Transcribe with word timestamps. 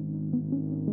Thank 0.00 0.88
you. 0.88 0.89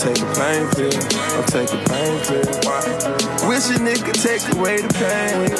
I'm 0.00 0.06
taking 0.14 0.32
pain 0.32 0.64
pill. 0.70 0.96
I'm 1.36 1.44
taking 1.44 1.84
pain 1.84 2.16
pill. 2.24 2.48
Wish 3.46 3.68
a 3.68 3.76
nigga 3.84 4.16
take 4.16 4.40
away 4.56 4.80
the 4.80 4.88
pain. 4.96 5.52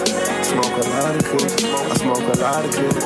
Smoke 0.44 0.80
a 0.80 0.88
lot 0.88 1.14
of 1.14 1.22
good. 1.28 1.50
I 1.60 1.94
smoke 2.00 2.24
a 2.24 2.38
lot 2.40 2.64
of 2.64 2.70
good. 2.72 2.96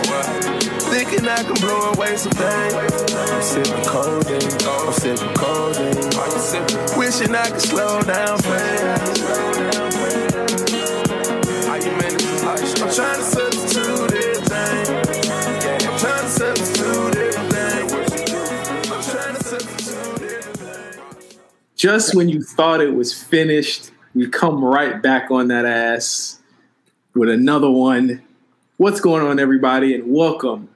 Thinking 0.94 1.26
I 1.26 1.42
can 1.42 1.54
blow 1.54 1.90
away 1.90 2.16
some 2.16 2.30
pain. 2.34 2.74
I'm 2.76 3.42
sipping 3.42 3.82
codeine. 3.82 4.46
I'm 4.62 4.92
sipping 4.92 5.34
codeine. 5.34 6.96
Wishing 6.96 7.34
I 7.34 7.50
could 7.50 7.62
slow 7.62 8.00
down 8.02 8.38
pain. 8.38 9.74
I'm 12.84 12.94
trying 12.94 13.18
to 13.18 13.43
Just 21.84 22.14
when 22.14 22.30
you 22.30 22.42
thought 22.42 22.80
it 22.80 22.94
was 22.94 23.12
finished, 23.12 23.90
we 24.14 24.26
come 24.26 24.64
right 24.64 25.02
back 25.02 25.30
on 25.30 25.48
that 25.48 25.66
ass 25.66 26.40
with 27.14 27.28
another 27.28 27.68
one. 27.68 28.22
What's 28.78 29.02
going 29.02 29.22
on, 29.22 29.38
everybody, 29.38 29.94
and 29.94 30.10
welcome 30.10 30.70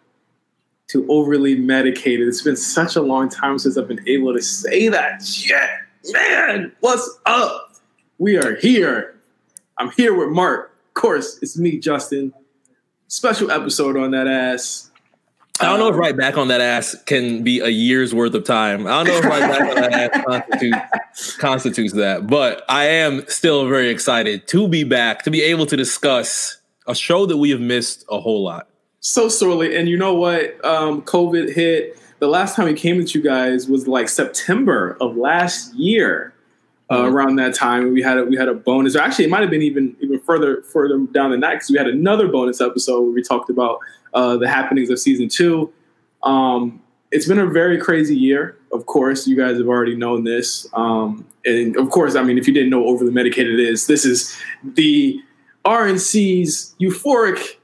to 0.88 1.10
Overly 1.10 1.54
Medicated. 1.54 2.28
It's 2.28 2.42
been 2.42 2.56
such 2.56 2.94
a 2.94 3.00
long 3.00 3.30
time 3.30 3.58
since 3.58 3.78
I've 3.78 3.88
been 3.88 4.06
able 4.06 4.34
to 4.34 4.42
say 4.42 4.88
that 4.88 5.24
shit. 5.24 5.70
Man, 6.12 6.72
what's 6.80 7.18
up? 7.24 7.77
We 8.18 8.36
are 8.36 8.56
here. 8.56 9.18
I'm 9.78 9.90
here 9.92 10.14
with 10.14 10.28
Mark. 10.28 10.77
Of 10.88 10.92
course, 10.92 11.38
it's 11.40 11.56
me, 11.56 11.78
Justin. 11.78 12.34
Special 13.06 13.50
episode 13.50 13.96
on 13.96 14.11
that 14.11 14.28
ass. 14.28 14.88
I 15.61 15.67
don't 15.67 15.78
know 15.78 15.89
if 15.89 15.97
right 15.97 16.17
back 16.17 16.37
on 16.37 16.48
that 16.48 16.61
ass 16.61 16.95
can 17.06 17.42
be 17.42 17.61
a 17.61 17.69
year's 17.69 18.14
worth 18.14 18.34
of 18.34 18.45
time. 18.45 18.87
I 18.87 19.03
don't 19.03 19.06
know 19.09 19.19
if 19.19 19.25
right 19.25 19.41
back 19.41 19.61
on 19.61 19.75
that 19.91 19.92
ass 19.92 20.25
constitutes, 20.25 21.37
constitutes 21.39 21.92
that, 21.95 22.27
but 22.27 22.64
I 22.69 22.84
am 22.87 23.27
still 23.28 23.69
very 23.69 23.89
excited 23.91 24.47
to 24.48 24.69
be 24.69 24.84
back, 24.84 25.23
to 25.25 25.31
be 25.31 25.42
able 25.42 25.67
to 25.67 25.77
discuss 25.77 26.59
a 26.86 26.95
show 26.95 27.27
that 27.27 27.36
we 27.36 27.51
have 27.51 27.61
missed 27.61 28.05
a 28.11 28.20
whole 28.20 28.42
lot. 28.42 28.69
so 29.01 29.29
sorely. 29.29 29.77
And 29.77 29.89
you 29.89 29.97
know 29.97 30.14
what? 30.14 30.62
Um, 30.64 31.03
COVID 31.03 31.55
hit. 31.55 31.98
The 32.20 32.27
last 32.29 32.56
time 32.56 32.67
we 32.67 32.75
came 32.75 32.97
with 32.97 33.14
you 33.14 33.23
guys 33.23 33.69
was 33.69 33.86
like 33.86 34.09
September 34.09 34.97
of 35.01 35.17
last 35.17 35.75
year. 35.75 36.34
Uh, 36.91 37.03
Mhm. 37.03 37.12
Around 37.12 37.36
that 37.36 37.55
time, 37.55 37.92
we 37.92 38.01
had 38.03 38.17
a, 38.17 38.25
we 38.25 38.34
had 38.36 38.48
a 38.48 38.55
bonus. 38.55 38.97
Or 38.97 39.01
actually, 39.03 39.27
it 39.27 39.31
might 39.31 39.42
have 39.42 39.51
been 39.51 39.61
even 39.61 39.95
even 40.01 40.19
further 40.20 40.62
further 40.62 40.97
down 41.12 41.31
the 41.31 41.36
night 41.36 41.56
because 41.56 41.69
we 41.70 41.77
had 41.77 41.86
another 41.86 42.29
bonus 42.29 42.62
episode 42.62 43.03
where 43.03 43.11
we 43.12 43.23
talked 43.23 43.51
about 43.51 43.79
uh, 44.14 44.37
the 44.37 44.48
happenings 44.48 44.91
of 44.91 44.98
season 44.98 45.28
two. 45.28 45.73
Um, 46.23 46.83
it's 47.11 47.27
been 47.27 47.39
a 47.39 47.47
very 47.47 47.78
crazy 47.78 48.17
year. 48.17 48.56
Of 48.73 48.87
course, 48.87 49.27
you 49.27 49.37
guys 49.37 49.56
have 49.59 49.67
already 49.69 49.97
known 49.97 50.25
this. 50.25 50.67
Um, 50.75 51.27
and 51.47 51.77
of 51.77 51.91
course, 51.91 52.17
I 52.17 52.23
mean, 52.23 52.36
if 52.36 52.47
you 52.47 52.53
didn't 52.53 52.70
know 52.70 52.84
overly 52.86 53.12
medicated 53.12 53.59
is, 53.59 53.86
this 53.86 54.05
is 54.05 54.36
the 54.62 55.19
RNC's 55.64 56.75
euphoric. 56.81 57.56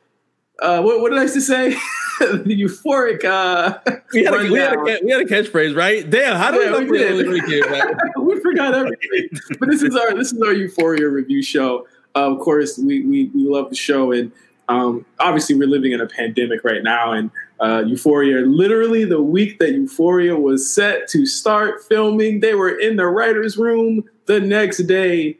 Uh, 0.61 0.81
what, 0.83 1.00
what 1.00 1.11
did 1.11 1.19
I 1.19 1.22
used 1.22 1.34
to 1.34 1.41
say? 1.41 1.70
the 2.20 2.62
euphoric. 2.62 3.25
Uh, 3.25 3.78
We 4.12 4.25
had, 4.25 4.34
a, 4.34 4.39
we, 4.50 4.59
had 4.59 4.72
a, 4.75 5.00
we 5.05 5.11
had 5.11 5.20
a 5.20 5.25
catchphrase, 5.25 5.77
right? 5.77 6.09
Damn, 6.09 6.37
how 6.37 6.53
do 6.53 6.61
Yeah, 6.61 6.78
we 6.78 6.84
we 6.91 6.98
did. 6.98 7.11
remember 7.11 7.33
we 7.33 7.41
did, 7.41 7.67
right? 7.67 7.95
we 8.17 8.41
forgot 8.41 8.72
everything. 8.75 9.28
But 9.59 9.69
this 9.69 9.83
is 9.83 9.97
our 9.97 10.15
this 10.15 10.33
is 10.33 10.41
our 10.41 10.53
Euphoria 10.53 11.09
review 11.09 11.42
show. 11.42 11.87
Uh, 12.15 12.33
of 12.33 12.39
course, 12.39 12.78
we, 12.78 13.05
we 13.05 13.25
we 13.34 13.42
love 13.48 13.70
the 13.70 13.75
show, 13.77 14.12
and 14.12 14.31
um, 14.68 15.04
obviously 15.18 15.54
we're 15.56 15.68
living 15.68 15.92
in 15.92 16.00
a 16.00 16.06
pandemic 16.06 16.64
right 16.64 16.82
now. 16.82 17.12
And 17.12 17.30
uh, 17.60 17.84
Euphoria, 17.86 18.41
literally 18.41 19.04
the 19.04 19.22
week 19.22 19.58
that 19.58 19.72
Euphoria 19.72 20.36
was 20.36 20.72
set 20.72 21.08
to 21.08 21.26
start 21.26 21.82
filming, 21.84 22.41
they 22.41 22.54
were 22.54 22.70
in 22.70 22.97
the 22.97 23.06
writers' 23.06 23.56
room. 23.56 24.04
The 24.26 24.41
next 24.41 24.78
day, 24.84 25.38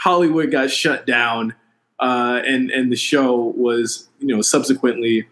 Hollywood 0.00 0.50
got 0.50 0.70
shut 0.70 1.06
down, 1.06 1.54
uh, 1.98 2.40
and 2.46 2.70
and 2.70 2.90
the 2.90 2.96
show 2.96 3.52
was 3.56 4.08
you 4.18 4.34
know 4.34 4.40
subsequently 4.40 5.26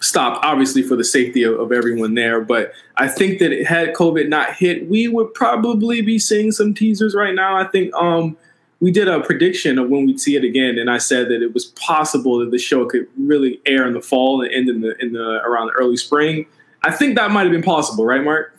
stopped, 0.00 0.44
obviously 0.44 0.82
for 0.82 0.96
the 0.96 1.04
safety 1.04 1.42
of, 1.42 1.58
of 1.58 1.72
everyone 1.72 2.14
there. 2.14 2.40
But 2.40 2.72
I 2.96 3.08
think 3.08 3.40
that 3.40 3.52
had 3.66 3.94
COVID 3.94 4.28
not 4.28 4.54
hit, 4.54 4.88
we 4.88 5.08
would 5.08 5.34
probably 5.34 6.02
be 6.02 6.18
seeing 6.18 6.52
some 6.52 6.74
teasers 6.74 7.14
right 7.14 7.34
now. 7.34 7.56
I 7.56 7.64
think 7.64 7.92
um, 7.94 8.36
we 8.84 8.90
did 8.90 9.08
a 9.08 9.18
prediction 9.20 9.78
of 9.78 9.88
when 9.88 10.04
we'd 10.04 10.20
see 10.20 10.36
it 10.36 10.44
again, 10.44 10.78
and 10.78 10.90
I 10.90 10.98
said 10.98 11.30
that 11.30 11.40
it 11.40 11.54
was 11.54 11.64
possible 11.64 12.40
that 12.40 12.50
the 12.50 12.58
show 12.58 12.84
could 12.84 13.06
really 13.16 13.58
air 13.64 13.86
in 13.86 13.94
the 13.94 14.02
fall 14.02 14.42
and 14.42 14.52
end 14.52 14.68
in 14.68 14.82
the 14.82 14.94
in 15.02 15.14
the 15.14 15.40
around 15.42 15.68
the 15.68 15.72
early 15.72 15.96
spring. 15.96 16.44
I 16.82 16.90
think 16.90 17.16
that 17.16 17.30
might 17.30 17.44
have 17.44 17.50
been 17.50 17.62
possible, 17.62 18.04
right, 18.04 18.22
Mark? 18.22 18.58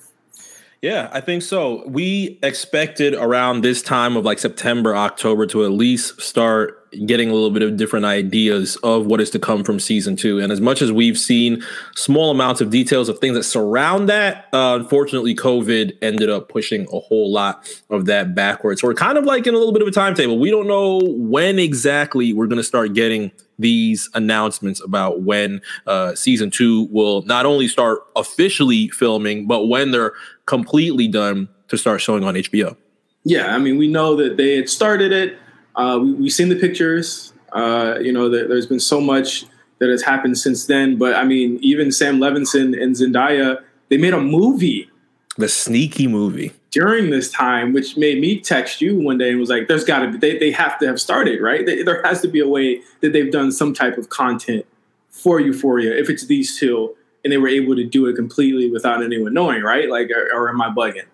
Yeah, 0.82 1.10
I 1.12 1.22
think 1.22 1.44
so. 1.44 1.88
We 1.88 2.40
expected 2.42 3.14
around 3.14 3.62
this 3.62 3.84
time 3.84 4.18
of 4.18 4.26
like 4.26 4.40
September, 4.40 4.96
October 4.96 5.46
to 5.46 5.64
at 5.64 5.70
least 5.70 6.20
start 6.20 6.85
getting 7.06 7.30
a 7.30 7.34
little 7.34 7.52
bit 7.52 7.62
of 7.62 7.78
different 7.78 8.06
ideas 8.06 8.76
of 8.78 9.06
what 9.06 9.22
is 9.22 9.30
to 9.32 9.40
come 9.40 9.64
from 9.64 9.80
season 9.80 10.16
two. 10.16 10.40
And 10.40 10.52
as 10.52 10.62
much 10.62 10.82
as 10.82 10.92
we've 10.92 11.18
seen 11.18 11.64
small 11.96 12.32
amounts 12.32 12.62
of 12.62 12.70
details 12.70 13.10
of 13.10 13.20
things 13.20 13.36
that 13.36 13.44
surround 13.44 14.10
that, 14.10 14.48
uh, 14.54 14.78
unfortunately, 14.80 15.36
COVID 15.36 15.98
ended 16.02 16.30
up 16.30 16.50
pushing 16.50 16.88
a 16.94 17.00
whole 17.00 17.32
lot 17.32 17.68
of 17.90 18.06
that 18.06 18.36
backwards. 18.36 18.82
So 18.82 18.88
we're 18.88 18.94
kind 18.94 19.18
of 19.18 19.26
like 19.26 19.48
in 19.48 19.54
a 19.54 19.58
little 19.58 19.74
bit 19.74 19.82
of 19.82 19.88
a 19.88 19.92
timetable. 19.92 20.40
We 20.40 20.52
don't 20.52 20.68
know 20.68 21.00
when 21.04 21.60
exactly 21.60 22.34
we're 22.34 22.48
going 22.48 22.58
to 22.58 22.64
start 22.64 22.94
getting 22.94 23.32
these 23.58 24.10
announcements 24.14 24.84
about 24.84 25.22
when 25.22 25.62
uh, 25.88 26.16
season 26.16 26.52
two 26.52 26.88
will 26.92 27.22
not 27.24 27.46
only 27.46 27.68
start 27.68 28.00
officially 28.16 28.90
filming, 28.90 29.48
but 29.48 29.68
when 29.68 29.92
they're 29.92 30.14
completely 30.46 31.08
done 31.08 31.50
to 31.70 31.78
start 31.78 32.02
showing 32.02 32.24
on 32.24 32.36
HBO. 32.36 32.76
Yeah, 33.24 33.56
I 33.56 33.58
mean, 33.58 33.78
we 33.78 33.88
know 33.88 34.16
that 34.18 34.38
they 34.38 34.56
had 34.56 34.70
started 34.70 35.12
it. 35.12 35.38
Uh, 35.76 36.00
we, 36.02 36.14
we've 36.14 36.32
seen 36.34 36.50
the 36.50 36.56
pictures. 36.56 37.34
Uh, 37.54 37.98
you 38.02 38.12
know, 38.12 38.30
there, 38.30 38.48
there's 38.48 38.66
been 38.66 38.80
so 38.80 39.00
much 39.00 39.46
that 39.80 39.90
has 39.90 40.02
happened 40.02 40.38
since 40.38 40.66
then. 40.66 40.98
But 40.98 41.16
I 41.16 41.24
mean, 41.24 41.58
even 41.62 41.92
Sam 41.92 42.18
Levinson 42.20 42.82
and 42.82 42.96
Zendaya, 42.96 43.62
they 43.90 43.98
made 43.98 44.14
a 44.14 44.20
movie 44.22 44.90
The 45.38 45.50
sneaky 45.50 46.08
movie. 46.08 46.52
during 46.72 47.10
this 47.10 47.32
time, 47.32 47.74
which 47.74 47.96
made 47.98 48.20
me 48.20 48.40
text 48.40 48.82
you 48.82 49.00
one 49.00 49.18
day 49.18 49.32
and 49.32 49.40
was 49.40 49.50
like, 49.50 49.68
"There's 49.68 49.84
got 49.86 50.00
to 50.00 50.12
be. 50.12 50.18
They, 50.18 50.38
they 50.38 50.52
have 50.52 50.78
to 50.80 50.88
have 50.88 51.00
started, 51.00 51.42
right? 51.42 51.66
They, 51.66 51.84
there 51.84 52.02
has 52.04 52.22
to 52.22 52.28
be 52.28 52.40
a 52.40 52.48
way 52.48 52.82
that 53.02 53.14
they've 53.14 53.32
done 53.32 53.52
some 53.52 53.74
type 53.74 53.98
of 53.98 54.10
content 54.10 54.66
for 55.10 55.40
Euphoria 55.40 55.96
if 55.98 56.10
it's 56.10 56.26
these 56.26 56.58
two, 56.60 56.96
and 57.24 57.32
they 57.32 57.38
were 57.38 57.48
able 57.48 57.76
to 57.76 57.84
do 57.86 58.06
it 58.08 58.16
completely 58.16 58.70
without 58.70 59.02
anyone 59.04 59.34
knowing, 59.34 59.62
right? 59.64 59.90
Like, 59.90 60.10
or, 60.12 60.28
or 60.34 60.50
am 60.50 60.62
I 60.62 60.70
bugging? 60.70 61.06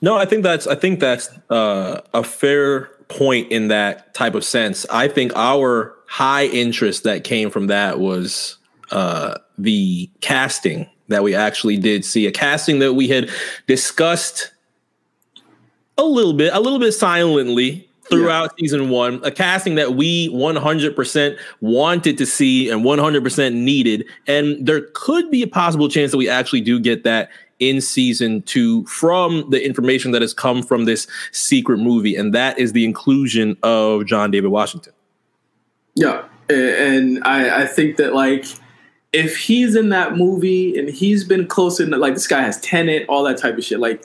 No, 0.00 0.16
I 0.16 0.24
think 0.26 0.42
that's 0.42 0.66
I 0.66 0.74
think 0.74 1.00
that's 1.00 1.28
uh, 1.50 2.00
a 2.14 2.22
fair 2.24 2.90
point 3.12 3.52
in 3.52 3.68
that 3.68 4.14
type 4.14 4.34
of 4.34 4.44
sense. 4.44 4.86
I 4.90 5.08
think 5.08 5.32
our 5.36 5.94
high 6.06 6.46
interest 6.46 7.04
that 7.04 7.24
came 7.24 7.50
from 7.50 7.68
that 7.68 7.98
was 7.98 8.56
uh, 8.90 9.38
the 9.58 10.10
casting 10.20 10.88
that 11.08 11.22
we 11.22 11.34
actually 11.34 11.76
did 11.76 12.04
see, 12.04 12.26
a 12.26 12.32
casting 12.32 12.78
that 12.80 12.94
we 12.94 13.08
had 13.08 13.30
discussed 13.66 14.52
a 15.98 16.04
little 16.04 16.32
bit, 16.32 16.52
a 16.52 16.60
little 16.60 16.78
bit 16.78 16.92
silently 16.92 17.88
throughout 18.10 18.58
season 18.58 18.90
one, 18.90 19.20
a 19.24 19.30
casting 19.30 19.74
that 19.76 19.94
we 19.94 20.28
100% 20.30 21.38
wanted 21.60 22.18
to 22.18 22.26
see 22.26 22.68
and 22.70 22.84
100% 22.84 23.54
needed. 23.54 24.04
And 24.26 24.66
there 24.66 24.88
could 24.94 25.30
be 25.30 25.42
a 25.42 25.46
possible 25.46 25.88
chance 25.88 26.10
that 26.10 26.18
we 26.18 26.28
actually 26.28 26.60
do 26.60 26.78
get 26.80 27.04
that 27.04 27.30
in 27.70 27.80
season 27.80 28.42
two 28.42 28.84
from 28.86 29.48
the 29.50 29.64
information 29.64 30.10
that 30.10 30.22
has 30.22 30.34
come 30.34 30.62
from 30.62 30.84
this 30.84 31.06
secret 31.30 31.78
movie. 31.78 32.16
And 32.16 32.34
that 32.34 32.58
is 32.58 32.72
the 32.72 32.84
inclusion 32.84 33.56
of 33.62 34.06
John 34.06 34.30
David 34.30 34.50
Washington. 34.50 34.92
Yeah, 35.94 36.24
and 36.48 37.22
I, 37.24 37.62
I 37.62 37.66
think 37.66 37.96
that 37.98 38.14
like 38.14 38.46
if 39.12 39.36
he's 39.36 39.76
in 39.76 39.90
that 39.90 40.16
movie 40.16 40.78
and 40.78 40.88
he's 40.88 41.24
been 41.24 41.46
close 41.46 41.78
in, 41.78 41.90
like 41.90 42.14
this 42.14 42.26
guy 42.26 42.42
has 42.42 42.60
Tenet, 42.60 43.06
all 43.08 43.22
that 43.24 43.36
type 43.36 43.58
of 43.58 43.64
shit. 43.64 43.78
Like 43.78 44.02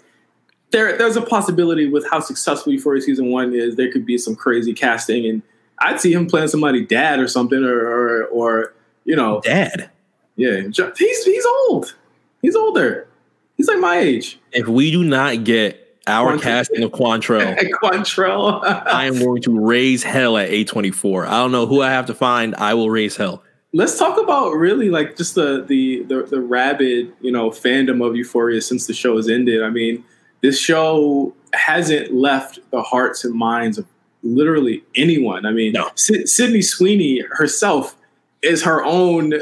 there, 0.72 0.98
there's 0.98 1.16
a 1.16 1.22
possibility 1.22 1.88
with 1.88 2.08
how 2.10 2.20
successful 2.20 2.74
Euphoria 2.74 3.02
season 3.02 3.31
one 3.31 3.54
is, 3.54 3.76
there 3.76 3.92
could 3.92 4.06
be 4.06 4.18
some 4.18 4.36
crazy 4.36 4.74
casting, 4.74 5.26
and 5.26 5.42
I'd 5.80 6.00
see 6.00 6.12
him 6.12 6.28
playing 6.28 6.50
somebody 6.50 6.86
dad 6.86 7.20
or 7.20 7.28
something, 7.28 7.64
or 7.64 7.80
or, 7.80 8.26
or 8.26 8.74
you 9.06 9.16
know, 9.16 9.42
Dad. 9.42 9.90
yeah, 10.36 10.62
he's 10.98 11.24
he's 11.24 11.46
old, 11.46 11.96
he's 12.42 12.56
older, 12.56 13.06
he's 13.57 13.68
like 13.68 13.80
my 13.80 13.98
age. 13.98 14.39
If 14.54 14.68
we 14.68 14.92
do 14.92 15.04
not 15.04 15.44
get 15.44 15.83
our 16.07 16.33
Quantrell. 16.38 16.42
casting 16.42 16.83
of 16.83 16.92
Quantrell, 16.92 17.57
Quantrell. 17.83 18.63
I 18.88 19.06
am 19.06 19.19
going 19.19 19.42
to 19.42 19.59
raise 19.59 20.04
hell 20.04 20.38
at 20.38 20.50
A24. 20.50 21.27
I 21.27 21.31
don't 21.31 21.51
know 21.51 21.65
who 21.65 21.81
I 21.81 21.89
have 21.92 22.06
to 22.06 22.13
find. 22.13 22.56
I 22.56 22.74
will 22.75 22.89
raise 22.89 23.18
hell. 23.18 23.44
Let's 23.74 24.00
talk 24.00 24.18
about 24.18 24.51
really 24.54 24.89
like 24.89 25.18
just 25.18 25.36
the, 25.36 25.65
the 25.68 26.04
the 26.04 26.24
the 26.24 26.39
rabid 26.39 27.12
you 27.19 27.31
know 27.31 27.50
fandom 27.50 28.06
of 28.07 28.15
Euphoria 28.15 28.62
since 28.62 28.88
the 28.88 28.94
show 28.94 29.18
has 29.18 29.27
ended. 29.27 29.62
I 29.62 29.69
mean, 29.69 30.04
this 30.42 30.57
show 30.59 31.36
hasn't 31.54 32.13
left 32.13 32.59
the 32.71 32.81
hearts 32.81 33.25
and 33.25 33.33
minds 33.36 33.77
of 33.77 33.86
literally 34.24 34.83
anyone. 34.95 35.45
I 35.45 35.51
mean, 35.51 35.74
No. 35.74 35.89
Sy- 35.95 36.24
Sydney 36.24 36.62
Sweeney 36.62 37.19
herself 37.31 37.95
is 38.42 38.63
her 38.63 38.84
own 38.84 39.34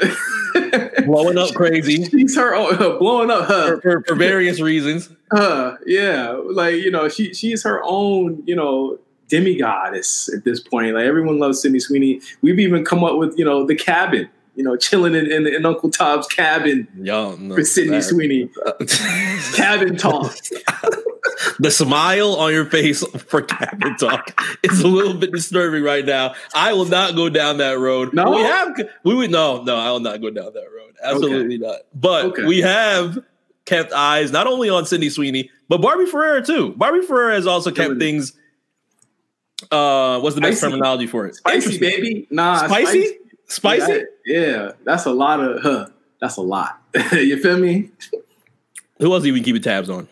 Blowing 1.06 1.38
up 1.38 1.50
crazy 1.56 2.06
She's 2.06 2.36
her 2.36 2.56
own 2.56 2.78
blowing 3.00 3.30
up 3.30 3.48
her. 3.48 3.82
for, 3.82 3.82
for, 3.82 4.04
for 4.08 4.16
various 4.16 4.60
reasons. 4.60 5.10
Uh, 5.32 5.76
yeah, 5.86 6.32
like 6.32 6.76
you 6.76 6.92
know, 6.92 7.10
she 7.10 7.34
she's 7.34 7.64
her 7.64 7.82
own, 7.84 8.42
you 8.46 8.56
know, 8.56 8.98
demigoddess 9.30 10.34
at 10.36 10.44
this 10.44 10.60
point. 10.60 10.96
Like 10.96 11.06
everyone 11.06 11.40
loves 11.40 11.62
Sydney 11.62 11.80
Sweeney. 11.80 12.22
We've 12.42 12.60
even 12.60 12.86
come 12.86 13.04
up 13.04 13.18
with 13.18 13.38
you 13.38 13.46
know 13.46 13.66
the 13.66 13.76
cabin, 13.76 14.30
you 14.56 14.64
know, 14.64 14.76
chilling 14.78 15.16
in, 15.16 15.30
in, 15.32 15.48
in 15.48 15.66
Uncle 15.66 15.90
Tom's 15.90 16.28
cabin 16.28 16.88
Yo, 16.96 17.36
no, 17.36 17.56
for 17.56 17.64
Sydney 17.64 18.02
Sweeney. 18.02 18.50
Cabin 19.56 19.98
talk. 19.98 20.34
the 21.60 21.70
smile 21.72 22.36
on 22.36 22.54
your 22.54 22.66
face 22.66 23.06
for 23.24 23.42
cabin 23.42 23.96
talk 23.98 24.40
is 24.64 24.82
a 24.82 24.88
little 24.88 25.14
bit 25.14 25.32
disturbing 25.32 25.84
right 25.84 26.06
now. 26.06 26.34
I 26.54 26.74
will 26.74 26.86
not 26.86 27.16
go 27.16 27.30
down 27.30 27.58
that 27.58 27.78
road. 27.80 28.14
No? 28.14 28.32
we 28.32 28.42
have 28.42 28.80
we 29.04 29.14
would 29.16 29.32
no 29.32 29.64
no 29.64 29.76
I 29.76 29.92
will 29.92 30.00
not 30.00 30.22
go 30.22 30.30
down 30.30 30.54
that 30.54 30.68
road. 30.76 30.94
Absolutely 31.04 31.58
not. 31.58 31.82
But 31.94 32.26
Okay. 32.26 32.46
we 32.46 32.60
have 32.62 33.20
kept 33.66 33.92
eyes 33.92 34.32
not 34.32 34.48
only 34.48 34.70
on 34.70 34.86
Sydney 34.86 35.10
Sweeney 35.10 35.50
but 35.68 35.82
Barbie 35.82 36.06
Ferreira 36.06 36.44
too. 36.46 36.74
Barbie 36.78 37.06
Ferreira 37.06 37.36
has 37.36 37.48
also 37.48 37.72
kept 37.72 37.90
Really? 37.90 38.00
things. 38.00 38.34
Uh, 39.72 40.20
what's 40.20 40.36
the 40.36 40.42
best 40.42 40.62
terminology 40.62 41.08
for 41.08 41.26
it? 41.26 41.36
Spicy 41.36 41.80
baby. 41.80 42.28
Nah, 42.30 42.68
Spicy? 42.68 43.06
Spicy. 43.06 43.18
Yeah, 44.26 44.40
yeah, 44.40 44.72
that's 44.84 45.06
a 45.06 45.12
lot 45.12 45.40
of 45.40 45.62
huh. 45.62 45.88
That's 46.22 46.38
a 46.38 46.42
lot. 46.42 46.82
you 47.12 47.38
feel 47.42 47.58
me? 47.60 47.92
Who 49.00 49.14
else 49.14 49.24
do 49.24 49.28
you 49.30 49.36
even 49.36 49.44
keep 49.44 49.62
tabs 49.62 49.90
on 49.90 50.08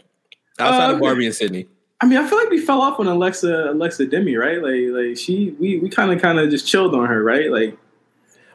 outside 0.59 0.91
Uh, 0.91 0.93
of 0.95 0.99
Barbie 0.99 1.25
and 1.25 1.33
Sydney? 1.33 1.67
I 2.01 2.05
mean, 2.05 2.19
I 2.19 2.27
feel 2.27 2.37
like 2.37 2.49
we 2.49 2.59
fell 2.59 2.81
off 2.81 2.99
on 2.99 3.07
Alexa 3.07 3.71
Alexa 3.71 4.07
Demie, 4.07 4.35
right? 4.35 4.61
Like 4.61 5.07
like 5.07 5.17
she 5.17 5.55
we 5.59 5.79
we 5.79 5.89
kind 5.89 6.11
of 6.11 6.21
kind 6.21 6.37
of 6.39 6.49
just 6.49 6.67
chilled 6.67 6.93
on 6.93 7.07
her, 7.07 7.23
right? 7.23 7.49
Like 7.49 7.77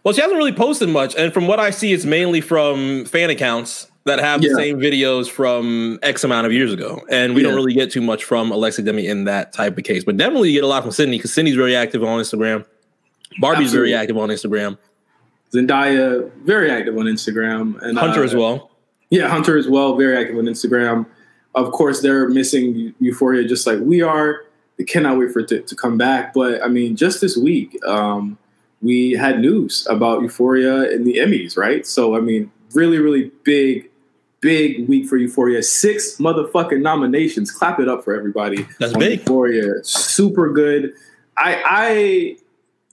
Well, 0.04 0.12
she 0.12 0.20
hasn't 0.20 0.36
really 0.36 0.52
posted 0.52 0.88
much, 0.90 1.14
and 1.16 1.32
from 1.32 1.46
what 1.46 1.58
I 1.58 1.70
see, 1.70 1.92
it's 1.92 2.04
mainly 2.04 2.40
from 2.42 3.06
fan 3.06 3.31
accounts 3.31 3.90
that 4.04 4.20
have 4.20 4.40
the 4.40 4.54
same 4.54 4.78
videos 4.78 5.28
from 5.28 5.98
X 6.02 6.24
amount 6.24 6.46
of 6.46 6.52
years 6.52 6.72
ago, 6.72 7.02
and 7.10 7.34
we 7.34 7.42
don't 7.42 7.54
really 7.54 7.74
get 7.74 7.90
too 7.90 8.00
much 8.02 8.24
from 8.24 8.50
Alexa 8.52 8.82
Demie 8.82 9.06
in 9.06 9.24
that 9.24 9.52
type 9.52 9.76
of 9.78 9.84
case. 9.84 10.04
But 10.04 10.16
definitely, 10.19 10.50
you 10.50 10.54
get 10.54 10.64
a 10.64 10.69
lot 10.69 10.82
from 10.82 10.92
Sydney 10.92 11.16
because 11.16 11.32
Sydney's 11.32 11.56
very 11.56 11.74
active 11.74 12.04
on 12.04 12.20
Instagram. 12.20 12.66
Barbie's 13.40 13.73
very 13.73 13.94
active 13.94 14.17
on 14.17 14.29
Instagram. 14.29 14.79
Zendaya, 15.52 16.31
very 16.43 16.70
active 16.70 16.96
on 16.99 17.06
Instagram, 17.06 17.81
and 17.82 17.99
Hunter 17.99 18.20
uh, 18.20 18.25
as 18.25 18.35
well. 18.35 18.70
Yeah, 19.11 19.29
Hunter 19.29 19.56
as 19.56 19.69
well, 19.69 19.96
very 19.96 20.17
active 20.17 20.37
on 20.37 20.44
Instagram. 20.44 21.06
Of 21.55 21.73
course, 21.73 22.02
they're 22.02 22.29
missing 22.29 22.94
Euphoria 23.00 23.49
just 23.49 23.67
like 23.67 23.79
we 23.81 24.02
are. 24.02 24.44
They 24.76 24.85
cannot 24.85 25.19
wait 25.19 25.32
for 25.32 25.40
it 25.40 25.49
to, 25.49 25.62
to 25.62 25.75
come 25.75 25.96
back. 25.96 26.35
But 26.35 26.62
I 26.62 26.69
mean, 26.69 26.96
just 26.96 27.20
this 27.20 27.37
week, 27.37 27.82
um, 27.85 28.38
we 28.82 29.12
had 29.12 29.41
news 29.41 29.87
about 29.88 30.23
Euphoria 30.23 30.91
in 30.91 31.05
the 31.05 31.17
Emmys, 31.17 31.56
right? 31.56 31.87
So 31.87 32.14
I 32.14 32.20
mean, 32.20 32.50
really, 32.75 32.99
really 32.99 33.32
big, 33.44 33.91
big 34.41 34.87
week 34.88 35.08
for 35.08 35.17
Euphoria. 35.17 35.62
Six 35.62 36.19
motherfucking 36.19 36.82
nominations. 36.82 37.50
Clap 37.50 37.81
it 37.81 37.88
up 37.88 38.05
for 38.05 38.14
everybody. 38.14 38.67
That's 38.79 38.93
big. 38.96 39.20
Euphoria, 39.20 39.82
super 39.82 40.52
good. 40.52 40.93
I 41.38 41.62
I 41.64 42.37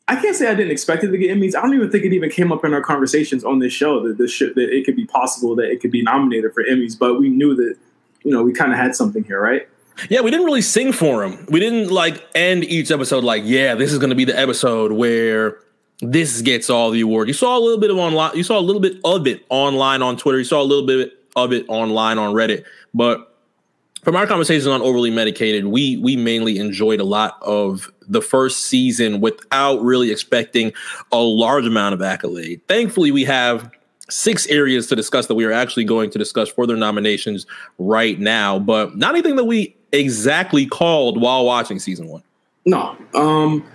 I 0.07 0.15
can't 0.17 0.35
say 0.35 0.47
I 0.47 0.53
didn't 0.53 0.71
expect 0.71 1.03
it 1.03 1.09
to 1.09 1.17
get 1.17 1.35
Emmys. 1.35 1.55
I 1.55 1.61
don't 1.61 1.73
even 1.73 1.89
think 1.89 2.05
it 2.05 2.13
even 2.13 2.29
came 2.29 2.51
up 2.51 2.63
in 2.63 2.73
our 2.73 2.81
conversations 2.81 3.43
on 3.43 3.59
this 3.59 3.73
show 3.73 4.07
that 4.07 4.17
this 4.17 4.31
should, 4.31 4.53
that 4.55 4.69
it 4.69 4.85
could 4.85 4.95
be 4.95 5.05
possible 5.05 5.55
that 5.55 5.71
it 5.71 5.81
could 5.81 5.91
be 5.91 6.03
nominated 6.03 6.53
for 6.53 6.63
Emmys. 6.63 6.97
But 6.97 7.19
we 7.19 7.29
knew 7.29 7.55
that 7.55 7.75
you 8.23 8.31
know 8.31 8.43
we 8.43 8.53
kind 8.53 8.71
of 8.71 8.77
had 8.77 8.95
something 8.95 9.23
here, 9.23 9.41
right? 9.41 9.67
Yeah, 10.09 10.21
we 10.21 10.29
didn't 10.29 10.45
really 10.45 10.61
sing 10.61 10.91
for 10.91 11.23
him. 11.23 11.45
We 11.49 11.59
didn't 11.59 11.89
like 11.89 12.23
end 12.35 12.65
each 12.65 12.91
episode 12.91 13.23
like, 13.23 13.43
yeah, 13.45 13.75
this 13.75 13.93
is 13.93 13.97
going 13.97 14.09
to 14.09 14.15
be 14.15 14.25
the 14.25 14.37
episode 14.37 14.91
where 14.91 15.57
this 16.01 16.41
gets 16.41 16.69
all 16.69 16.91
the 16.91 17.01
award. 17.01 17.29
You 17.29 17.33
saw 17.33 17.57
a 17.57 17.59
little 17.59 17.79
bit 17.79 17.89
of 17.89 17.97
online. 17.97 18.35
You 18.35 18.43
saw 18.43 18.59
a 18.59 18.61
little 18.61 18.81
bit 18.81 18.97
of 19.05 19.25
it 19.25 19.45
online 19.49 20.01
on 20.01 20.17
Twitter. 20.17 20.37
You 20.37 20.43
saw 20.43 20.61
a 20.61 20.63
little 20.63 20.85
bit 20.85 21.13
of 21.35 21.53
it 21.53 21.65
online 21.69 22.17
on 22.17 22.33
Reddit. 22.33 22.65
But 22.93 23.34
from 24.05 24.15
our 24.15 24.27
conversations 24.27 24.67
on 24.67 24.83
overly 24.83 25.09
medicated, 25.09 25.65
we 25.65 25.97
we 25.97 26.15
mainly 26.15 26.59
enjoyed 26.59 26.99
a 26.99 27.03
lot 27.03 27.37
of 27.41 27.91
the 28.07 28.21
first 28.21 28.67
season 28.67 29.19
without 29.19 29.81
really 29.81 30.11
expecting 30.11 30.71
a 31.11 31.17
large 31.17 31.65
amount 31.65 31.95
of 31.95 32.01
accolade. 32.03 32.61
Thankfully, 32.67 33.09
we 33.09 33.25
have 33.25 33.71
six 34.07 34.45
areas 34.45 34.85
to 34.87 34.95
discuss 34.95 35.25
that 35.25 35.33
we 35.33 35.43
are 35.43 35.51
actually 35.51 35.85
going 35.85 36.11
to 36.11 36.19
discuss 36.19 36.49
for 36.49 36.67
their 36.67 36.77
nominations 36.77 37.47
right 37.79 38.19
now, 38.19 38.59
but 38.59 38.95
not 38.95 39.15
anything 39.15 39.35
that 39.37 39.45
we 39.45 39.75
exactly 39.91 40.67
called 40.67 41.19
while 41.19 41.43
watching 41.43 41.79
season 41.79 42.07
one. 42.07 42.21
No. 42.63 42.95
Um, 43.15 43.65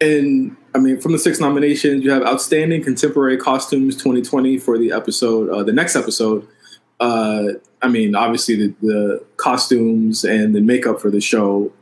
and 0.00 0.56
I 0.74 0.78
mean, 0.78 1.00
from 1.00 1.12
the 1.12 1.18
six 1.18 1.38
nominations, 1.38 2.04
you 2.04 2.10
have 2.10 2.24
Outstanding 2.24 2.82
Contemporary 2.82 3.36
Costumes 3.36 3.94
2020 3.94 4.58
for 4.58 4.78
the 4.78 4.90
episode, 4.90 5.48
uh, 5.50 5.62
the 5.62 5.72
next 5.72 5.94
episode. 5.94 6.46
Uh, 7.00 7.44
I 7.82 7.88
mean, 7.88 8.14
obviously, 8.14 8.56
the, 8.56 8.74
the 8.82 9.24
costumes 9.36 10.24
and 10.24 10.54
the 10.54 10.60
makeup 10.60 11.00
for 11.00 11.10
the 11.10 11.20
show, 11.20 11.72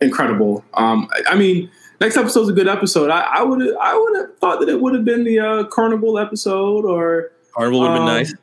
incredible. 0.00 0.64
Um, 0.74 1.08
I, 1.12 1.32
I 1.32 1.38
mean, 1.38 1.70
next 2.00 2.16
episode's 2.16 2.48
a 2.48 2.52
good 2.52 2.68
episode. 2.68 3.10
I, 3.10 3.42
would 3.42 3.76
I 3.76 3.96
would 3.98 4.16
have 4.16 4.36
thought 4.38 4.60
that 4.60 4.68
it 4.68 4.80
would 4.80 4.94
have 4.94 5.04
been 5.04 5.24
the 5.24 5.38
uh, 5.40 5.64
Carnival 5.64 6.18
episode 6.18 6.84
or 6.84 7.32
Carnival 7.54 7.80
would 7.80 7.88
have 7.90 7.96
been 7.96 8.02
Um, 8.08 8.14
nice. 8.14 8.34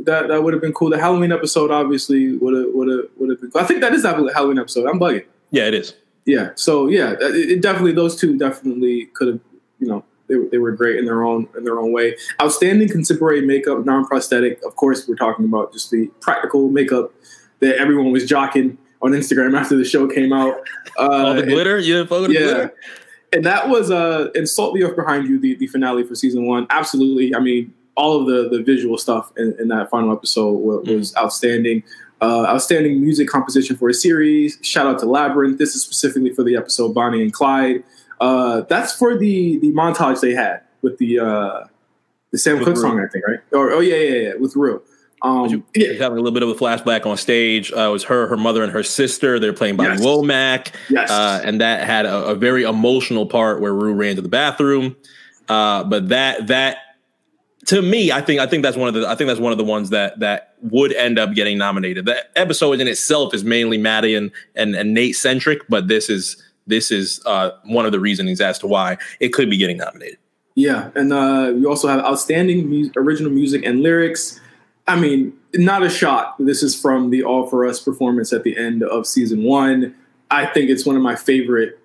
that 0.00 0.28
that 0.28 0.42
would 0.42 0.52
have 0.54 0.62
been 0.62 0.72
cool. 0.72 0.90
The 0.90 0.98
Halloween 0.98 1.32
episode 1.32 1.70
obviously 1.70 2.36
would 2.36 2.54
have 2.54 2.74
would 2.74 2.88
have 2.88 3.06
would 3.18 3.30
have 3.30 3.40
been. 3.40 3.50
Cool. 3.50 3.60
I 3.60 3.64
think 3.64 3.80
that 3.82 3.92
is 3.92 4.02
that 4.02 4.16
Halloween 4.34 4.58
episode. 4.58 4.86
I'm 4.88 4.98
bugging. 4.98 5.24
Yeah, 5.50 5.66
it 5.66 5.74
is. 5.74 5.94
Yeah. 6.24 6.50
So 6.54 6.88
yeah, 6.88 7.12
it, 7.20 7.50
it 7.50 7.60
definitely 7.62 7.92
those 7.92 8.16
two 8.16 8.38
definitely 8.38 9.06
could 9.12 9.28
have 9.28 9.40
you 9.78 9.86
know 9.88 10.04
they, 10.28 10.36
were- 10.36 10.46
they 10.50 10.58
were 10.58 10.72
great 10.72 10.96
in 10.96 11.04
their 11.04 11.22
own 11.22 11.48
in 11.56 11.64
their 11.64 11.78
own 11.78 11.92
way. 11.92 12.16
Outstanding 12.42 12.88
contemporary 12.88 13.40
makeup, 13.44 13.84
non 13.84 14.04
prosthetic. 14.06 14.60
Of 14.64 14.76
course, 14.76 15.06
we're 15.08 15.16
talking 15.16 15.44
about 15.44 15.72
just 15.72 15.90
the 15.90 16.08
practical 16.20 16.68
makeup 16.70 17.12
that 17.60 17.76
everyone 17.76 18.10
was 18.12 18.24
jocking 18.28 18.76
on 19.02 19.12
Instagram 19.12 19.58
after 19.58 19.76
the 19.76 19.84
show 19.84 20.06
came 20.08 20.32
out. 20.32 20.54
Uh, 20.98 21.02
All 21.02 21.34
the 21.34 21.40
and- 21.42 21.50
glitter. 21.50 21.78
You 21.78 21.94
didn't 21.94 22.08
fuck 22.08 22.22
with 22.22 22.30
the 22.30 22.34
yeah. 22.34 22.40
glitter? 22.40 22.74
And 23.32 23.44
that 23.46 23.68
was 23.68 23.90
uh 23.90 24.30
and 24.34 24.48
Salt 24.48 24.74
the 24.74 24.84
Earth 24.84 24.96
Behind 24.96 25.26
You, 25.28 25.38
the, 25.40 25.56
the 25.56 25.66
finale 25.66 26.04
for 26.04 26.14
season 26.14 26.46
one. 26.46 26.66
Absolutely. 26.70 27.34
I 27.34 27.40
mean, 27.40 27.74
all 27.96 28.20
of 28.20 28.26
the 28.26 28.48
the 28.56 28.62
visual 28.62 28.96
stuff 28.96 29.32
in, 29.36 29.56
in 29.58 29.68
that 29.68 29.90
final 29.90 30.12
episode 30.12 30.52
was, 30.52 30.86
was 30.88 31.16
outstanding. 31.16 31.82
Uh, 32.20 32.46
outstanding 32.46 33.02
music 33.02 33.28
composition 33.28 33.76
for 33.76 33.88
a 33.90 33.92
series. 33.92 34.56
Shout 34.62 34.86
out 34.86 34.98
to 35.00 35.04
Labrinth. 35.04 35.58
This 35.58 35.74
is 35.74 35.82
specifically 35.82 36.30
for 36.30 36.42
the 36.42 36.56
episode 36.56 36.94
Bonnie 36.94 37.20
and 37.20 37.30
Clyde. 37.32 37.82
Uh, 38.20 38.62
that's 38.62 38.94
for 38.94 39.16
the 39.18 39.58
the 39.58 39.72
montage 39.72 40.20
they 40.20 40.32
had 40.32 40.60
with 40.82 40.98
the 40.98 41.18
uh, 41.18 41.64
the 42.30 42.38
Sam 42.38 42.58
With 42.58 42.66
Cooke 42.66 42.76
song, 42.78 43.00
I 43.00 43.06
think, 43.08 43.26
right? 43.26 43.40
Or 43.52 43.72
oh 43.72 43.80
yeah, 43.80 43.96
yeah, 43.96 44.14
yeah, 44.28 44.32
with 44.38 44.56
Rue. 44.56 44.82
Um, 45.22 45.46
you- 45.48 45.64
yeah, 45.74 45.92
having 45.94 46.18
a 46.18 46.20
little 46.20 46.32
bit 46.32 46.42
of 46.42 46.50
a 46.50 46.54
flashback 46.54 47.06
on 47.06 47.16
stage. 47.16 47.72
Uh, 47.72 47.80
it 47.88 47.92
was 47.92 48.04
her, 48.04 48.26
her 48.26 48.36
mother, 48.36 48.62
and 48.62 48.70
her 48.72 48.82
sister. 48.82 49.38
They're 49.38 49.54
playing 49.54 49.76
Bobby 49.76 49.90
Yes. 49.90 50.00
Womack. 50.02 50.72
yes, 50.90 51.10
Uh, 51.10 51.40
and 51.42 51.60
that 51.62 51.86
had 51.86 52.04
a, 52.04 52.26
a 52.26 52.34
very 52.34 52.64
emotional 52.64 53.24
part 53.24 53.60
where 53.62 53.72
Rue 53.72 53.94
ran 53.94 54.16
to 54.16 54.22
the 54.22 54.28
bathroom. 54.28 54.96
Uh, 55.48 55.82
but 55.84 56.10
that 56.10 56.46
that 56.48 56.76
to 57.66 57.80
me, 57.80 58.12
I 58.12 58.20
think 58.20 58.40
I 58.40 58.46
think 58.46 58.62
that's 58.62 58.76
one 58.76 58.88
of 58.88 58.94
the 58.94 59.08
I 59.08 59.14
think 59.14 59.28
that's 59.28 59.40
one 59.40 59.52
of 59.52 59.56
the 59.58 59.64
ones 59.64 59.88
that 59.90 60.20
that 60.20 60.54
would 60.60 60.92
end 60.92 61.18
up 61.18 61.32
getting 61.34 61.56
nominated. 61.56 62.04
That 62.04 62.30
episode 62.36 62.78
in 62.80 62.86
itself 62.88 63.32
is 63.32 63.44
mainly 63.44 63.78
Maddy 63.78 64.14
and 64.14 64.30
and, 64.54 64.74
and 64.74 64.92
Nate 64.92 65.16
centric, 65.16 65.60
but 65.70 65.88
this 65.88 66.10
is 66.10 66.36
this 66.66 66.90
is 66.90 67.20
uh, 67.26 67.50
one 67.64 67.86
of 67.86 67.92
the 67.92 68.00
reasonings 68.00 68.40
as 68.40 68.58
to 68.60 68.66
why 68.66 68.98
it 69.20 69.30
could 69.30 69.50
be 69.50 69.56
getting 69.56 69.76
nominated. 69.76 70.18
Yeah, 70.54 70.90
and 70.94 71.12
uh, 71.12 71.52
we 71.54 71.66
also 71.66 71.88
have 71.88 72.00
outstanding 72.00 72.68
mu- 72.68 72.90
original 72.96 73.32
music 73.32 73.64
and 73.64 73.80
lyrics. 73.80 74.40
I 74.86 74.98
mean, 74.98 75.32
not 75.54 75.82
a 75.82 75.90
shot. 75.90 76.36
This 76.38 76.62
is 76.62 76.80
from 76.80 77.10
the 77.10 77.24
All 77.24 77.46
for 77.46 77.66
Us 77.66 77.80
performance 77.80 78.32
at 78.32 78.44
the 78.44 78.56
end 78.56 78.82
of 78.82 79.06
season 79.06 79.42
one. 79.42 79.94
I 80.30 80.46
think 80.46 80.70
it's 80.70 80.86
one 80.86 80.96
of 80.96 81.02
my 81.02 81.16
favorite. 81.16 81.78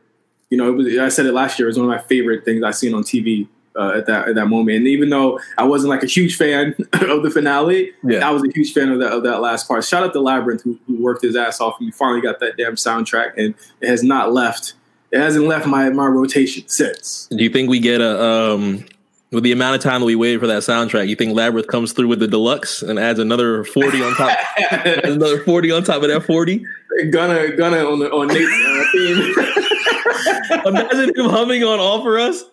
You 0.49 0.57
know, 0.57 0.71
was, 0.71 0.97
I 0.97 1.09
said 1.09 1.25
it 1.25 1.33
last 1.33 1.57
year. 1.59 1.67
It 1.67 1.71
was 1.71 1.79
one 1.79 1.89
of 1.89 1.95
my 1.95 2.01
favorite 2.07 2.45
things 2.45 2.63
I've 2.63 2.75
seen 2.75 2.93
on 2.93 3.03
TV 3.03 3.47
uh, 3.79 3.97
at 3.97 4.05
that 4.07 4.27
at 4.27 4.35
that 4.35 4.47
moment. 4.47 4.77
And 4.77 4.87
even 4.87 5.09
though 5.09 5.39
I 5.57 5.63
wasn't 5.63 5.89
like 5.89 6.03
a 6.03 6.07
huge 6.07 6.35
fan 6.35 6.75
of 6.93 7.23
the 7.23 7.31
finale, 7.31 7.91
Yeah. 8.03 8.27
I 8.27 8.31
was 8.31 8.43
a 8.43 8.51
huge 8.53 8.73
fan 8.73 8.89
of 8.89 8.99
that 8.99 9.11
of 9.13 9.23
that 9.23 9.39
last 9.41 9.67
part. 9.67 9.83
Shout 9.85 10.03
out 10.03 10.13
to 10.13 10.19
Labrinth 10.19 10.61
who, 10.63 10.77
who 10.87 11.01
worked 11.01 11.23
his 11.23 11.35
ass 11.35 11.61
off 11.61 11.75
and 11.79 11.87
we 11.87 11.91
finally 11.91 12.21
got 12.21 12.39
that 12.41 12.57
damn 12.57 12.75
soundtrack, 12.75 13.31
and 13.37 13.55
it 13.81 13.87
has 13.87 14.03
not 14.03 14.33
left. 14.33 14.73
It 15.11 15.19
hasn't 15.19 15.45
left 15.45 15.65
my 15.65 15.89
my 15.89 16.05
rotation 16.07 16.67
since. 16.67 17.27
Do 17.31 17.43
you 17.43 17.49
think 17.49 17.69
we 17.69 17.79
get 17.79 18.01
a 18.01 18.21
um 18.23 18.85
with 19.31 19.43
the 19.43 19.51
amount 19.51 19.75
of 19.75 19.81
time 19.81 20.01
that 20.01 20.05
we 20.05 20.15
waited 20.15 20.39
for 20.39 20.47
that 20.47 20.63
soundtrack? 20.63 21.07
You 21.07 21.15
think 21.15 21.33
Labrinth 21.35 21.67
comes 21.67 21.93
through 21.93 22.07
with 22.09 22.19
the 22.19 22.27
deluxe 22.27 22.81
and 22.81 22.99
adds 22.99 23.17
another 23.19 23.63
forty 23.63 24.03
on 24.03 24.13
top, 24.15 24.37
another 25.03 25.43
forty 25.43 25.71
on 25.71 25.83
top 25.83 26.03
of 26.03 26.09
that 26.09 26.23
forty? 26.25 26.63
Gunna 27.11 27.55
Gunna 27.55 27.77
on 27.89 27.99
the 27.99 28.11
on 28.11 28.27
Nate's 28.27 28.51
uh, 28.51 28.83
theme. 28.91 30.65
Imagine 30.65 31.15
him 31.15 31.29
humming 31.29 31.63
on 31.63 31.79
All 31.79 32.01
for 32.01 32.19
Us. 32.19 32.43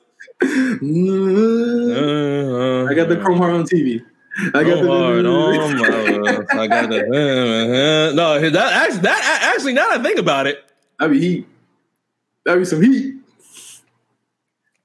I 0.43 0.45
got 2.95 3.09
the 3.09 3.21
Chrome 3.23 3.39
Heart 3.39 3.55
on 3.55 3.65
TV. 3.65 4.05
I 4.53 4.65
got 4.65 4.83
Go 4.83 4.87
hard 4.87 5.25
the 5.25 5.31
on 5.31 5.79
my. 5.79 6.63
I 6.63 6.67
got 6.67 6.91
the 6.91 7.03
no. 8.15 8.51
That 8.51 8.73
actually, 8.73 9.01
that 9.01 9.41
actually, 9.43 9.73
now 9.73 9.89
that 9.89 10.01
I 10.01 10.03
think 10.03 10.19
about 10.19 10.47
it, 10.47 10.63
That'd 10.99 11.19
be 11.19 11.21
heat. 11.21 11.47
That'd 12.45 12.61
be 12.61 12.65
some 12.65 12.83
heat. 12.83 13.15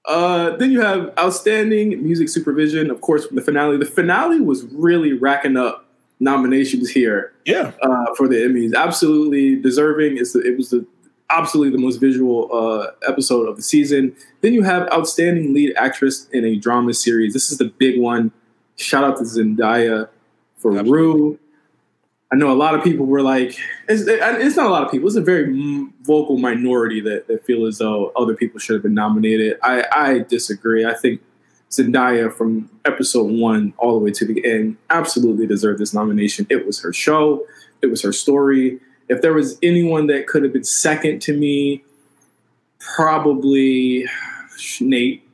Uh, 0.08 0.56
then 0.58 0.72
you 0.72 0.82
have 0.82 1.14
outstanding 1.18 2.02
music 2.04 2.28
supervision, 2.28 2.90
of 2.90 3.02
course, 3.02 3.28
the 3.30 3.42
finale. 3.42 3.78
The 3.78 3.86
finale 3.86 4.42
was 4.42 4.66
really 4.66 5.14
racking 5.14 5.58
up 5.58 5.86
nominations 6.20 6.90
here. 6.90 7.34
Yeah, 7.46 7.72
uh, 7.82 8.06
for 8.16 8.28
the 8.28 8.36
Emmys, 8.36 8.74
absolutely 8.76 9.56
deserving. 9.58 10.18
It's 10.18 10.34
the, 10.34 10.40
it 10.42 10.58
was 10.58 10.72
the 10.72 10.86
absolutely 11.32 11.72
the 11.72 11.82
most 11.82 11.98
visual 11.98 12.50
uh, 12.54 12.88
episode 13.08 13.48
of 13.48 13.56
the 13.56 13.62
season. 13.62 14.16
Then 14.42 14.54
you 14.54 14.64
have 14.64 14.88
outstanding 14.92 15.54
lead 15.54 15.74
actress 15.76 16.28
in 16.30 16.46
a 16.46 16.56
drama 16.56 16.94
series. 16.94 17.34
This 17.34 17.52
is 17.52 17.58
the 17.58 17.66
big 17.66 18.00
one. 18.00 18.32
Shout 18.76 19.04
out 19.04 19.18
to 19.18 19.24
Zendaya 19.24 20.10
for 20.58 20.72
absolutely. 20.72 20.92
Rue. 20.92 21.40
I 22.32 22.38
know 22.38 22.52
a 22.52 22.56
lot 22.56 22.76
of 22.76 22.84
people 22.84 23.06
were 23.06 23.22
like, 23.22 23.58
it's, 23.90 24.04
it's, 24.08 24.56
not 24.56 24.68
a 24.68 24.70
lot 24.70 24.84
of 24.84 24.92
people. 24.92 25.08
It's 25.08 25.18
a 25.18 25.22
very 25.22 25.88
vocal 26.04 26.38
minority 26.38 27.02
that, 27.02 27.28
that 27.28 27.46
feel 27.46 27.66
as 27.66 27.80
though 27.80 28.14
other 28.16 28.36
people 28.36 28.58
should 28.58 28.76
have 28.76 28.84
been 28.84 28.94
nominated. 28.94 29.58
I, 29.62 29.84
I 29.92 30.20
disagree. 30.20 30.86
I 30.86 30.94
think 30.94 31.22
Zendaya 31.70 32.34
from 32.34 32.70
episode 32.86 33.32
one 33.32 33.74
all 33.78 33.94
the 33.94 34.00
way 34.00 34.12
to 34.12 34.26
the 34.26 34.46
end 34.46 34.78
absolutely 34.90 35.46
deserved 35.46 35.80
this 35.80 35.94
nomination. 35.94 36.48
It 36.50 36.66
was 36.66 36.82
her 36.82 36.94
show. 36.94 37.46
It 37.82 37.88
was 37.88 38.02
her 38.02 38.14
story. 38.14 38.80
If 39.12 39.22
there 39.22 39.34
was 39.34 39.58
anyone 39.62 40.08
that 40.08 40.26
could 40.26 40.42
have 40.44 40.54
been 40.54 40.64
second 40.64 41.22
to 41.24 41.38
me, 41.38 41.84
probably 42.80 44.06
Nate. 44.80 45.28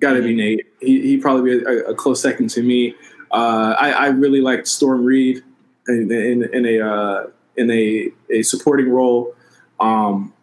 Got 0.00 0.14
to 0.14 0.22
be 0.22 0.28
mm-hmm. 0.28 0.36
Nate. 0.36 0.66
He 0.80 1.00
he 1.00 1.16
probably 1.16 1.58
be 1.58 1.64
a, 1.64 1.84
a 1.86 1.94
close 1.94 2.20
second 2.20 2.50
to 2.50 2.62
me. 2.62 2.94
Uh, 3.30 3.74
I, 3.80 3.90
I 3.90 4.06
really 4.08 4.42
liked 4.42 4.68
Storm 4.68 5.02
Reid 5.02 5.42
in, 5.88 6.12
in, 6.12 6.44
in 6.52 6.66
a 6.66 6.86
uh, 6.86 7.26
in 7.56 7.70
a, 7.70 8.10
a 8.30 8.42
supporting 8.42 8.90
role. 8.90 9.34
Um, 9.80 10.34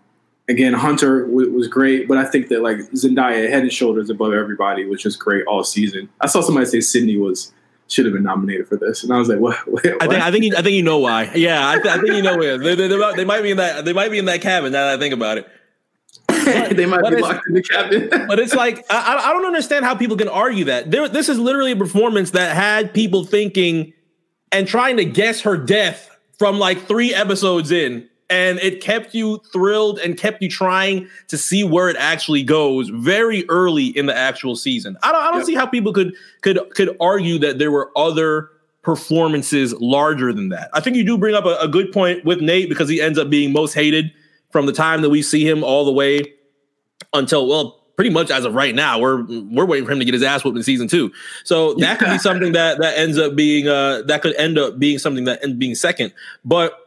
again, 0.50 0.74
Hunter 0.74 1.28
w- 1.28 1.52
was 1.52 1.68
great, 1.68 2.08
but 2.08 2.18
I 2.18 2.26
think 2.26 2.48
that 2.48 2.64
like 2.64 2.78
Zendaya 2.94 3.52
head 3.52 3.62
and 3.62 3.72
shoulders 3.72 4.10
above 4.10 4.34
everybody, 4.34 4.86
which 4.86 5.06
is 5.06 5.16
great 5.16 5.46
all 5.46 5.64
season. 5.64 6.10
I 6.20 6.26
saw 6.26 6.42
somebody 6.42 6.66
say 6.66 6.82
Sydney 6.82 7.18
was 7.18 7.54
should 7.92 8.06
have 8.06 8.14
been 8.14 8.24
nominated 8.24 8.68
for 8.68 8.78
this, 8.78 9.04
and 9.04 9.14
I 9.14 9.18
was 9.18 9.28
like, 9.28 9.40
what? 9.40 9.58
what? 9.68 9.86
I 9.86 10.08
think 10.08 10.22
I 10.22 10.32
think 10.32 10.44
you, 10.46 10.54
I 10.58 10.62
think 10.62 10.76
you 10.76 10.84
know 10.84 11.00
why. 11.00 11.32
Yeah, 11.36 11.68
I, 11.70 11.76
th- 11.76 11.88
I 11.88 12.00
think 12.00 12.14
you 12.14 12.22
know 12.22 12.38
where 12.38 12.58
they, 12.58 12.76
they, 12.76 12.88
they, 12.88 13.14
they, 13.16 13.26
might 13.26 13.42
be 13.42 13.52
in 13.52 13.58
that 13.58 13.86
they 13.86 13.94
might 13.94 14.12
be 14.12 14.18
in 14.18 14.26
that 14.26 14.42
cabin. 14.42 14.72
Now 14.72 14.86
that 14.86 14.96
I 14.96 15.00
think 15.00 15.14
about 15.14 15.38
it. 15.38 15.48
they 16.76 16.86
might 16.86 17.08
be 17.10 17.22
locked 17.22 17.48
in 17.48 17.54
the 17.54 17.62
cabin. 17.62 18.10
but 18.28 18.40
it's 18.40 18.54
like 18.54 18.86
I, 18.90 19.30
I 19.30 19.34
don't 19.34 19.46
understand 19.46 19.86
how 19.86 19.96
people 19.96 20.18
can 20.18 20.30
argue 20.30 20.66
that. 20.66 20.90
There, 20.90 21.08
this 21.08 21.30
is 21.30 21.38
literally 21.38 21.74
a 21.74 21.76
performance 21.76 22.32
that 22.32 22.56
had 22.56 22.94
people 22.94 23.24
thinking 23.24 23.94
and 24.52 24.68
trying 24.68 24.98
to 24.98 25.06
guess 25.06 25.42
her 25.42 25.58
death 25.58 26.10
from 26.40 26.58
like 26.58 26.88
three 26.88 27.14
episodes 27.14 27.72
in. 27.72 28.10
And 28.32 28.60
it 28.60 28.82
kept 28.82 29.14
you 29.14 29.42
thrilled 29.52 30.00
and 30.00 30.18
kept 30.18 30.42
you 30.42 30.50
trying 30.50 31.08
to 31.28 31.38
see 31.38 31.64
where 31.64 31.90
it 31.90 31.98
actually 31.98 32.44
goes 32.44 32.90
very 32.90 33.48
early 33.50 33.88
in 33.88 34.06
the 34.06 34.18
actual 34.18 34.56
season. 34.56 34.98
I 35.04 35.12
don't, 35.12 35.22
I 35.22 35.32
don't 35.32 35.40
yep. 35.40 35.46
see 35.46 35.56
how 35.56 35.66
people 35.66 35.94
could 35.94 36.16
could 36.42 36.60
could 36.74 36.96
argue 37.00 37.38
that 37.40 37.60
there 37.60 37.72
were 37.72 37.92
other 37.96 38.50
performances 38.82 39.74
larger 39.80 40.34
than 40.34 40.50
that. 40.50 40.70
I 40.74 40.80
think 40.80 40.96
you 40.96 41.04
do 41.04 41.18
bring 41.18 41.36
up 41.36 41.46
a, 41.46 41.58
a 41.60 41.68
good 41.68 41.92
point 41.92 42.26
with 42.26 42.42
Nate 42.42 42.70
because 42.70 42.90
he 42.90 43.02
ends 43.02 43.20
up 43.20 43.30
being 43.30 43.52
most 43.52 43.74
hated 43.74 44.12
from 44.50 44.66
the 44.66 44.74
time 44.74 45.02
that 45.02 45.10
we 45.10 45.22
see 45.22 45.48
him 45.48 45.64
all 45.64 45.86
the 45.86 45.92
way 45.92 46.34
until 47.14 47.48
well 47.48 47.82
pretty 48.02 48.10
much 48.10 48.32
as 48.32 48.46
of 48.46 48.56
right 48.56 48.74
now, 48.74 48.98
we're 48.98 49.24
we're 49.52 49.66
waiting 49.66 49.86
for 49.86 49.92
him 49.92 50.00
to 50.00 50.06
get 50.06 50.16
his 50.16 50.24
ass 50.24 50.44
whooped 50.44 50.58
in 50.58 50.64
season 50.64 50.88
two. 50.88 51.12
So 51.44 51.76
that 51.76 52.00
could 52.00 52.10
be 52.10 52.18
something 52.18 52.54
that 52.54 52.80
that 52.80 52.98
ends 52.98 53.20
up 53.20 53.36
being 53.36 53.68
uh 53.68 54.02
that 54.08 54.24
could 54.24 54.36
end 54.38 54.58
up 54.58 54.80
being 54.80 54.98
something 54.98 55.26
that 55.26 55.44
ends 55.44 55.58
being 55.58 55.76
second. 55.76 56.12
But 56.44 56.81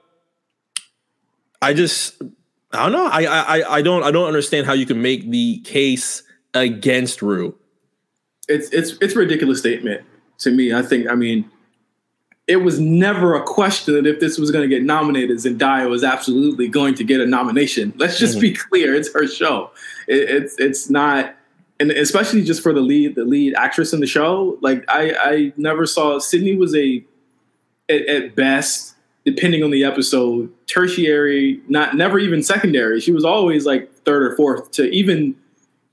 I 1.64 1.75
just 1.75 2.21
I 2.73 2.88
don't 2.88 2.92
know. 2.92 3.06
I 3.06 3.25
I 3.25 3.76
I 3.76 3.83
don't 3.83 4.02
I 4.02 4.11
don't 4.11 4.26
understand 4.26 4.66
how 4.66 4.73
you 4.73 4.87
can 4.87 5.00
make 5.00 5.30
the 5.30 5.61
case 5.61 6.23
against 6.52 7.23
Rue. 7.23 7.56
It's 8.49 8.68
it's 8.71 8.92
it's 9.00 9.14
a 9.14 9.18
ridiculous 9.18 9.59
statement 9.61 10.02
to 10.38 10.50
me. 10.50 10.75
I 10.75 10.83
think 10.83 11.09
I 11.09 11.14
mean 11.14 11.50
it 12.47 12.56
was 12.56 12.78
never 12.78 13.35
a 13.35 13.42
question 13.42 13.94
that 13.94 14.06
if 14.06 14.21
this 14.21 14.38
was 14.38 14.50
going 14.50 14.68
to 14.68 14.75
get 14.75 14.85
nominated, 14.85 15.38
Zendaya 15.38 15.88
was 15.88 16.04
absolutely 16.04 16.68
going 16.68 16.94
to 16.97 17.04
get 17.04 17.21
a 17.21 17.26
nomination. 17.26 17.94
Let's 17.97 18.18
just 18.18 18.35
mm-hmm. 18.35 18.40
be 18.42 18.54
clear; 18.54 18.94
it's 18.94 19.12
her 19.14 19.26
show. 19.26 19.71
It, 20.06 20.28
it's 20.28 20.59
it's 20.59 20.90
not, 20.90 21.35
and 21.80 21.90
especially 21.90 22.44
just 22.44 22.62
for 22.62 22.73
the 22.73 22.83
lead 22.83 23.14
the 23.14 23.25
lead 23.25 23.54
actress 23.56 23.92
in 23.92 24.00
the 24.00 24.06
show. 24.06 24.59
Like 24.61 24.85
I 24.88 25.14
I 25.18 25.52
never 25.56 25.87
saw 25.87 26.18
Sydney 26.18 26.56
was 26.56 26.76
a 26.76 27.02
at, 27.88 28.06
at 28.06 28.37
best, 28.37 28.93
depending 29.25 29.62
on 29.62 29.71
the 29.71 29.85
episode, 29.85 30.52
tertiary, 30.66 31.61
not 31.69 31.97
never 31.97 32.19
even 32.19 32.43
secondary. 32.43 33.00
She 33.00 33.12
was 33.12 33.25
always 33.25 33.66
like 33.66 33.93
third 34.04 34.23
or 34.23 34.37
fourth 34.37 34.71
to 34.73 34.90
even 34.90 35.35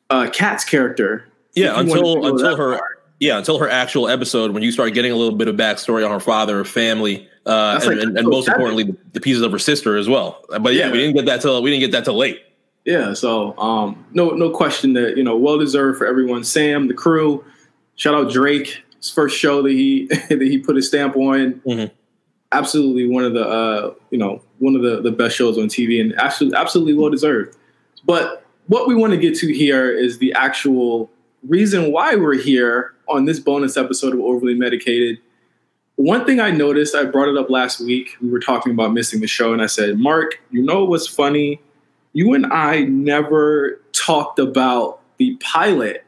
uh, 0.09 0.29
Kat's 0.29 0.65
character. 0.65 1.25
Yeah, 1.53 1.79
until 1.79 2.25
until 2.25 2.55
her. 2.55 2.77
Part 2.77 3.01
yeah, 3.21 3.37
until 3.37 3.59
her 3.59 3.69
actual 3.69 4.07
episode, 4.07 4.49
when 4.49 4.63
you 4.63 4.71
start 4.71 4.95
getting 4.95 5.11
a 5.11 5.15
little 5.15 5.37
bit 5.37 5.47
of 5.47 5.55
backstory 5.55 6.03
on 6.03 6.09
her 6.09 6.19
father, 6.19 6.57
her 6.57 6.65
family, 6.65 7.29
uh, 7.45 7.79
and, 7.79 7.85
like, 7.85 8.03
and, 8.03 8.17
and 8.17 8.27
most 8.27 8.47
importantly, 8.47 8.95
the 9.13 9.21
pieces 9.21 9.43
of 9.43 9.51
her 9.51 9.59
sister 9.59 9.95
as 9.95 10.09
well. 10.09 10.43
But 10.49 10.73
yeah, 10.73 10.87
yeah, 10.87 10.91
we 10.91 10.97
didn't 10.97 11.15
get 11.15 11.25
that 11.27 11.39
till 11.39 11.61
we 11.61 11.69
didn't 11.69 11.81
get 11.81 11.91
that 11.91 12.03
till 12.03 12.17
late. 12.17 12.41
Yeah, 12.83 13.13
so 13.13 13.55
um, 13.59 14.03
no 14.11 14.31
no 14.31 14.49
question 14.49 14.93
that 14.93 15.17
you 15.17 15.23
know 15.23 15.37
well 15.37 15.59
deserved 15.59 15.99
for 15.99 16.07
everyone. 16.07 16.43
Sam, 16.43 16.87
the 16.87 16.95
crew, 16.95 17.45
shout 17.95 18.15
out 18.15 18.31
Drake, 18.31 18.83
his 18.97 19.11
first 19.11 19.37
show 19.37 19.61
that 19.61 19.71
he 19.71 20.07
that 20.29 20.41
he 20.41 20.57
put 20.57 20.75
his 20.75 20.87
stamp 20.87 21.15
on. 21.15 21.61
Mm-hmm. 21.63 21.93
Absolutely 22.51 23.07
one 23.07 23.23
of 23.23 23.33
the 23.33 23.47
uh, 23.47 23.93
you 24.09 24.17
know 24.17 24.41
one 24.59 24.75
of 24.75 24.81
the, 24.81 25.01
the 25.01 25.11
best 25.11 25.35
shows 25.35 25.57
on 25.57 25.65
TV, 25.65 26.01
and 26.01 26.13
absolutely 26.19 26.57
absolutely 26.57 26.93
well 26.93 27.09
deserved. 27.09 27.57
But 28.05 28.45
what 28.67 28.87
we 28.87 28.95
want 28.95 29.11
to 29.11 29.17
get 29.17 29.35
to 29.35 29.53
here 29.53 29.91
is 29.91 30.17
the 30.17 30.33
actual 30.33 31.09
reason 31.47 31.91
why 31.91 32.15
we're 32.15 32.35
here 32.35 32.93
on 33.07 33.25
this 33.25 33.39
bonus 33.39 33.77
episode 33.77 34.13
of 34.13 34.19
Overly 34.19 34.55
Medicated. 34.55 35.19
One 35.95 36.25
thing 36.25 36.39
I 36.39 36.51
noticed, 36.51 36.95
I 36.95 37.05
brought 37.05 37.29
it 37.29 37.37
up 37.37 37.49
last 37.49 37.79
week. 37.79 38.15
We 38.21 38.29
were 38.29 38.39
talking 38.39 38.71
about 38.71 38.93
missing 38.93 39.21
the 39.21 39.27
show, 39.27 39.53
and 39.53 39.61
I 39.61 39.67
said, 39.67 39.99
Mark, 39.99 40.39
you 40.49 40.63
know 40.63 40.83
what's 40.83 41.07
funny? 41.07 41.61
You 42.13 42.33
and 42.33 42.45
I 42.47 42.81
never 42.81 43.81
talked 43.93 44.39
about 44.39 44.99
the 45.17 45.35
pilot 45.37 46.03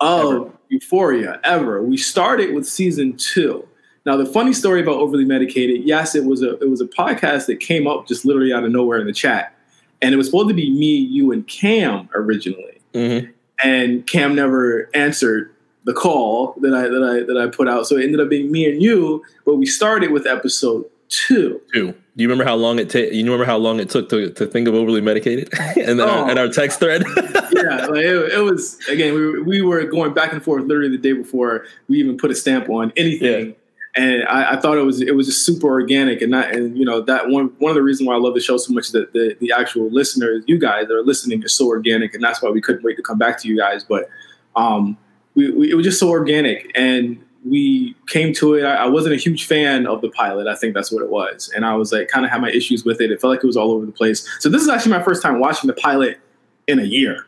of 0.00 0.32
ever. 0.32 0.50
Euphoria 0.68 1.40
ever. 1.44 1.82
We 1.82 1.96
started 1.96 2.54
with 2.54 2.66
season 2.66 3.16
two. 3.16 3.66
Now, 4.06 4.16
the 4.16 4.26
funny 4.26 4.52
story 4.52 4.82
about 4.82 4.96
Overly 4.96 5.24
Medicated, 5.24 5.84
yes, 5.84 6.14
it 6.14 6.24
was 6.24 6.42
a 6.42 6.58
it 6.58 6.68
was 6.68 6.80
a 6.80 6.86
podcast 6.86 7.46
that 7.46 7.60
came 7.60 7.86
up 7.86 8.06
just 8.06 8.24
literally 8.24 8.52
out 8.52 8.64
of 8.64 8.70
nowhere 8.70 8.98
in 8.98 9.06
the 9.06 9.12
chat, 9.12 9.56
and 10.02 10.12
it 10.12 10.16
was 10.16 10.26
supposed 10.26 10.48
to 10.48 10.54
be 10.54 10.70
me, 10.70 10.96
you, 10.96 11.32
and 11.32 11.46
Cam 11.48 12.08
originally. 12.14 12.80
Mm-hmm 12.92 13.30
and 13.62 14.06
Cam 14.06 14.34
never 14.34 14.88
answered 14.94 15.54
the 15.84 15.92
call 15.92 16.54
that 16.60 16.74
I 16.74 16.82
that 16.82 17.02
I 17.02 17.24
that 17.24 17.36
I 17.36 17.54
put 17.54 17.68
out. 17.68 17.86
So 17.86 17.96
it 17.96 18.04
ended 18.04 18.20
up 18.20 18.28
being 18.28 18.50
me 18.50 18.68
and 18.70 18.82
you, 18.82 19.22
but 19.44 19.56
we 19.56 19.66
started 19.66 20.10
with 20.10 20.26
episode 20.26 20.84
two. 21.08 21.60
Two. 21.72 21.94
Do 22.16 22.22
you 22.22 22.28
remember 22.28 22.44
how 22.48 22.54
long 22.54 22.78
it 22.78 22.90
took? 22.90 23.12
You 23.12 23.24
remember 23.24 23.44
how 23.44 23.56
long 23.56 23.80
it 23.80 23.90
took 23.90 24.08
to, 24.10 24.30
to 24.30 24.46
think 24.46 24.68
of 24.68 24.74
overly 24.74 25.00
medicated 25.00 25.52
and 25.76 26.00
oh. 26.00 26.06
our, 26.06 26.38
our 26.38 26.48
text 26.48 26.78
thread? 26.78 27.02
yeah, 27.52 27.86
like 27.86 28.04
it, 28.04 28.32
it, 28.34 28.42
was 28.42 28.78
again. 28.88 29.14
We 29.14 29.26
were, 29.26 29.42
we 29.42 29.62
were 29.62 29.84
going 29.84 30.14
back 30.14 30.32
and 30.32 30.42
forth 30.42 30.64
literally 30.64 30.90
the 30.90 30.98
day 30.98 31.12
before 31.12 31.66
we 31.88 31.98
even 31.98 32.16
put 32.16 32.30
a 32.30 32.34
stamp 32.34 32.68
on 32.70 32.92
anything. 32.96 33.48
Yeah 33.48 33.54
and 33.96 34.24
I, 34.24 34.52
I, 34.52 34.60
thought 34.60 34.76
it 34.76 34.82
was 34.82 35.00
it 35.00 35.14
was 35.14 35.26
just 35.26 35.46
super 35.46 35.68
organic. 35.68 36.20
And 36.20 36.30
not 36.30 36.52
and 36.52 36.76
you 36.76 36.84
know 36.84 37.00
that 37.02 37.28
one 37.28 37.52
one 37.58 37.70
of 37.70 37.76
the 37.76 37.82
reasons 37.82 38.08
why 38.08 38.14
I 38.14 38.18
love 38.18 38.34
the 38.34 38.40
show 38.40 38.56
so 38.56 38.72
much 38.72 38.86
is 38.86 38.92
that 38.92 39.12
the 39.12 39.36
the 39.40 39.52
actual 39.52 39.88
listeners 39.90 40.42
you 40.46 40.58
guys 40.58 40.88
that 40.88 40.94
are 40.94 41.04
listening 41.04 41.42
is 41.42 41.54
so 41.54 41.68
organic. 41.68 42.14
And 42.14 42.22
that's 42.22 42.42
why 42.42 42.50
we 42.50 42.60
couldn't 42.60 42.82
wait 42.82 42.96
to 42.96 43.02
come 43.02 43.18
back 43.18 43.40
to 43.42 43.48
you 43.48 43.56
guys. 43.56 43.84
But 43.84 44.08
um 44.56 44.96
we, 45.34 45.50
we 45.50 45.70
it 45.70 45.74
was 45.74 45.84
just 45.84 46.00
so 46.00 46.08
organic. 46.08 46.70
And 46.74 47.22
we 47.44 47.94
came 48.08 48.32
to 48.34 48.54
it. 48.54 48.64
I, 48.64 48.84
I, 48.84 48.86
wasn't 48.86 49.14
a 49.14 49.18
huge 49.18 49.46
fan 49.46 49.86
of 49.86 50.00
the 50.00 50.08
pilot. 50.08 50.46
I 50.46 50.54
think 50.54 50.72
that's 50.72 50.90
what 50.90 51.02
it 51.02 51.10
was. 51.10 51.52
And 51.54 51.66
I 51.66 51.74
was 51.74 51.92
like 51.92 52.08
kind 52.08 52.24
of 52.24 52.32
had 52.32 52.40
my 52.40 52.50
issues 52.50 52.86
with 52.86 53.02
it. 53.02 53.10
It 53.10 53.20
felt 53.20 53.32
like 53.32 53.44
it 53.44 53.46
was 53.46 53.56
all 53.56 53.70
over 53.70 53.84
the 53.84 53.92
place. 53.92 54.26
So 54.40 54.48
this 54.48 54.62
is 54.62 54.68
actually 54.68 54.92
my 54.92 55.02
first 55.02 55.22
time 55.22 55.40
watching 55.40 55.68
the 55.68 55.74
pilot 55.74 56.18
in 56.66 56.78
a 56.78 56.84
year 56.84 57.26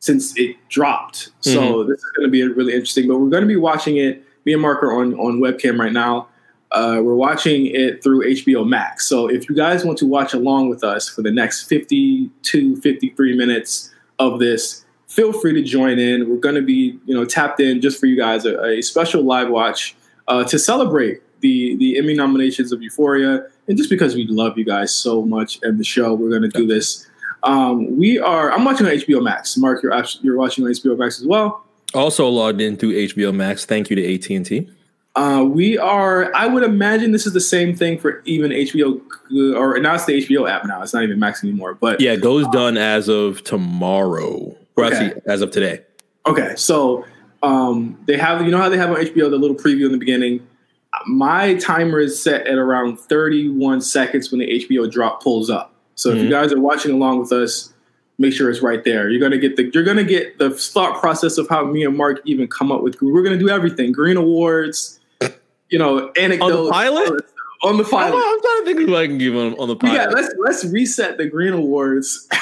since 0.00 0.36
it 0.36 0.56
dropped. 0.68 1.30
So 1.40 1.60
mm-hmm. 1.60 1.90
this 1.90 1.98
is 2.00 2.12
going 2.16 2.26
to 2.26 2.30
be 2.30 2.42
really 2.42 2.72
interesting 2.72 3.06
but 3.06 3.18
we're 3.18 3.30
going 3.30 3.42
to 3.42 3.48
be 3.48 3.56
watching 3.56 3.98
it 3.98 4.24
me 4.44 4.52
and 4.52 4.62
Mark 4.62 4.82
are 4.82 4.92
on 4.92 5.14
on 5.14 5.40
webcam 5.40 5.78
right 5.78 5.92
now. 5.92 6.28
Uh, 6.72 7.00
we're 7.02 7.14
watching 7.14 7.66
it 7.66 8.02
through 8.02 8.24
HBO 8.24 8.66
Max. 8.66 9.06
So 9.06 9.28
if 9.28 9.48
you 9.48 9.54
guys 9.54 9.84
want 9.84 9.98
to 9.98 10.06
watch 10.06 10.32
along 10.32 10.70
with 10.70 10.82
us 10.82 11.06
for 11.06 11.20
the 11.20 11.30
next 11.30 11.64
52, 11.64 12.76
53 12.76 13.36
minutes 13.36 13.92
of 14.18 14.38
this, 14.38 14.86
feel 15.06 15.34
free 15.34 15.52
to 15.52 15.62
join 15.62 15.98
in. 15.98 16.30
We're 16.30 16.36
going 16.36 16.54
to 16.54 16.62
be, 16.62 16.98
you 17.04 17.14
know, 17.14 17.26
tapped 17.26 17.60
in 17.60 17.82
just 17.82 18.00
for 18.00 18.06
you 18.06 18.16
guys 18.16 18.46
a, 18.46 18.58
a 18.64 18.82
special 18.82 19.22
live 19.22 19.50
watch 19.50 19.94
uh, 20.28 20.44
to 20.44 20.58
celebrate 20.58 21.20
the 21.40 21.76
the 21.76 21.98
Emmy 21.98 22.14
nominations 22.14 22.72
of 22.72 22.82
Euphoria, 22.82 23.46
and 23.68 23.76
just 23.76 23.90
because 23.90 24.14
we 24.14 24.26
love 24.28 24.56
you 24.56 24.64
guys 24.64 24.94
so 24.94 25.22
much 25.22 25.58
and 25.62 25.78
the 25.78 25.84
show, 25.84 26.14
we're 26.14 26.30
going 26.30 26.42
to 26.42 26.48
do 26.48 26.66
this. 26.66 27.06
Um, 27.42 27.98
we 27.98 28.18
are. 28.18 28.50
I'm 28.52 28.64
watching 28.64 28.86
on 28.86 28.92
HBO 28.92 29.22
Max. 29.22 29.56
Mark, 29.58 29.82
you're 29.82 29.92
you're 30.22 30.38
watching 30.38 30.64
on 30.64 30.70
HBO 30.70 30.96
Max 30.96 31.20
as 31.20 31.26
well. 31.26 31.64
Also 31.94 32.28
logged 32.28 32.60
in 32.60 32.76
through 32.76 32.92
HBO 33.08 33.34
Max. 33.34 33.64
Thank 33.64 33.90
you 33.90 33.96
to 33.96 34.14
AT 34.14 34.30
and 34.30 34.46
T. 34.46 34.68
Uh, 35.14 35.44
we 35.46 35.76
are. 35.76 36.34
I 36.34 36.46
would 36.46 36.62
imagine 36.62 37.12
this 37.12 37.26
is 37.26 37.34
the 37.34 37.40
same 37.40 37.76
thing 37.76 37.98
for 37.98 38.22
even 38.24 38.50
HBO, 38.50 38.98
or 39.56 39.78
now 39.78 39.94
it's 39.94 40.06
the 40.06 40.26
HBO 40.26 40.48
app. 40.48 40.64
Now 40.64 40.80
it's 40.82 40.94
not 40.94 41.02
even 41.02 41.18
Max 41.18 41.44
anymore. 41.44 41.74
But 41.74 42.00
yeah, 42.00 42.12
it 42.12 42.22
goes 42.22 42.46
done 42.48 42.78
as 42.78 43.08
of 43.08 43.44
tomorrow, 43.44 44.56
or 44.76 44.84
Okay. 44.86 44.96
actually 44.96 45.20
as 45.26 45.42
of 45.42 45.50
today. 45.50 45.80
Okay, 46.26 46.54
so 46.56 47.04
um, 47.42 47.98
they 48.06 48.16
have 48.16 48.40
you 48.42 48.50
know 48.50 48.56
how 48.58 48.70
they 48.70 48.78
have 48.78 48.88
on 48.90 48.96
HBO 48.96 49.28
the 49.28 49.36
little 49.36 49.56
preview 49.56 49.84
in 49.84 49.92
the 49.92 49.98
beginning. 49.98 50.40
My 51.06 51.54
timer 51.56 51.98
is 52.00 52.22
set 52.22 52.46
at 52.46 52.56
around 52.56 52.98
31 52.98 53.80
seconds 53.82 54.30
when 54.30 54.40
the 54.40 54.46
HBO 54.46 54.90
drop 54.90 55.22
pulls 55.22 55.50
up. 55.50 55.74
So 55.94 56.10
if 56.10 56.18
you 56.22 56.24
Mhm. 56.28 56.30
guys 56.30 56.52
are 56.52 56.60
watching 56.60 56.92
along 56.92 57.18
with 57.20 57.32
us, 57.32 57.71
make 58.18 58.32
sure 58.32 58.50
it's 58.50 58.60
right 58.60 58.84
there. 58.84 59.08
You're 59.08 59.20
gonna 59.20 59.38
get 59.38 59.56
the 59.56 59.70
you're 59.72 59.84
gonna 59.84 60.04
get 60.04 60.38
the 60.38 60.50
thought 60.50 61.00
process 61.00 61.38
of 61.38 61.48
how 61.48 61.64
me 61.64 61.84
and 61.84 61.96
Mark 61.96 62.20
even 62.24 62.48
come 62.48 62.72
up 62.72 62.82
with. 62.82 63.00
We're 63.00 63.22
gonna 63.22 63.38
do 63.38 63.48
everything: 63.48 63.92
Green 63.92 64.16
Awards, 64.16 65.00
you 65.68 65.78
know, 65.78 66.10
anecdotes 66.16 66.52
On 66.52 66.64
the 66.64 66.70
pilot? 66.70 67.24
On 67.64 67.76
the 67.76 67.84
pilot. 67.84 68.16
I'm 68.16 68.40
trying 68.40 68.58
to 68.58 68.64
think 68.64 68.88
who 68.88 68.96
I 68.96 69.06
can 69.06 69.18
give 69.18 69.36
on, 69.36 69.54
on 69.58 69.68
the 69.68 69.76
pilot. 69.76 69.94
Yeah, 69.94 70.06
let's 70.08 70.34
let's 70.38 70.64
reset 70.64 71.16
the 71.16 71.26
Green 71.26 71.52
Awards 71.52 72.26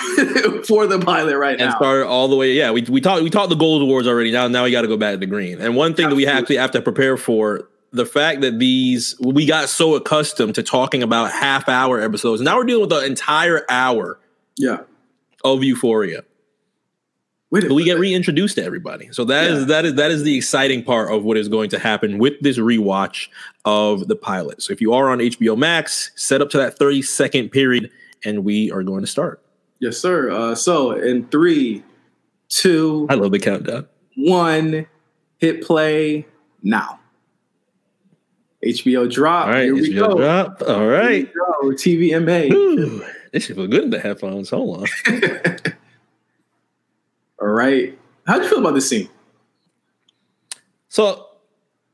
for 0.66 0.86
the 0.86 0.98
pilot 1.04 1.36
right 1.36 1.52
and 1.52 1.60
now. 1.60 1.66
And 1.66 1.74
start 1.76 2.06
all 2.06 2.28
the 2.28 2.36
way. 2.36 2.52
Yeah, 2.52 2.70
we 2.70 2.82
we 2.82 3.00
talked 3.00 3.22
we 3.22 3.30
talked 3.30 3.50
the 3.50 3.56
gold 3.56 3.82
awards 3.82 4.08
already. 4.08 4.32
Now 4.32 4.48
now 4.48 4.64
we 4.64 4.70
got 4.70 4.82
to 4.82 4.88
go 4.88 4.96
back 4.96 5.12
to 5.12 5.18
the 5.18 5.26
green. 5.26 5.60
And 5.60 5.76
one 5.76 5.94
thing 5.94 6.08
that 6.08 6.14
we 6.14 6.26
actually 6.26 6.56
have 6.56 6.70
to 6.72 6.80
prepare 6.80 7.16
for 7.16 7.68
the 7.92 8.06
fact 8.06 8.40
that 8.40 8.58
these 8.58 9.14
we 9.20 9.44
got 9.44 9.68
so 9.68 9.94
accustomed 9.94 10.54
to 10.54 10.62
talking 10.62 11.02
about 11.02 11.32
half 11.32 11.68
hour 11.68 12.00
episodes. 12.00 12.40
Now 12.40 12.56
we're 12.56 12.64
dealing 12.64 12.82
with 12.82 12.90
the 12.90 13.04
entire 13.04 13.66
hour 13.68 14.18
yeah. 14.60 14.80
Of 15.44 15.62
Euphoria. 15.64 16.22
Wait, 17.52 17.64
But 17.66 17.72
we 17.72 17.82
get 17.82 17.98
reintroduced 17.98 18.54
to 18.56 18.64
everybody. 18.64 19.08
So 19.10 19.24
that 19.24 19.50
is 19.50 19.60
Yeah. 19.60 19.64
that 19.66 19.84
is 19.86 19.94
that 19.94 20.10
is 20.12 20.22
the 20.22 20.36
exciting 20.36 20.84
part 20.84 21.10
of 21.12 21.24
what 21.24 21.36
is 21.36 21.48
going 21.48 21.68
to 21.70 21.78
happen 21.80 22.18
with 22.18 22.34
this 22.40 22.58
rewatch 22.58 23.26
of 23.64 24.06
the 24.06 24.14
pilot. 24.14 24.62
So 24.62 24.72
if 24.72 24.80
you 24.80 24.92
are 24.92 25.08
on 25.10 25.18
HBO 25.20 25.56
Max, 25.56 26.12
set 26.14 26.40
up 26.40 26.50
to 26.50 26.58
that 26.58 26.78
30 26.78 27.02
second 27.02 27.48
period 27.50 27.90
and 28.24 28.44
we 28.44 28.70
are 28.70 28.82
going 28.84 29.00
to 29.00 29.06
start. 29.08 29.42
Yes, 29.80 29.98
sir. 29.98 30.30
Uh, 30.30 30.54
so 30.54 30.92
in 30.92 31.26
three, 31.28 31.82
two, 32.48 33.06
I 33.10 33.14
love 33.14 33.32
the 33.32 33.38
countdown. 33.40 33.86
one, 34.14 34.86
hit 35.38 35.62
play 35.62 36.26
now. 36.62 37.00
HBO 38.64 39.10
drop. 39.10 39.46
All 39.46 39.52
right, 39.54 39.64
Here 39.64 39.74
we 39.74 39.88
HBO 39.94 40.08
go. 40.10 40.16
drop. 40.18 40.62
All 40.68 40.80
Here 40.90 41.08
we 41.08 41.22
go. 41.24 41.70
TVMA. 41.72 42.52
Ooh, 42.52 43.02
this 43.32 43.44
should 43.44 43.56
feel 43.56 43.66
good 43.66 43.84
in 43.84 43.90
the 43.90 44.00
headphones. 44.00 44.50
Hold 44.50 44.82
on. 44.82 44.88
All 47.40 47.48
right. 47.48 47.98
How'd 48.26 48.42
you 48.42 48.48
feel 48.48 48.58
about 48.58 48.74
this 48.74 48.88
scene? 48.88 49.08
So 50.88 51.26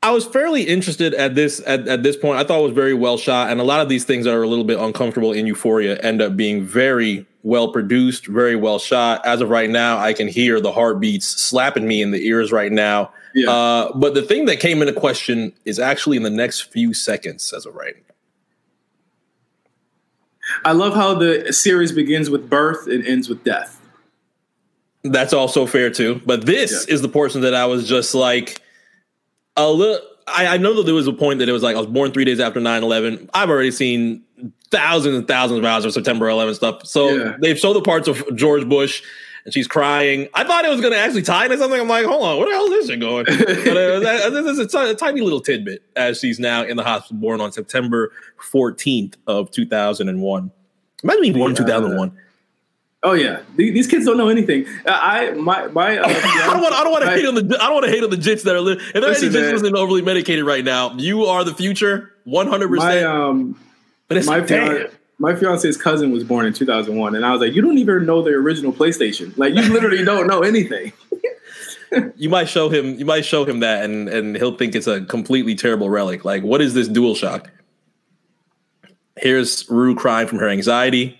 I 0.03 0.11
was 0.11 0.25
fairly 0.25 0.63
interested 0.63 1.13
at 1.13 1.35
this 1.35 1.61
at, 1.65 1.87
at 1.87 2.03
this 2.03 2.15
point. 2.15 2.39
I 2.39 2.43
thought 2.43 2.59
it 2.59 2.63
was 2.63 2.73
very 2.73 2.93
well 2.93 3.17
shot, 3.17 3.49
and 3.51 3.59
a 3.59 3.63
lot 3.63 3.81
of 3.81 3.89
these 3.89 4.05
things 4.05 4.25
that 4.25 4.33
are 4.33 4.43
a 4.43 4.47
little 4.47 4.63
bit 4.63 4.79
uncomfortable 4.79 5.33
in 5.33 5.47
Euphoria 5.47 5.97
end 5.99 6.21
up 6.21 6.35
being 6.35 6.63
very 6.63 7.25
well 7.43 7.71
produced, 7.71 8.27
very 8.27 8.55
well 8.55 8.79
shot. 8.79 9.25
As 9.25 9.41
of 9.41 9.49
right 9.49 9.69
now, 9.69 9.97
I 9.97 10.13
can 10.13 10.27
hear 10.27 10.59
the 10.59 10.71
heartbeats 10.71 11.27
slapping 11.27 11.87
me 11.87 12.01
in 12.01 12.11
the 12.11 12.25
ears 12.27 12.51
right 12.51 12.71
now. 12.71 13.11
Yeah. 13.33 13.51
Uh, 13.51 13.97
but 13.97 14.13
the 14.13 14.21
thing 14.21 14.45
that 14.45 14.59
came 14.59 14.81
into 14.81 14.93
question 14.93 15.53
is 15.65 15.79
actually 15.79 16.17
in 16.17 16.23
the 16.23 16.29
next 16.29 16.71
few 16.71 16.93
seconds, 16.93 17.53
as 17.53 17.65
of 17.65 17.75
right 17.75 17.95
now. 17.95 18.06
I 20.65 20.71
love 20.73 20.93
how 20.95 21.13
the 21.15 21.51
series 21.53 21.91
begins 21.91 22.29
with 22.29 22.49
birth 22.49 22.87
and 22.87 23.05
ends 23.05 23.29
with 23.29 23.43
death. 23.43 23.79
That's 25.03 25.33
also 25.33 25.65
fair 25.65 25.89
too. 25.89 26.21
But 26.25 26.45
this 26.45 26.85
Yeah. 26.87 26.93
is 26.93 27.01
the 27.01 27.09
portion 27.09 27.41
that 27.41 27.53
I 27.53 27.65
was 27.65 27.87
just 27.87 28.13
like 28.15 28.61
a 29.55 29.69
little. 29.71 29.99
I, 30.29 30.47
I 30.47 30.57
know 30.57 30.73
that 30.75 30.83
there 30.83 30.93
was 30.95 31.07
a 31.07 31.13
point 31.13 31.39
that 31.39 31.47
it 31.47 31.53
was 31.53 31.63
like 31.63 31.75
I 31.75 31.79
was 31.79 31.87
born 31.87 32.11
three 32.11 32.25
days 32.25 32.39
after 32.41 32.59
9 32.59 32.83
11. 32.83 33.29
I've 33.33 33.49
already 33.49 33.71
seen 33.71 34.23
thousands 34.71 35.15
and 35.17 35.25
thousands 35.27 35.59
of 35.59 35.65
hours 35.65 35.85
of 35.85 35.93
September 35.93 36.27
11 36.27 36.55
stuff. 36.55 36.85
So 36.85 37.09
Yeah. 37.09 37.37
they've 37.39 37.57
showed 37.57 37.73
the 37.73 37.81
parts 37.81 38.07
of 38.09 38.23
George 38.35 38.67
Bush 38.67 39.01
and 39.47 39.53
she's 39.53 39.65
crying. 39.65 40.27
I 40.33 40.43
thought 40.43 40.65
it 40.65 40.69
was 40.69 40.81
going 40.81 40.91
to 40.91 40.99
actually 40.99 41.21
tie 41.21 41.45
into 41.45 41.57
something. 41.57 41.79
I'm 41.79 41.87
like, 41.87 42.05
hold 42.05 42.21
on, 42.21 42.37
where 42.37 42.47
the 42.47 42.51
hell 42.51 42.65
is 42.65 42.69
this 42.71 42.87
shit 42.89 42.99
going? 42.99 43.23
but 43.25 43.77
uh, 43.77 44.29
this 44.29 44.45
is 44.45 44.75
a, 44.75 44.93
tiny 44.93 45.21
little 45.21 45.39
tidbit 45.39 45.83
as 45.95 46.19
she's 46.19 46.37
now 46.37 46.63
in 46.65 46.75
the 46.75 46.83
hospital, 46.83 47.15
born 47.21 47.39
on 47.39 47.53
September 47.53 48.11
14th 48.51 49.15
of 49.25 49.49
2001. 49.51 50.51
Imagine 51.01 51.21
being 51.21 51.33
born 51.33 51.51
in 51.51 51.55
Yeah. 51.55 51.63
2001. 51.63 52.17
Oh 53.03 53.13
yeah, 53.13 53.41
these 53.55 53.87
kids 53.87 54.05
don't 54.05 54.17
know 54.17 54.27
anything. 54.27 54.65
Uh, 54.85 54.89
I 54.91 55.31
my 55.31 55.67
my. 55.67 55.97
Uh, 55.97 56.07
I 56.07 56.49
don't 56.51 56.61
want. 56.61 56.73
I 56.73 56.83
don't 56.83 56.91
want 56.91 57.05
to 57.05 57.11
hate 57.11 57.25
on 57.25 57.35
the. 57.35 57.57
I 57.61 57.67
don't 57.67 57.75
want 57.75 57.85
to 57.85 57.91
hate 57.91 58.03
on 58.03 58.09
the 58.09 58.17
jits 58.17 58.41
that 58.43 58.55
are. 58.55 58.59
Li- 58.59 58.73
if 58.73 58.93
there 58.93 59.03
are 59.05 59.09
any 59.15 59.27
jits 59.29 59.51
listening 59.53 59.75
overly 59.77 60.01
medicated 60.01 60.43
right 60.43 60.65
now, 60.65 60.93
you 60.97 61.25
are 61.25 61.43
the 61.43 61.53
future, 61.53 62.11
one 62.25 62.47
hundred 62.47 62.69
My 62.71 62.75
percent. 62.95 63.05
um 63.05 63.59
But 64.07 64.17
it's 64.17 64.25
my 64.27 64.39
like, 64.39 64.47
damn. 64.47 64.87
My 65.19 65.35
fiance's 65.35 65.77
cousin 65.77 66.11
was 66.11 66.23
born 66.23 66.45
in 66.45 66.53
2001, 66.53 67.15
and 67.15 67.25
I 67.25 67.31
was 67.31 67.41
like, 67.41 67.53
you 67.53 67.61
don't 67.61 67.77
even 67.77 68.05
know 68.05 68.21
the 68.21 68.31
original 68.31 68.71
PlayStation. 68.71 69.35
Like 69.37 69.55
you 69.55 69.61
literally 69.73 70.03
don't 70.05 70.27
know 70.27 70.41
anything. 70.41 70.93
You 72.17 72.27
might 72.29 72.49
show 72.49 72.67
him. 72.67 72.95
You 72.99 73.05
might 73.05 73.23
show 73.23 73.45
him 73.45 73.61
that, 73.61 73.85
and 73.85 74.09
and 74.09 74.35
he'll 74.35 74.57
think 74.57 74.75
it's 74.75 74.87
a 74.87 75.05
completely 75.05 75.55
terrible 75.55 75.89
relic. 75.89 76.25
Like, 76.25 76.43
what 76.43 76.59
is 76.61 76.73
this 76.73 76.89
Dual 76.89 77.15
Shock? 77.15 77.49
Here's 79.15 79.67
Rue 79.69 79.95
crying 79.95 80.27
from 80.27 80.37
her 80.39 80.49
anxiety, 80.49 81.17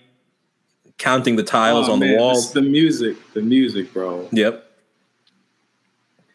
counting 0.98 1.36
the 1.36 1.42
tiles 1.42 1.88
Oh, 1.88 1.92
on 1.94 2.00
man, 2.00 2.10
the 2.12 2.18
wall. 2.18 2.42
the 2.52 2.60
music, 2.60 3.16
the 3.32 3.40
music, 3.40 3.94
bro. 3.94 4.28
Yep. 4.30 4.62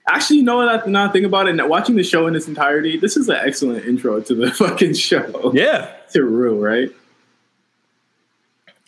Actually, 0.09 0.37
you 0.37 0.43
know 0.43 0.57
what? 0.57 0.67
I 0.67 0.89
now 0.89 1.11
think 1.11 1.27
about 1.27 1.47
it. 1.47 1.69
Watching 1.69 1.95
the 1.95 2.03
show 2.03 2.25
in 2.25 2.35
its 2.35 2.47
entirety, 2.47 2.97
this 2.97 3.15
is 3.15 3.29
an 3.29 3.35
excellent 3.35 3.85
intro 3.85 4.19
to 4.19 4.33
the 4.33 4.49
fucking 4.55 4.95
show. 4.95 5.51
Yeah. 5.53 5.93
to 6.13 6.23
Rue, 6.23 6.59
right? 6.59 6.89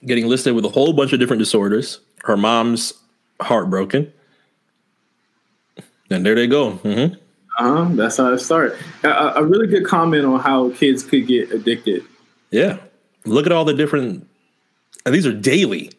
Getting 0.06 0.28
listed 0.28 0.54
with 0.56 0.66
a 0.66 0.70
whole 0.70 0.94
bunch 0.94 1.14
of 1.14 1.20
different 1.20 1.40
disorders. 1.40 2.00
Her 2.24 2.38
mom's 2.38 2.94
heartbroken. 3.42 4.12
And 6.10 6.26
there 6.26 6.36
they 6.36 6.48
go. 6.48 6.72
hmm 6.72 7.16
Uh 7.58 7.86
huh. 7.86 7.88
That's 7.92 8.18
how 8.18 8.32
it 8.34 8.40
started. 8.40 8.78
A, 9.04 9.10
a 9.10 9.34
a 9.38 9.44
really 9.44 9.68
good 9.68 9.86
comment 9.86 10.26
on 10.26 10.40
how 10.40 10.70
kids 10.72 11.04
could 11.04 11.26
get 11.28 11.52
addicted. 11.52 12.04
Yeah. 12.52 12.78
Look 13.26 13.46
at 13.48 13.52
all 13.52 13.66
the 13.66 13.74
different. 13.74 14.28
And 15.06 15.14
these 15.16 15.26
are 15.26 15.34
daily. 15.34 15.92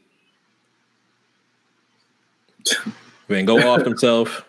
Van 3.29 3.45
Gogh 3.45 3.59
off 3.69 3.83
himself. 3.85 4.45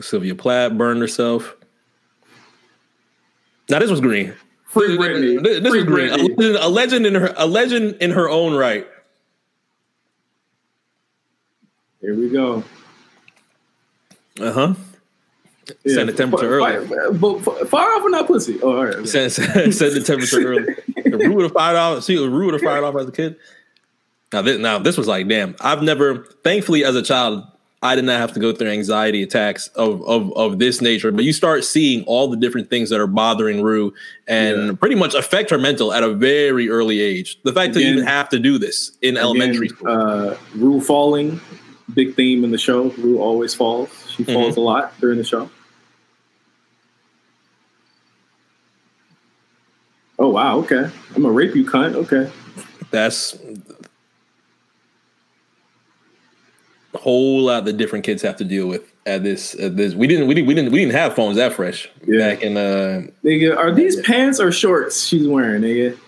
Sylvia 0.00 0.34
Plath 0.34 0.72
burned 0.72 1.00
herself. 1.00 1.56
Now 3.68 3.78
this 3.80 3.90
was 3.90 4.00
green. 4.00 4.34
Free 4.76 4.96
Britney. 4.96 5.42
This, 5.42 5.60
this 5.62 5.70
Free 5.70 5.82
was 5.82 5.84
green. 5.84 6.36
Britney. 6.36 6.58
A, 6.62 6.68
legend 6.68 7.06
in 7.06 7.14
her. 7.14 7.34
A 7.36 7.46
legend 7.46 7.96
in 8.00 8.10
her 8.12 8.28
own 8.28 8.54
right. 8.54 8.86
Here 12.00 12.14
we 12.14 12.28
go. 12.28 12.62
Uh 14.40 14.52
huh. 14.52 14.74
Send 15.86 16.08
the 16.08 16.12
temperature 16.12 16.60
Far- 16.60 16.72
early. 16.74 16.86
Far, 16.86 17.12
but 17.12 17.38
far- 17.42 17.64
far 17.66 17.92
off 17.96 18.02
or 18.02 18.10
not 18.10 18.26
pussy. 18.26 18.60
Oh, 18.62 18.76
all 18.76 18.84
right. 18.84 18.94
okay. 18.94 19.06
Send, 19.06 19.32
send, 19.32 19.74
send 19.74 19.92
the 19.94 20.00
temperature 20.02 20.46
early. 20.46 20.74
The 21.06 21.28
would 21.28 21.44
have 21.44 21.52
fired 21.52 21.76
off. 21.76 22.02
See, 22.02 22.18
Rue 22.18 22.46
would 22.46 22.54
have 22.54 22.62
fired 22.62 22.82
off 22.84 22.96
as 22.96 23.06
a 23.06 23.12
kid. 23.12 23.36
Now 24.32 24.42
this, 24.42 24.58
now 24.58 24.78
this 24.80 24.98
was 24.98 25.06
like, 25.06 25.28
damn. 25.28 25.54
I've 25.60 25.82
never, 25.82 26.24
thankfully, 26.42 26.84
as 26.84 26.96
a 26.96 27.02
child, 27.02 27.44
I 27.86 27.94
did 27.96 28.04
not 28.04 28.18
have 28.20 28.32
to 28.34 28.40
go 28.40 28.52
through 28.52 28.70
anxiety 28.70 29.22
attacks 29.22 29.68
of 29.68 30.02
of 30.06 30.32
of 30.36 30.58
this 30.58 30.80
nature. 30.80 31.10
But 31.12 31.24
you 31.24 31.32
start 31.32 31.64
seeing 31.64 32.04
all 32.04 32.28
the 32.28 32.36
different 32.36 32.70
things 32.70 32.90
that 32.90 33.00
are 33.00 33.06
bothering 33.06 33.62
Rue 33.62 33.94
and 34.26 34.66
Yeah. 34.66 34.72
pretty 34.74 34.94
much 34.96 35.14
affect 35.14 35.50
her 35.50 35.58
mental 35.58 35.92
at 35.92 36.02
a 36.02 36.10
very 36.12 36.68
early 36.68 37.00
age. 37.00 37.38
The 37.44 37.52
fact 37.52 37.74
that 37.74 37.82
you 37.82 37.88
even 37.90 38.04
have 38.04 38.28
to 38.30 38.38
do 38.38 38.58
this 38.58 38.92
in 39.02 39.16
elementary 39.16 39.68
school. 39.68 39.88
Uh, 39.88 40.36
Rue 40.54 40.80
falling, 40.80 41.40
big 41.94 42.14
theme 42.14 42.44
in 42.44 42.50
the 42.50 42.58
show. 42.58 42.90
Rue 42.98 43.18
always 43.18 43.54
falls. 43.54 43.88
She 44.14 44.22
Mm-hmm. 44.24 44.32
falls 44.32 44.56
a 44.56 44.60
lot 44.60 44.98
during 45.00 45.18
the 45.18 45.24
show. 45.24 45.50
Oh 50.18 50.28
wow, 50.30 50.58
okay. 50.60 50.90
I'm 51.14 51.22
gonna 51.22 51.30
rape 51.32 51.54
you, 51.54 51.64
cunt. 51.64 51.94
Okay. 51.94 52.30
That's 52.90 53.34
a 53.34 53.38
whole 56.96 57.42
lot 57.42 57.64
that 57.66 57.76
different 57.76 58.04
kids 58.04 58.22
have 58.22 58.36
to 58.36 58.44
deal 58.44 58.66
with 58.66 58.82
at 59.06 59.22
this 59.22 59.54
at 59.60 59.76
this. 59.76 59.94
We 59.94 60.06
didn't 60.06 60.26
we 60.26 60.34
didn't 60.34 60.48
we 60.48 60.54
didn't 60.54 60.72
we 60.72 60.78
didn't 60.80 60.92
have 60.94 61.14
phones 61.14 61.36
that 61.36 61.52
fresh 61.52 61.88
Yeah. 62.06 62.18
back 62.34 62.42
in 62.42 62.56
uh 62.56 63.02
Nigga, 63.24 63.56
are 63.56 63.72
these 63.72 64.00
pants 64.02 64.40
or 64.40 64.50
shorts 64.52 65.04
she's 65.06 65.26
wearing, 65.28 65.62
nigga? 65.62 65.98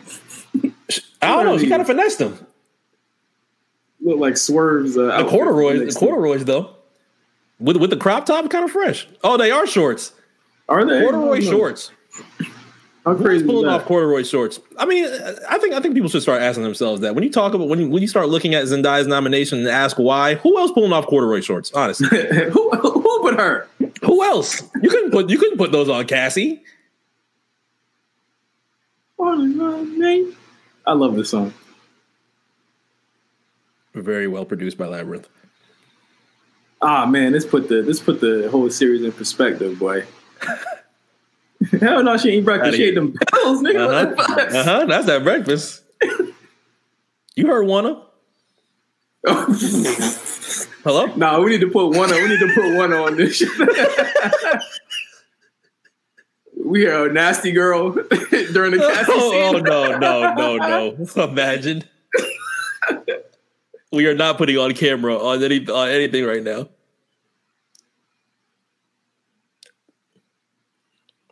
I 1.23 1.27
don't 1.35 1.45
know. 1.45 1.59
She 1.59 1.69
kind 1.69 1.81
of 1.81 1.87
finessed 1.87 2.19
them. 2.19 2.39
Look 4.01 4.19
like 4.19 4.37
swerves. 4.37 4.97
Uh, 4.97 5.23
The 5.23 5.29
corduroys, 5.29 5.95
the 5.95 5.99
corduroys 6.01 6.45
though, 6.45 6.77
with 7.59 7.77
with 7.77 7.91
the 7.91 7.97
crop 7.97 8.27
top, 8.27 8.49
kind 8.51 8.65
of 8.65 8.71
fresh. 8.71 9.07
Oh, 9.25 9.37
they 9.37 9.51
are 9.51 9.67
shorts. 9.67 10.13
Are 10.69 10.85
they 10.85 11.01
Corduroy 11.03 11.37
I 11.37 11.41
don't 11.41 11.45
know. 11.45 11.51
shorts. 11.51 11.91
How 13.05 13.15
Who's 13.15 13.25
crazy 13.25 13.47
pulling 13.47 13.69
off 13.69 13.85
corduroy 13.85 14.23
shorts? 14.23 14.61
I 14.79 14.85
mean, 14.85 15.05
I 15.49 15.59
think 15.59 15.73
I 15.75 15.81
think 15.81 15.95
people 15.95 16.11
should 16.11 16.23
start 16.23 16.43
asking 16.43 16.65
themselves 16.65 17.01
that 17.01 17.15
when 17.15 17.25
you 17.25 17.31
talk 17.31 17.55
about 17.55 17.69
when 17.69 17.79
you 17.81 17.89
when 17.89 18.03
you 18.03 18.09
start 18.09 18.29
looking 18.29 18.55
at 18.55 18.65
Zendaya's 18.65 19.07
nomination 19.07 19.61
and 19.61 19.69
ask 19.69 19.99
why. 19.99 20.35
Who 20.37 20.59
else 20.59 20.73
pulling 20.73 20.93
off 20.93 21.07
corduroy 21.07 21.41
shorts? 21.41 21.73
Honestly, 21.73 22.09
who, 22.51 22.71
who 22.71 23.23
but 23.23 23.39
her? 23.39 23.69
who 24.03 24.23
else? 24.25 24.63
You 24.83 24.91
couldn't 24.91 25.11
put 25.11 25.31
you 25.31 25.39
couldn't 25.39 25.59
put 25.59 25.73
those 25.73 25.89
on 25.89 26.07
Cassie. 26.07 26.63
I 30.87 30.93
love 30.93 31.17
this 31.17 31.31
song. 31.31 31.53
Very 33.95 34.29
well 34.29 34.45
produced 34.45 34.79
by 34.79 34.87
Labrinth. 34.87 35.27
Ah 36.81 37.07
man, 37.07 37.33
this 37.33 37.47
put 37.47 37.69
the 37.69 37.83
this 37.83 38.01
put 38.01 38.21
the 38.21 38.49
whole 38.51 38.71
series 38.71 39.03
in 39.03 39.13
perspective, 39.13 39.79
boy. 39.79 40.05
Hell 41.81 42.03
no, 42.03 42.17
she 42.17 42.31
ain't 42.31 42.45
breakfast. 42.45 42.77
She 42.77 42.85
ate 42.85 42.95
them 42.95 43.13
pills, 43.13 43.63
nigga. 43.63 44.15
Uh-huh. 44.19 44.59
uh-huh. 44.59 44.85
That's 44.87 45.07
that 45.07 45.23
breakfast. 45.23 45.83
you 47.35 47.47
heard 47.47 47.67
one 47.67 47.87
of? 47.87 48.05
Hello? 50.85 51.07
No, 51.07 51.17
nah, 51.17 51.41
we 51.41 51.51
need 51.51 51.61
to 51.61 51.69
put 51.69 51.89
one 51.89 52.13
on. 52.13 52.23
We 52.23 52.29
need 52.29 52.39
to 52.39 52.55
put 52.55 52.77
one 52.77 52.93
on 52.93 53.17
this. 53.17 53.43
we 56.65 56.87
are 56.87 57.07
a 57.07 57.13
nasty 57.13 57.51
girl 57.53 57.91
during 57.91 58.73
the 58.73 58.79
casting 58.79 59.15
oh. 59.19 59.53
Oh 59.55 59.59
no, 59.59 59.99
no, 59.99 60.35
no, 60.35 60.57
no! 60.57 61.25
Imagine. 61.25 61.85
we 63.93 64.07
are 64.07 64.15
not 64.15 64.39
putting 64.39 64.57
on 64.57 64.73
camera 64.75 65.19
on 65.19 65.43
any 65.43 65.69
on 65.69 65.89
anything 65.89 66.25
right 66.25 66.43
now. 66.43 66.69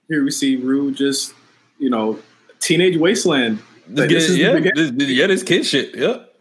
Here 0.08 0.22
we 0.24 0.30
see 0.30 0.56
Rue 0.56 0.92
just, 0.92 1.34
you 1.78 1.90
know, 1.90 2.18
teenage 2.60 2.96
wasteland. 2.96 3.60
Like, 3.88 4.08
this 4.08 4.28
is 4.28 4.38
yeah, 4.38 4.58
this, 4.58 4.92
yeah, 4.92 5.26
this 5.26 5.42
kid 5.42 5.64
shit. 5.64 5.94
Yep. 5.94 6.34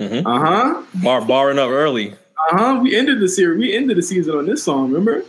Mm-hmm. 0.00 0.26
Uh 0.26 0.38
huh. 0.38 0.82
Bar 1.02 1.24
barring 1.24 1.58
up 1.58 1.70
early. 1.70 2.12
Uh 2.12 2.56
huh. 2.56 2.80
We 2.82 2.96
ended 2.96 3.20
the 3.20 3.28
series. 3.28 3.58
We 3.58 3.76
ended 3.76 3.96
the 3.96 4.02
season 4.02 4.36
on 4.36 4.46
this 4.46 4.62
song. 4.62 4.90
Remember? 4.90 5.24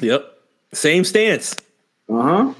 Yep. 0.00 0.38
Same 0.72 1.04
stance. 1.04 1.56
Uh 2.08 2.22
huh. 2.22 2.54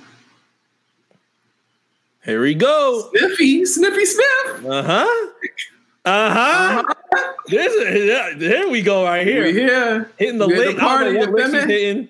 Here 2.25 2.40
we 2.40 2.55
go. 2.55 3.11
Sniffy, 3.11 3.64
Sniffy 3.64 4.07
Sniff. 4.07 4.66
Uh 4.66 4.83
huh. 4.83 5.27
Uh 6.04 6.30
huh. 6.30 6.82
Uh-huh. 6.86 7.32
This 7.46 7.72
is, 7.72 8.06
yeah, 8.06 8.34
here 8.34 8.70
we 8.70 8.82
go 8.82 9.04
right 9.04 9.26
here. 9.26 9.46
Here 9.46 10.10
hitting 10.16 10.38
the 10.38 10.46
lick. 10.46 10.78
Party, 10.78 11.16
what 11.16 11.30
lick 11.30 11.50
she's 11.50 11.64
hitting. 11.64 12.08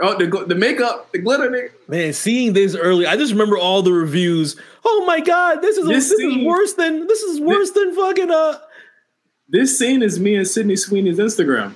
Oh, 0.00 0.16
the 0.18 0.44
the 0.44 0.54
makeup, 0.54 1.10
the 1.12 1.18
glitter. 1.18 1.48
Nigga. 1.48 1.70
Man, 1.88 2.12
seeing 2.12 2.52
this 2.52 2.74
early, 2.74 3.06
I 3.06 3.16
just 3.16 3.32
remember 3.32 3.56
all 3.56 3.80
the 3.82 3.92
reviews. 3.92 4.56
Oh 4.84 5.04
my 5.06 5.20
god, 5.20 5.62
this 5.62 5.78
is 5.78 5.86
this, 5.86 6.10
this 6.10 6.18
scene, 6.18 6.40
is 6.40 6.46
worse 6.46 6.74
than 6.74 7.06
this 7.06 7.22
is 7.22 7.40
worse 7.40 7.70
this, 7.70 7.84
than 7.84 7.96
fucking 7.96 8.30
uh. 8.30 8.58
This 9.48 9.78
scene 9.78 10.02
is 10.02 10.20
me 10.20 10.36
and 10.36 10.46
Sydney 10.46 10.76
Sweeney's 10.76 11.18
Instagram. 11.18 11.72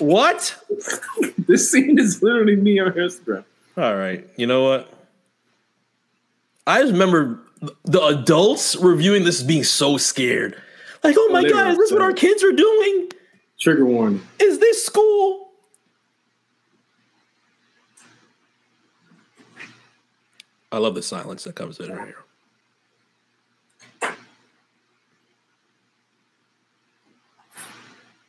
What? 0.00 0.58
this 1.38 1.70
scene 1.70 1.98
is 2.00 2.22
literally 2.22 2.56
me 2.56 2.80
on 2.80 2.92
Instagram. 2.92 3.44
All 3.76 3.94
right, 3.94 4.26
you 4.36 4.46
know 4.46 4.64
what? 4.64 4.92
I 6.66 6.80
just 6.80 6.92
remember 6.92 7.38
the 7.84 8.02
adults 8.02 8.76
reviewing 8.76 9.24
this 9.24 9.40
as 9.40 9.46
being 9.46 9.64
so 9.64 9.96
scared. 9.96 10.60
Like, 11.04 11.16
oh, 11.18 11.28
my 11.30 11.48
god, 11.48 11.72
is 11.72 11.78
this 11.78 11.92
what 11.92 12.02
our 12.02 12.12
kids 12.12 12.42
are 12.42 12.52
doing? 12.52 13.10
Trigger 13.58 13.86
warning. 13.86 14.20
Is 14.40 14.58
this 14.58 14.84
school? 14.84 15.50
I 20.70 20.78
love 20.78 20.94
the 20.94 21.02
silence 21.02 21.44
that 21.44 21.54
comes 21.54 21.78
in 21.78 21.90
here. 21.90 22.16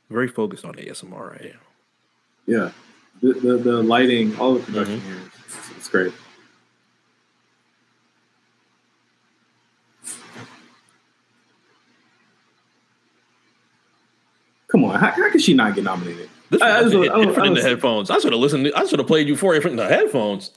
Very 0.09 0.27
focused 0.27 0.65
on 0.65 0.73
ASMR 0.75 1.31
right 1.31 1.41
here. 1.41 1.59
Yeah, 2.45 2.71
the, 3.21 3.33
the, 3.33 3.57
the 3.57 3.83
lighting, 3.83 4.37
all 4.37 4.55
the 4.55 4.59
production 4.59 4.99
mm-hmm. 4.99 5.07
here, 5.07 5.31
it's, 5.45 5.71
it's 5.71 5.89
great. 5.89 6.13
Come 14.73 14.85
on, 14.85 14.99
how, 14.99 15.11
how 15.11 15.29
could 15.29 15.41
she 15.41 15.53
not 15.53 15.75
get 15.75 15.83
nominated? 15.83 16.29
This 16.49 16.59
I, 16.59 16.67
I, 16.67 16.79
I, 16.79 16.81
was, 16.81 16.93
in 16.93 17.53
the 17.53 17.61
headphones. 17.61 18.09
I 18.09 18.17
should 18.17 18.33
have 18.33 18.41
listened. 18.41 18.71
I 18.75 18.85
should 18.85 18.97
have 18.97 19.07
played 19.07 19.27
you 19.27 19.35
for 19.35 19.53
it 19.53 19.63
in 19.63 19.75
the 19.75 19.87
headphones. 19.87 20.49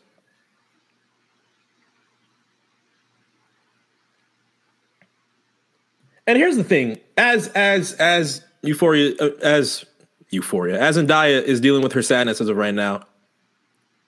And 6.26 6.38
here's 6.38 6.56
the 6.56 6.64
thing: 6.64 6.98
as 7.18 7.48
as 7.48 7.92
as 7.94 8.42
Euphoria, 8.62 9.14
uh, 9.20 9.30
as 9.42 9.84
Euphoria, 10.30 10.80
as 10.80 10.96
Zendaya 10.96 11.42
is 11.42 11.60
dealing 11.60 11.82
with 11.82 11.92
her 11.92 12.02
sadness 12.02 12.40
as 12.40 12.48
of 12.48 12.56
right 12.56 12.74
now, 12.74 13.02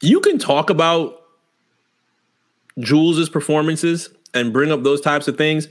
you 0.01 0.21
can 0.21 0.39
talk 0.39 0.71
about 0.71 1.23
Jules's 2.79 3.29
performances 3.29 4.09
and 4.33 4.55
bring 4.55 4.73
up 4.73 4.85
those 4.85 5.03
types 5.03 5.29
of 5.29 5.37
things. 5.37 5.69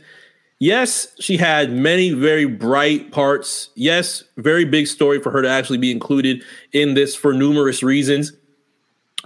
Yes, 0.60 1.08
she 1.20 1.38
had 1.38 1.72
many 1.72 2.12
very 2.12 2.46
bright 2.46 3.12
parts. 3.12 3.70
Yes, 3.76 4.24
very 4.38 4.66
big 4.66 4.88
story 4.88 5.22
for 5.22 5.32
her 5.32 5.42
to 5.42 5.50
actually 5.50 5.78
be 5.78 5.92
included 5.92 6.44
in 6.74 6.96
this 6.96 7.16
for 7.16 7.32
numerous 7.32 7.84
reasons. 7.84 8.34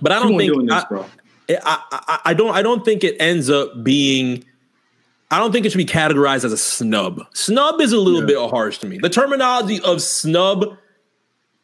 But 0.02 0.12
I 0.12 0.20
don't 0.20 0.38
think 0.38 0.54
this, 0.68 0.84
I, 0.84 1.06
I, 1.64 1.84
I, 1.92 2.20
I 2.26 2.34
don't 2.34 2.54
I 2.54 2.62
don't 2.62 2.84
think 2.84 3.04
it 3.04 3.16
ends 3.20 3.50
up 3.50 3.84
being 3.84 4.44
I 5.30 5.40
don't 5.40 5.54
think 5.54 5.66
it 5.66 5.72
should 5.72 5.78
be 5.78 5.86
categorized 5.86 6.44
as 6.44 6.52
a 6.52 6.58
snub. 6.58 7.22
Snub 7.34 7.80
is 7.80 7.94
a 7.94 7.98
little 7.98 8.22
yeah. 8.22 8.26
bit 8.26 8.50
harsh 8.50 8.80
to 8.80 8.88
me. 8.88 8.98
The 8.98 9.10
terminology 9.10 9.80
of 9.82 10.02
snub 10.02 10.78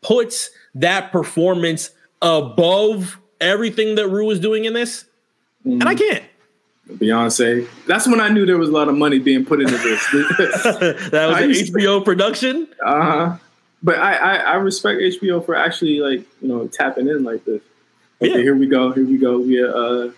puts 0.01 0.49
that 0.75 1.11
performance 1.11 1.91
above 2.21 3.19
everything 3.41 3.95
that 3.95 4.07
Rue 4.07 4.29
is 4.29 4.39
doing 4.39 4.63
in 4.63 4.73
this, 4.73 5.03
mm-hmm. 5.65 5.81
and 5.81 5.83
I 5.83 5.95
mm-hmm. 5.95 6.13
can't. 6.13 6.23
Beyonce. 6.87 7.67
That's 7.85 8.07
when 8.07 8.19
I 8.21 8.29
knew 8.29 8.45
there 8.45 8.57
was 8.57 8.69
a 8.69 8.71
lot 8.71 8.87
of 8.87 8.97
money 8.97 9.19
being 9.19 9.45
put 9.45 9.61
into 9.61 9.77
this. 9.77 10.05
that 11.11 11.27
was 11.27 11.37
an 11.41 11.73
HBO 11.73 11.99
to, 11.99 12.05
production. 12.05 12.67
Uh 12.83 13.01
huh. 13.03 13.37
But 13.83 13.99
I, 13.99 14.15
I, 14.15 14.35
I 14.35 14.53
respect 14.55 14.99
HBO 14.99 15.45
for 15.45 15.55
actually 15.55 15.99
like 15.99 16.25
you 16.41 16.47
know 16.47 16.67
tapping 16.67 17.07
in 17.07 17.23
like 17.23 17.45
this. 17.45 17.61
Okay, 18.21 18.31
yeah. 18.31 18.37
here 18.37 18.55
we 18.55 18.67
go. 18.67 18.91
Here 18.91 19.05
we 19.05 19.17
go. 19.17 19.39
We 19.39 19.61
are 19.61 19.75
uh 19.75 20.11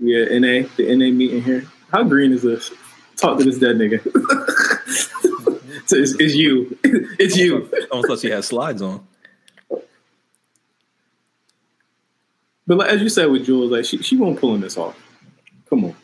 we 0.00 0.14
are 0.14 0.38
NA, 0.38 0.68
the 0.76 0.94
NA 0.94 1.10
meeting 1.10 1.42
here. 1.42 1.64
How 1.90 2.04
green 2.04 2.32
is 2.32 2.42
this? 2.42 2.72
Talk 3.16 3.38
to 3.38 3.44
this 3.44 3.58
dead 3.58 3.76
nigga. 3.76 4.00
so 5.86 5.96
it's, 5.96 6.12
it's, 6.20 6.34
you. 6.34 6.78
It's 7.18 7.36
you. 7.36 7.68
Almost 7.90 8.08
thought 8.08 8.18
she 8.20 8.30
had 8.30 8.44
slides 8.44 8.80
on. 8.80 9.04
But 12.68 12.78
like, 12.78 12.90
as 12.90 13.00
you 13.00 13.08
said 13.08 13.30
with 13.30 13.46
Jules, 13.46 13.72
like 13.72 13.86
she 13.86 14.02
she 14.02 14.16
won't 14.16 14.38
pulling 14.38 14.60
this 14.60 14.76
off. 14.76 14.94
Come 15.70 15.86
on. 15.86 15.96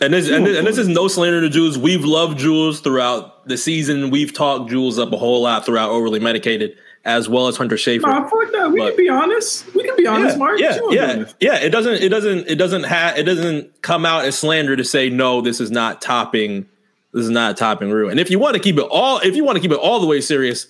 And 0.00 0.12
this 0.12 0.28
and 0.30 0.46
this, 0.46 0.58
and 0.58 0.66
this 0.66 0.78
is 0.78 0.88
no 0.88 1.08
slander 1.08 1.42
to 1.42 1.50
Jules. 1.50 1.78
We've 1.78 2.04
loved 2.04 2.38
Jules 2.38 2.80
throughout 2.80 3.46
the 3.46 3.58
season. 3.58 4.10
We've 4.10 4.32
talked 4.32 4.70
Jules 4.70 4.98
up 4.98 5.12
a 5.12 5.18
whole 5.18 5.42
lot 5.42 5.66
throughout 5.66 5.90
overly 5.90 6.18
medicated 6.18 6.76
as 7.04 7.28
well 7.28 7.48
as 7.48 7.56
Hunter 7.56 7.76
Schafer. 7.76 8.02
Nah, 8.02 8.28
fuck 8.28 8.50
that. 8.52 8.72
We 8.72 8.80
but, 8.80 8.88
can 8.88 8.96
be 8.96 9.08
honest. 9.10 9.74
We 9.74 9.84
can 9.84 9.94
be 9.94 10.06
honest, 10.06 10.36
yeah, 10.36 10.38
Mark. 10.38 10.58
Yeah, 10.58 10.78
yeah, 10.90 11.24
yeah. 11.38 11.56
It 11.56 11.70
doesn't. 11.70 12.02
It 12.02 12.08
doesn't. 12.08 12.48
It 12.48 12.56
doesn't 12.56 12.84
have. 12.84 13.18
It 13.18 13.24
doesn't 13.24 13.82
come 13.82 14.06
out 14.06 14.24
as 14.24 14.38
slander 14.38 14.74
to 14.74 14.84
say 14.84 15.10
no. 15.10 15.42
This 15.42 15.60
is 15.60 15.70
not 15.70 16.00
topping. 16.00 16.66
This 17.12 17.24
is 17.24 17.30
not 17.30 17.58
topping 17.58 17.90
Rue. 17.90 18.08
And 18.08 18.18
if 18.18 18.30
you 18.30 18.38
want 18.38 18.54
to 18.54 18.60
keep 18.60 18.78
it 18.78 18.86
all, 18.90 19.18
if 19.18 19.36
you 19.36 19.44
want 19.44 19.56
to 19.56 19.60
keep 19.60 19.70
it 19.70 19.78
all 19.78 20.00
the 20.00 20.06
way 20.06 20.22
serious, 20.22 20.66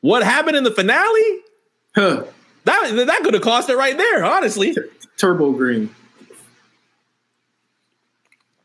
what 0.00 0.24
happened 0.24 0.56
in 0.56 0.64
the 0.64 0.72
finale? 0.72 1.40
Huh. 1.94 2.24
That 2.68 3.06
that 3.06 3.22
could 3.22 3.32
have 3.32 3.42
cost 3.42 3.70
it 3.70 3.78
right 3.78 3.96
there. 3.96 4.22
Honestly, 4.26 4.76
Turbo 5.16 5.52
Green. 5.52 5.88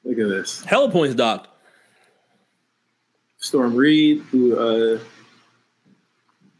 Look 0.03 0.19
at 0.19 0.27
this. 0.27 0.61
Hell 0.65 0.89
points 0.89 1.15
docked. 1.15 1.47
Storm 3.37 3.73
Reid, 3.73 4.19
who 4.23 4.57
uh, 4.57 4.99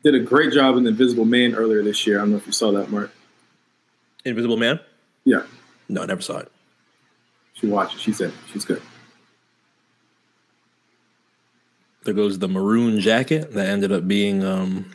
did 0.04 0.16
a 0.16 0.20
great 0.20 0.54
job 0.54 0.78
in 0.78 0.88
Invisible 0.88 1.26
Man 1.26 1.54
earlier 1.54 1.84
this 1.84 2.08
year. 2.08 2.18
I 2.18 2.22
don't 2.22 2.32
know 2.32 2.38
if 2.38 2.46
you 2.46 2.54
saw 2.54 2.72
that, 2.72 2.90
Mark. 2.90 3.12
Invisible 4.24 4.56
Man? 4.56 4.80
Yeah. 5.26 5.44
No, 5.90 6.04
I 6.04 6.06
never 6.06 6.22
saw 6.22 6.38
it. 6.38 6.52
She 7.56 7.68
watched 7.68 7.96
it. 7.96 8.00
She 8.00 8.14
said 8.14 8.32
she's 8.54 8.64
good. 8.64 8.82
There 12.06 12.14
goes 12.14 12.40
the 12.40 12.48
maroon 12.48 13.02
jacket 13.02 13.52
that 13.52 13.68
ended 13.68 13.92
up 13.92 14.08
being 14.08 14.46
um, 14.46 14.92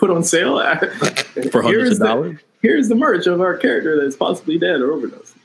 put 0.00 0.10
on 0.10 0.24
sale 0.24 0.58
for 1.52 1.62
hundreds 1.62 2.00
of 2.00 2.06
dollars. 2.06 2.40
here's 2.62 2.88
the 2.88 2.94
merch 2.96 3.26
of 3.26 3.40
our 3.40 3.56
character 3.56 4.02
that's 4.02 4.16
possibly 4.16 4.58
dead 4.58 4.80
or 4.80 4.92
overdosed. 4.92 5.36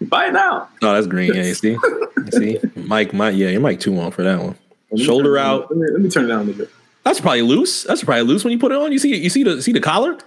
Buy 0.00 0.28
it 0.28 0.32
now. 0.32 0.68
Oh, 0.80 0.94
that's 0.94 1.06
green. 1.06 1.34
Yeah, 1.34 1.42
you 1.42 1.54
see, 1.54 1.72
you 1.72 2.30
see, 2.30 2.58
Mike, 2.76 3.12
Mike, 3.12 3.36
yeah, 3.36 3.48
you're 3.48 3.60
Mike 3.60 3.80
two 3.80 3.98
on 3.98 4.12
for 4.12 4.22
that 4.22 4.40
one. 4.40 4.56
Shoulder 4.96 5.36
out. 5.36 5.70
Let 5.70 5.78
me, 5.78 5.86
let 5.92 6.00
me 6.00 6.08
turn 6.08 6.24
it 6.24 6.28
down 6.28 6.40
a 6.40 6.44
little 6.44 6.64
bit. 6.64 6.70
That's 7.04 7.20
probably 7.20 7.42
loose. 7.42 7.84
That's 7.84 8.02
probably 8.02 8.22
loose 8.22 8.42
when 8.42 8.52
you 8.52 8.58
put 8.58 8.72
it 8.72 8.78
on. 8.78 8.92
You 8.92 8.98
see, 8.98 9.14
you 9.14 9.28
see 9.28 9.42
the 9.42 9.60
see 9.60 9.72
the 9.72 9.80
collar. 9.80 10.18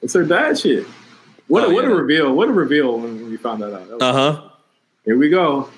It's 0.00 0.14
her 0.14 0.24
dad 0.24 0.58
shit. 0.58 0.86
What, 1.48 1.64
oh, 1.64 1.70
a, 1.70 1.74
what 1.74 1.84
yeah. 1.84 1.90
a 1.90 1.94
reveal! 1.94 2.34
What 2.34 2.48
a 2.48 2.52
reveal 2.52 2.98
when 2.98 3.30
we 3.30 3.36
found 3.36 3.62
that 3.62 3.74
out. 3.74 4.00
uh 4.02 4.12
huh. 4.12 4.48
Here 5.04 5.18
we 5.18 5.28
go. 5.28 5.68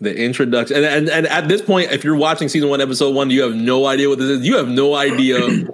The 0.00 0.16
introduction, 0.16 0.76
and, 0.76 0.84
and 0.84 1.08
and 1.08 1.26
at 1.26 1.48
this 1.48 1.62
point, 1.62 1.90
if 1.90 2.04
you're 2.04 2.16
watching 2.16 2.48
season 2.48 2.68
one, 2.68 2.80
episode 2.80 3.14
one, 3.14 3.30
you 3.30 3.42
have 3.42 3.54
no 3.54 3.86
idea 3.86 4.08
what 4.08 4.18
this 4.18 4.28
is. 4.28 4.46
You 4.46 4.56
have 4.56 4.68
no 4.68 4.94
idea 4.94 5.68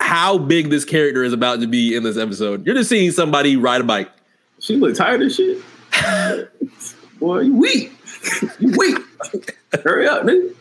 how 0.00 0.38
big 0.38 0.70
this 0.70 0.84
character 0.84 1.22
is 1.22 1.32
about 1.32 1.60
to 1.60 1.66
be 1.66 1.94
in 1.94 2.02
this 2.02 2.16
episode. 2.16 2.66
You're 2.66 2.74
just 2.74 2.88
seeing 2.90 3.10
somebody 3.12 3.56
ride 3.56 3.80
a 3.82 3.84
bike. 3.84 4.10
She 4.58 4.76
look 4.76 4.94
tired 4.96 5.22
of 5.22 5.30
shit. 5.30 5.62
Boy, 7.20 7.40
you 7.40 7.54
weak. 7.56 7.92
you 8.58 8.74
weak. 8.76 8.98
Hurry 9.84 10.08
up, 10.08 10.22
nigga. 10.24 10.54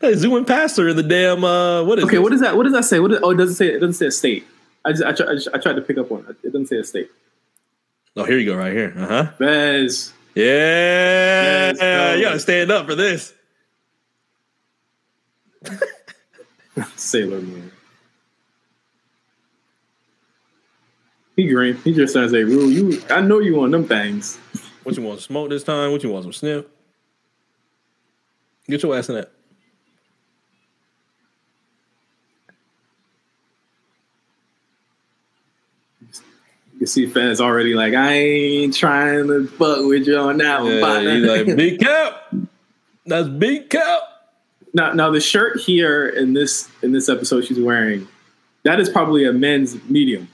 Hey, 0.00 0.14
zooming 0.14 0.44
past 0.44 0.76
her 0.76 0.88
in 0.88 0.96
the 0.96 1.02
damn 1.02 1.42
uh 1.42 1.82
what 1.82 1.98
is 1.98 2.04
Okay, 2.04 2.16
it? 2.16 2.22
what 2.22 2.30
does 2.30 2.40
that? 2.40 2.56
What 2.56 2.62
does 2.64 2.72
that 2.72 2.84
say? 2.84 3.00
What 3.00 3.10
is, 3.12 3.18
oh, 3.22 3.30
it 3.30 3.36
doesn't 3.36 3.56
say. 3.56 3.66
It 3.68 3.80
doesn't 3.80 3.94
say 3.94 4.06
a 4.06 4.10
state. 4.12 4.46
I 4.84 4.92
just, 4.92 5.02
I, 5.02 5.12
try, 5.12 5.26
I, 5.32 5.34
just, 5.34 5.48
I 5.52 5.58
tried 5.58 5.74
to 5.74 5.82
pick 5.82 5.98
up 5.98 6.12
on 6.12 6.24
it. 6.28 6.36
It 6.44 6.52
doesn't 6.52 6.66
say 6.68 6.78
a 6.78 6.84
state. 6.84 7.10
Oh, 8.16 8.24
here 8.24 8.38
you 8.38 8.46
go, 8.46 8.56
right 8.56 8.72
here. 8.72 8.94
Uh-huh. 8.96 9.32
Bez. 9.38 10.12
Yeah. 10.36 11.72
Let's 11.76 12.18
you 12.18 12.24
gotta 12.24 12.38
stand 12.38 12.70
up 12.70 12.86
for 12.86 12.94
this. 12.94 13.32
Sailor 16.96 17.40
Moon. 17.40 17.72
He 21.36 21.46
green. 21.48 21.76
He 21.84 21.92
just 21.92 22.12
says, 22.14 22.32
"Hey, 22.32 22.44
Rue, 22.44 22.68
you. 22.68 23.02
I 23.10 23.20
know 23.20 23.38
you 23.40 23.60
on 23.62 23.70
them 23.70 23.86
things." 23.86 24.38
What 24.82 24.96
you 24.96 25.02
want? 25.02 25.18
To 25.18 25.24
smoke 25.24 25.50
this 25.50 25.64
time? 25.64 25.92
What 25.92 26.02
you 26.02 26.10
want? 26.10 26.24
Some 26.24 26.32
sniff? 26.32 26.64
Get 28.68 28.82
your 28.82 28.96
ass 28.96 29.08
in 29.08 29.16
that. 29.16 29.32
You 36.72 36.80
can 36.80 36.86
see 36.86 37.06
fans 37.06 37.40
already 37.40 37.74
like, 37.74 37.94
I 37.94 38.12
ain't 38.12 38.74
trying 38.76 39.28
to 39.28 39.46
fuck 39.48 39.78
with 39.86 40.06
you 40.06 40.16
on 40.18 40.36
that 40.38 40.62
one, 40.62 40.72
Yeah, 40.74 40.80
partner." 40.80 41.14
he's 41.14 41.24
like, 41.24 41.56
big 41.56 41.80
cap. 41.80 42.34
That's 43.06 43.28
big 43.28 43.70
cap. 43.70 44.00
now, 44.74 44.92
now 44.92 45.10
the 45.10 45.20
shirt 45.20 45.58
here 45.60 46.08
in 46.08 46.34
this 46.34 46.68
in 46.82 46.92
this 46.92 47.08
episode 47.08 47.44
she's 47.44 47.58
wearing, 47.58 48.06
that 48.64 48.78
is 48.78 48.90
probably 48.90 49.24
a 49.24 49.32
men's 49.32 49.82
medium, 49.88 50.28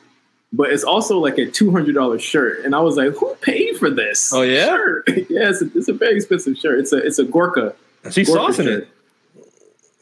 but 0.53 0.71
it's 0.71 0.85
also 0.85 1.19
like 1.19 1.38
a 1.38 1.47
two 1.51 1.71
hundred 1.71 1.95
dollars 1.95 2.23
shirt. 2.23 2.65
And 2.65 2.75
I 2.75 2.81
was 2.81 2.97
like, 2.97 3.15
who 3.15 3.35
paid 3.41 3.77
for 3.79 3.91
this? 3.91 4.33
Oh, 4.33 4.43
yeah? 4.43 4.67
shirt? 4.67 5.09
yeah, 5.31 5.49
it's 5.49 5.62
a, 5.62 5.67
it's 5.75 5.88
a 5.88 5.93
very 5.95 6.17
expensive 6.17 6.57
shirt. 6.59 6.79
It's 6.81 6.93
a 6.93 6.99
it's 6.99 7.19
a 7.19 7.25
Gorka. 7.25 7.75
She's 8.11 8.29
Gorka 8.29 8.53
saucing 8.53 8.65
shirt. 8.65 8.83
it. 8.83 8.88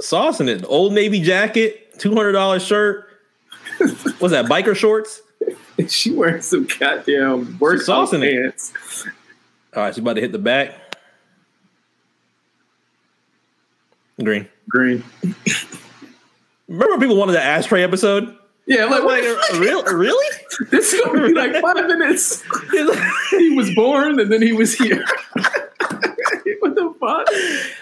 Saucing 0.02 0.48
it. 0.48 0.64
Old 0.66 0.92
Navy 0.92 1.20
jacket, 1.20 1.98
two 1.98 2.14
hundred 2.14 2.32
dollars 2.32 2.64
shirt. 2.64 3.06
What's 3.78 4.30
that? 4.32 4.46
Biker 4.46 4.74
shorts. 4.74 5.22
she 5.88 6.12
wearing 6.12 6.42
some 6.42 6.66
goddamn 6.78 7.58
workout 7.58 8.08
saucing 8.08 8.24
it. 8.24 8.42
pants. 8.42 8.72
All 9.74 9.84
right, 9.84 9.94
she's 9.94 10.02
about 10.02 10.14
to 10.14 10.20
hit 10.20 10.32
the 10.32 10.38
back. 10.38 10.74
Green. 14.22 14.48
Green. 14.68 15.02
Remember 16.68 16.90
when 16.92 17.00
people 17.00 17.16
wanted 17.16 17.32
the 17.32 17.42
ashtray 17.42 17.82
episode? 17.82 18.36
Yeah, 18.70 18.84
like, 18.84 19.02
Like, 19.02 19.24
what? 19.24 19.58
real, 19.58 19.82
really? 19.84 20.36
this 20.70 20.92
is 20.92 21.00
gonna 21.04 21.26
be 21.26 21.34
like 21.34 21.60
five 21.60 21.86
minutes. 21.88 22.40
he 23.30 23.50
was 23.56 23.74
born 23.74 24.20
and 24.20 24.30
then 24.30 24.40
he 24.40 24.52
was 24.52 24.72
here. 24.74 25.04
what 26.60 26.76
the 26.76 26.94
fuck? 27.00 27.26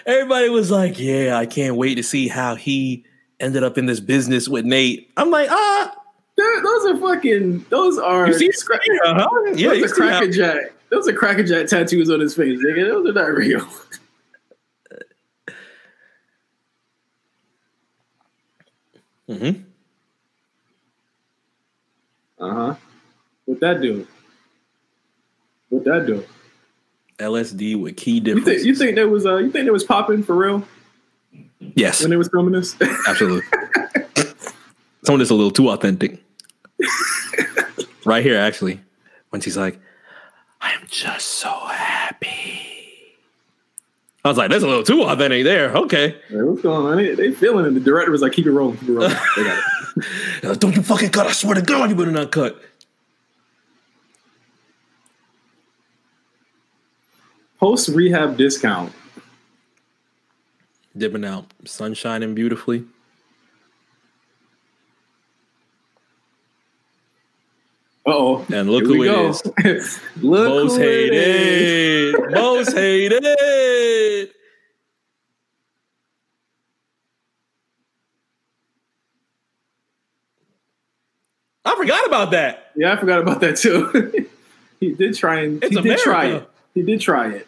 Everybody 0.07 0.49
was 0.49 0.71
like, 0.71 0.99
"Yeah, 0.99 1.37
I 1.37 1.45
can't 1.45 1.75
wait 1.75 1.95
to 1.95 2.03
see 2.03 2.27
how 2.27 2.55
he 2.55 3.05
ended 3.39 3.63
up 3.63 3.77
in 3.77 3.85
this 3.85 3.99
business 3.99 4.47
with 4.49 4.65
Nate." 4.65 5.11
I'm 5.15 5.29
like, 5.29 5.49
ah, 5.51 5.95
They're- 6.35 6.61
those 6.63 6.85
are 6.87 6.97
fucking. 6.97 7.65
Those 7.69 7.99
are. 7.99 8.25
you 8.27 8.33
see, 8.33 8.49
scra- 8.49 8.79
uh-huh. 9.05 9.27
yeah, 9.53 9.69
those 9.69 9.77
you 9.77 9.85
are 9.85 9.87
see 9.89 10.01
how- 10.01 10.07
crackerjack. 10.19 10.73
Those 10.89 11.07
are 11.07 11.13
crackerjack 11.13 11.67
tattoos 11.67 12.09
on 12.09 12.19
his 12.19 12.33
face, 12.35 12.57
nigga. 12.65 12.87
Those 12.87 13.09
are 13.09 13.13
not 13.13 13.31
real. 13.31 13.63
Mhm. 19.27 19.68
Uh 22.39 22.53
huh. 22.53 22.75
What 23.45 23.59
that 23.59 23.81
do? 23.81 24.07
What 25.69 25.83
that 25.85 26.05
do? 26.05 26.25
LSD 27.17 27.79
with 27.79 27.97
key 27.97 28.21
You 28.23 28.41
think 28.41 28.63
you 28.63 28.73
think 28.73 28.95
that 28.95 29.09
was 29.09 29.25
uh 29.25 29.37
you 29.37 29.51
think 29.51 29.65
that 29.65 29.73
was 29.73 29.83
popping 29.83 30.23
for 30.23 30.35
real 30.35 30.65
yes, 31.75 32.01
when 32.01 32.11
it 32.11 32.17
was 32.17 32.29
filming 32.29 32.53
this? 32.53 32.75
absolutely. 33.07 33.41
Some 35.03 35.15
of 35.15 35.19
this 35.19 35.29
a 35.29 35.33
little 35.33 35.51
too 35.51 35.69
authentic. 35.69 36.23
right 38.05 38.23
here, 38.23 38.37
actually, 38.37 38.79
when 39.29 39.41
she's 39.41 39.57
like, 39.57 39.79
"I 40.61 40.71
am 40.71 40.81
just 40.87 41.27
so 41.27 41.49
happy." 41.49 42.38
I 44.23 44.27
was 44.27 44.37
like, 44.37 44.49
"That's 44.51 44.63
a 44.63 44.67
little 44.67 44.83
too 44.83 45.03
authentic 45.03 45.43
there." 45.45 45.69
Okay, 45.75 46.15
Like, 46.29 46.45
what's 46.45 46.61
going 46.61 46.85
on? 46.85 46.97
They, 46.97 47.15
they 47.15 47.31
feeling 47.31 47.65
it. 47.65 47.71
The 47.73 47.79
director 47.79 48.11
was 48.11 48.21
like, 48.21 48.33
keep 48.33 48.45
it 48.45 48.51
rolling, 48.51 48.77
keep 48.77 48.89
it 48.89 48.93
rolling. 48.93 49.15
They 49.37 49.43
got 49.43 49.57
it. 49.57 50.45
Uh, 50.45 50.53
don't 50.55 50.75
you 50.75 50.81
fucking 50.81 51.09
cut! 51.09 51.27
I 51.27 51.31
swear 51.31 51.55
to 51.55 51.61
God, 51.61 51.89
you 51.89 51.95
better 51.95 52.11
not 52.11 52.31
cut. 52.31 52.61
Post 57.59 57.89
rehab 57.89 58.37
discount. 58.37 58.93
Dipping 60.97 61.25
out, 61.25 61.45
sun 61.65 61.93
shining 61.93 62.33
beautifully. 62.35 62.85
Oh. 68.09 68.45
And 68.53 68.69
look 68.69 68.85
who 68.85 69.03
it 69.03 69.65
is. 69.65 69.99
Look 70.21 70.49
Most 70.49 70.75
who 70.75 70.81
hated. 70.81 72.15
Most 72.31 72.73
hated. 72.73 74.29
I 81.65 81.75
forgot 81.75 82.07
about 82.07 82.31
that. 82.31 82.71
Yeah, 82.75 82.93
I 82.93 82.97
forgot 82.97 83.19
about 83.19 83.41
that 83.41 83.57
too. 83.57 84.27
he 84.79 84.93
did 84.93 85.15
try 85.15 85.41
and 85.41 85.63
It's 85.63 85.75
he 85.75 85.81
did 85.81 85.99
try 85.99 86.25
it. 86.27 86.49
He 86.73 86.81
did 86.81 87.01
try 87.01 87.29
it. 87.29 87.47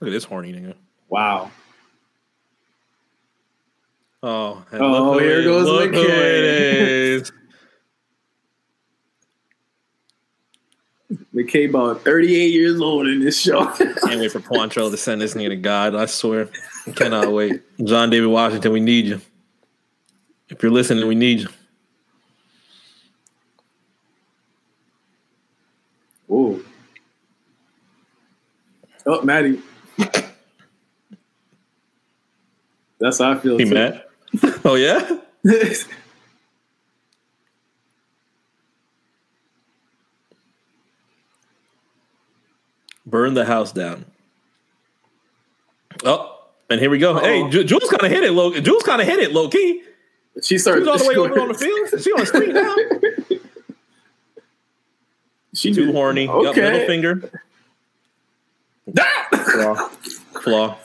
Look 0.00 0.08
at 0.08 0.12
this 0.12 0.24
horny 0.24 0.52
nigga. 0.52 0.74
Wow. 1.08 1.50
Oh, 4.22 4.64
Oh, 4.72 5.18
here 5.18 5.42
goes 5.44 5.64
look 5.64 5.92
McKay. 5.92 7.30
McKay 11.34 11.68
about 11.68 12.02
38 12.02 12.52
years 12.52 12.80
old 12.80 13.06
in 13.06 13.20
this 13.20 13.40
show. 13.40 13.64
Can't 13.76 14.20
wait 14.20 14.32
for 14.32 14.40
Quantrell 14.40 14.90
to 14.90 14.96
send 14.96 15.20
this 15.20 15.34
nigga 15.34 15.50
to 15.50 15.56
God. 15.56 15.94
I 15.94 16.06
swear. 16.06 16.48
I 16.86 16.90
Cannot 16.90 17.32
wait. 17.32 17.62
John 17.84 18.10
David 18.10 18.26
Washington, 18.26 18.72
we 18.72 18.80
need 18.80 19.06
you. 19.06 19.20
If 20.48 20.62
you're 20.62 20.72
listening, 20.72 21.06
we 21.06 21.14
need 21.14 21.40
you. 21.40 21.48
Whoa. 26.26 26.60
Oh, 29.06 29.22
Maddy. 29.22 29.62
That's 32.98 33.18
how 33.18 33.32
I 33.32 33.38
feel. 33.38 33.58
He 33.58 33.64
too. 33.64 33.74
mad? 33.74 34.02
Oh 34.64 34.74
yeah? 34.74 35.18
Burn 43.06 43.34
the 43.34 43.44
house 43.44 43.72
down. 43.72 44.04
Oh, 46.04 46.38
and 46.68 46.80
here 46.80 46.90
we 46.90 46.98
go. 46.98 47.18
Hey, 47.18 47.42
Uh-oh. 47.42 47.50
Ju- 47.50 47.64
Jules 47.64 47.88
kind 47.88 48.02
of 48.04 48.10
hit 48.10 48.22
it 48.24 48.32
low. 48.32 48.52
Jules 48.52 48.82
kind 48.82 49.00
of 49.00 49.06
hit 49.06 49.18
it 49.18 49.32
low 49.32 49.48
key. 49.48 49.82
she 50.36 50.54
She 50.54 50.58
started 50.58 50.86
was 50.86 51.00
all 51.02 51.12
the 51.12 51.20
way 51.20 51.30
over 51.30 51.40
on 51.40 51.48
the 51.48 51.54
field. 51.54 51.88
She 52.02 52.12
on 52.12 52.20
the 52.20 52.26
street 52.26 52.52
now. 52.52 52.74
She 55.54 55.72
Too 55.72 55.86
did- 55.86 55.94
horny. 55.94 56.26
Got 56.26 56.46
Okay. 56.48 56.60
middle 56.60 56.86
finger. 56.86 57.42
Flaw. 59.34 59.88
Flaw. 60.42 60.76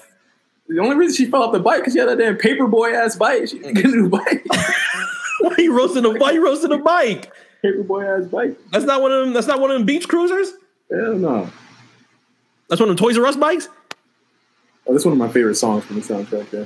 The 0.68 0.80
only 0.80 0.96
reason 0.96 1.16
she 1.16 1.30
fell 1.30 1.44
off 1.44 1.52
the 1.52 1.60
bike 1.60 1.82
because 1.82 1.94
she 1.94 2.00
had 2.00 2.10
that 2.10 2.18
damn 2.18 2.38
paper 2.38 2.68
boy 2.68 2.94
ass 2.94 3.16
bike. 3.16 3.48
She 3.48 3.60
didn't 3.60 3.76
get 3.76 3.86
a 3.86 3.90
new 3.90 4.10
bike. 4.10 4.46
Why 5.42 5.56
you 5.58 5.76
roasting 5.76 6.06
a 6.06 6.10
why 6.12 6.32
you 6.32 6.44
roasting 6.46 6.72
a 6.72 6.78
bike? 6.78 7.30
paper 7.62 7.84
boy 7.84 8.06
ass 8.06 8.26
bike. 8.28 8.58
That's 8.72 8.86
not 8.86 9.02
one 9.02 9.12
of 9.12 9.26
them. 9.26 9.34
That's 9.34 9.48
not 9.48 9.60
one 9.60 9.72
of 9.72 9.78
them 9.78 9.86
beach 9.86 10.08
cruisers. 10.08 10.54
Hell 10.90 11.16
no. 11.16 11.50
That's 12.70 12.80
one 12.80 12.90
of 12.90 12.96
them 12.96 13.06
Toys 13.06 13.18
R 13.18 13.26
Us 13.26 13.36
bikes. 13.36 13.68
Oh, 14.88 14.94
that's 14.94 15.04
one 15.06 15.12
of 15.12 15.18
my 15.18 15.28
favorite 15.28 15.56
songs 15.56 15.84
from 15.84 15.98
the 15.98 16.02
soundtrack. 16.02 16.52
Yeah. 16.54 16.66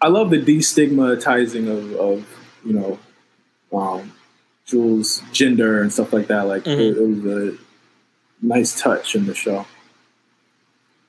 I 0.00 0.08
love 0.08 0.30
the 0.30 0.38
destigmatizing 0.38 1.68
of, 1.68 1.92
of 1.94 2.38
you 2.64 2.72
know, 2.72 2.98
um, 3.76 4.12
Jules' 4.68 5.22
gender 5.32 5.80
and 5.80 5.90
stuff 5.92 6.12
like 6.12 6.26
that. 6.28 6.42
Like 6.42 6.64
Mhm. 6.64 6.78
it, 6.78 6.96
it 6.96 7.24
was 7.24 7.24
a 7.52 7.58
nice 8.42 8.78
touch 8.80 9.14
in 9.16 9.26
the 9.26 9.34
show. 9.34 9.66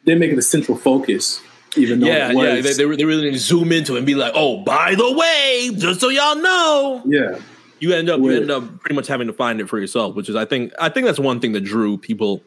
They 0.05 0.15
make 0.15 0.31
it 0.31 0.37
a 0.37 0.41
central 0.41 0.77
focus, 0.77 1.41
even 1.75 1.99
though 1.99 2.07
Yeah, 2.07 2.29
it 2.31 2.35
was, 2.35 2.45
yeah. 2.47 2.61
They, 2.61 2.73
they, 2.73 2.95
they 2.95 3.05
really 3.05 3.23
need 3.25 3.33
to 3.33 3.39
zoom 3.39 3.71
into 3.73 3.95
it 3.95 3.97
and 3.99 4.07
be 4.07 4.15
like, 4.15 4.31
"Oh, 4.33 4.63
by 4.63 4.95
the 4.95 5.11
way, 5.11 5.71
just 5.77 5.99
so 5.99 6.07
y'all 6.09 6.35
know." 6.37 7.03
yeah. 7.05 7.37
You 7.81 7.93
end 7.93 8.09
up 8.09 8.19
you 8.19 8.31
end 8.31 8.51
up 8.51 8.79
pretty 8.81 8.95
much 8.95 9.07
having 9.07 9.27
to 9.27 9.33
find 9.33 9.61
it 9.61 9.69
for 9.69 9.79
yourself, 9.79 10.13
which 10.15 10.27
is 10.27 10.35
I 10.35 10.43
think 10.45 10.73
I 10.79 10.89
think 10.89 11.05
that's 11.05 11.19
one 11.19 11.39
thing 11.39 11.53
that 11.53 11.61
drew 11.61 11.97
people 11.97 12.41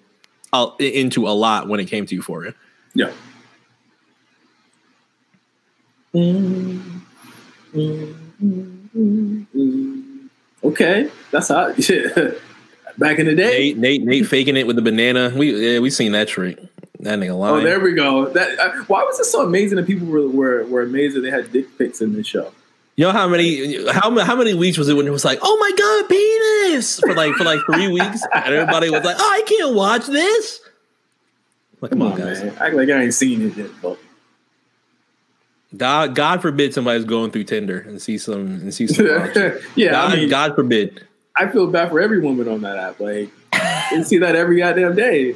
uh, 0.53 0.70
into 0.79 1.27
a 1.27 1.33
lot 1.33 1.68
when 1.68 1.81
it 1.81 1.87
came 1.87 2.05
to 2.05 2.14
Euphoria. 2.14 2.55
Yeah. 2.94 3.11
Okay, 10.64 11.11
that's 11.31 11.48
how. 11.48 11.72
Back 12.98 13.18
in 13.18 13.25
the 13.25 13.35
day, 13.35 13.72
Nate, 13.72 13.79
Nate, 13.79 14.03
Nate 14.03 14.27
faking 14.27 14.55
it 14.57 14.66
with 14.66 14.77
the 14.77 14.83
banana. 14.83 15.33
We 15.35 15.72
yeah, 15.72 15.79
we 15.79 15.88
seen 15.88 16.12
that 16.12 16.29
trick. 16.29 16.59
That 17.01 17.18
nigga 17.18 17.37
lying. 17.37 17.55
oh, 17.55 17.61
there 17.62 17.81
we 17.81 17.94
go. 17.94 18.29
That 18.29 18.59
uh, 18.59 18.85
why 18.85 19.03
was 19.03 19.18
it 19.18 19.25
so 19.25 19.42
amazing 19.42 19.77
that 19.77 19.87
people 19.87 20.07
were, 20.07 20.29
were 20.29 20.64
were 20.66 20.83
amazed 20.83 21.16
that 21.16 21.20
they 21.22 21.31
had 21.31 21.51
dick 21.53 21.79
pics 21.79 22.03
in 22.03 22.12
this 22.12 22.27
show? 22.27 22.53
you 22.96 23.07
know 23.07 23.12
how 23.12 23.27
many 23.27 23.90
how 23.90 24.16
how 24.20 24.37
many 24.37 24.55
weeks 24.55 24.77
was 24.77 24.88
it 24.88 24.94
when 24.94 25.07
it 25.07 25.11
was 25.11 25.25
like, 25.25 25.38
oh 25.42 25.57
my 25.59 25.72
god, 25.77 26.09
penis 26.09 27.01
for 27.01 27.14
like 27.14 27.35
for 27.35 27.44
like 27.44 27.61
three 27.66 27.88
weeks, 27.88 28.22
and 28.35 28.55
everybody 28.55 28.90
was 28.90 29.05
like, 29.05 29.16
oh, 29.18 29.31
I 29.33 29.42
can't 29.46 29.75
watch 29.75 30.07
this. 30.07 30.61
Like, 31.81 31.92
Come 31.92 32.03
on, 32.03 32.18
man. 32.18 32.55
Act 32.61 32.75
like 32.77 32.90
I 32.90 33.03
ain't 33.03 33.14
seen 33.14 33.42
it 33.42 33.57
yet. 33.57 33.70
But 33.81 33.98
God, 35.77 36.15
God 36.15 36.43
forbid 36.43 36.75
somebody's 36.75 37.05
going 37.05 37.31
through 37.31 37.45
Tinder 37.45 37.79
and 37.81 38.01
see 38.01 38.19
some 38.19 38.47
and 38.47 38.75
see 38.75 38.87
some. 38.87 39.07
yeah, 39.77 39.91
God, 39.93 40.13
I 40.13 40.17
mean, 40.17 40.29
God 40.29 40.55
forbid. 40.55 41.07
I 41.37 41.49
feel 41.49 41.67
bad 41.67 41.89
for 41.91 42.01
every 42.01 42.21
woman 42.21 42.47
on 42.49 42.61
that 42.63 42.77
app. 42.77 43.01
Like, 43.01 43.31
you 43.93 44.05
see 44.05 44.19
that 44.19 44.37
every 44.37 44.59
goddamn 44.59 44.95
day. 44.97 45.35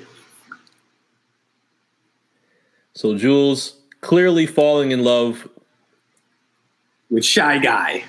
So 2.94 3.16
Jules 3.16 3.76
clearly 4.02 4.46
falling 4.46 4.90
in 4.90 5.04
love. 5.04 5.48
with 7.10 7.24
Shy 7.24 7.58
Guy. 7.58 8.04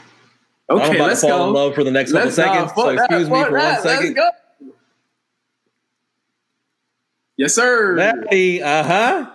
I'm 0.70 0.80
Okay, 0.80 0.96
about 0.98 1.08
let's 1.08 1.22
to 1.22 1.28
fall 1.30 1.38
go. 1.40 1.48
in 1.48 1.54
love 1.54 1.76
for 1.76 1.84
the 1.86 1.92
next 1.92 2.12
couple 2.12 2.26
Let's- 2.26 2.38
nah, 2.38 2.54
seconds. 2.68 2.72
so 2.76 2.86
that, 2.96 3.06
excuse 3.06 3.30
me 3.30 3.44
for 3.46 3.52
that. 3.52 3.74
one 3.74 3.82
second. 3.84 4.18
Yes, 7.38 7.54
sir. 7.54 7.96
Daddy, 7.96 8.62
uh 8.63 8.84
huh. 8.84 9.32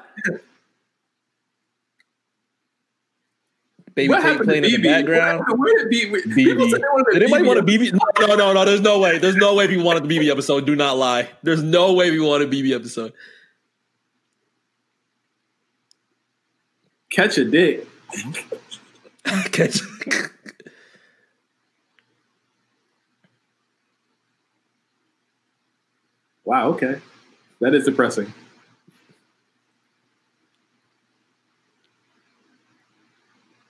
Baby 3.94 4.08
what 4.08 4.22
happened 4.22 4.48
playing 4.48 4.64
in 4.64 4.70
the 4.70 4.88
background. 4.88 5.44
Where, 5.58 5.88
did 5.88 6.10
BB? 6.10 6.34
People 6.34 6.70
said 6.70 6.80
they 6.80 6.86
wanted 6.86 7.06
BB. 7.06 7.12
Did 7.12 7.22
anybody 7.24 7.44
BB 7.44 7.46
want 7.46 7.58
a 7.58 7.62
BB? 7.62 7.92
No, 7.92 8.26
no, 8.26 8.36
no, 8.36 8.52
no. 8.54 8.64
There's 8.64 8.80
no 8.80 8.98
way. 8.98 9.18
There's 9.18 9.36
no 9.36 9.54
way 9.54 9.66
people 9.68 9.84
wanted 9.84 10.08
the 10.08 10.18
BB 10.18 10.30
episode. 10.30 10.64
Do 10.64 10.74
not 10.74 10.96
lie. 10.96 11.28
There's 11.42 11.62
no 11.62 11.92
way 11.92 12.10
we 12.10 12.20
want 12.20 12.42
a 12.42 12.46
BB 12.46 12.74
episode. 12.74 13.12
Catch 17.10 17.38
a 17.38 17.44
dick. 17.44 17.86
Okay. 19.46 19.70
Wow. 26.44 26.70
Okay, 26.70 27.00
that 27.60 27.72
is 27.72 27.84
depressing. 27.84 28.32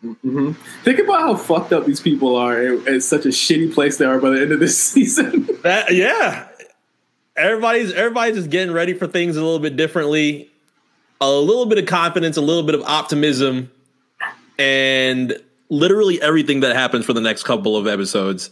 Hmm 0.03 0.53
Think 0.83 0.99
about 0.99 1.21
how 1.21 1.37
fucked 1.37 1.73
up 1.73 1.87
these 1.87 2.01
people 2.01 2.37
are, 2.37 2.61
and, 2.61 2.87
and 2.89 3.03
such 3.03 3.25
a 3.25 3.29
shitty 3.29 3.73
place 3.73 3.99
they 3.99 4.05
are 4.05 4.19
by 4.21 4.31
the 4.31 4.41
end 4.41 4.53
of 4.53 4.61
this 4.61 4.77
season. 4.83 5.49
That 5.63 5.95
yeah. 5.95 6.49
Everybody's 7.37 7.93
everybody's 7.93 8.37
just 8.37 8.51
getting 8.51 8.75
ready 8.75 8.95
for 8.95 9.07
things 9.07 9.37
a 9.37 9.43
little 9.43 9.59
bit 9.61 9.77
differently. 9.77 10.51
A 11.21 11.31
little 11.31 11.67
bit 11.67 11.79
of 11.79 11.87
confidence, 11.87 12.37
a 12.37 12.41
little 12.41 12.65
bit 12.65 12.75
of 12.75 12.83
optimism, 12.83 13.71
and 14.59 15.35
literally 15.69 16.21
everything 16.21 16.61
that 16.61 16.75
happens 16.75 17.07
for 17.07 17.13
the 17.13 17.21
next 17.21 17.45
couple 17.45 17.77
of 17.77 17.87
episodes. 17.87 18.51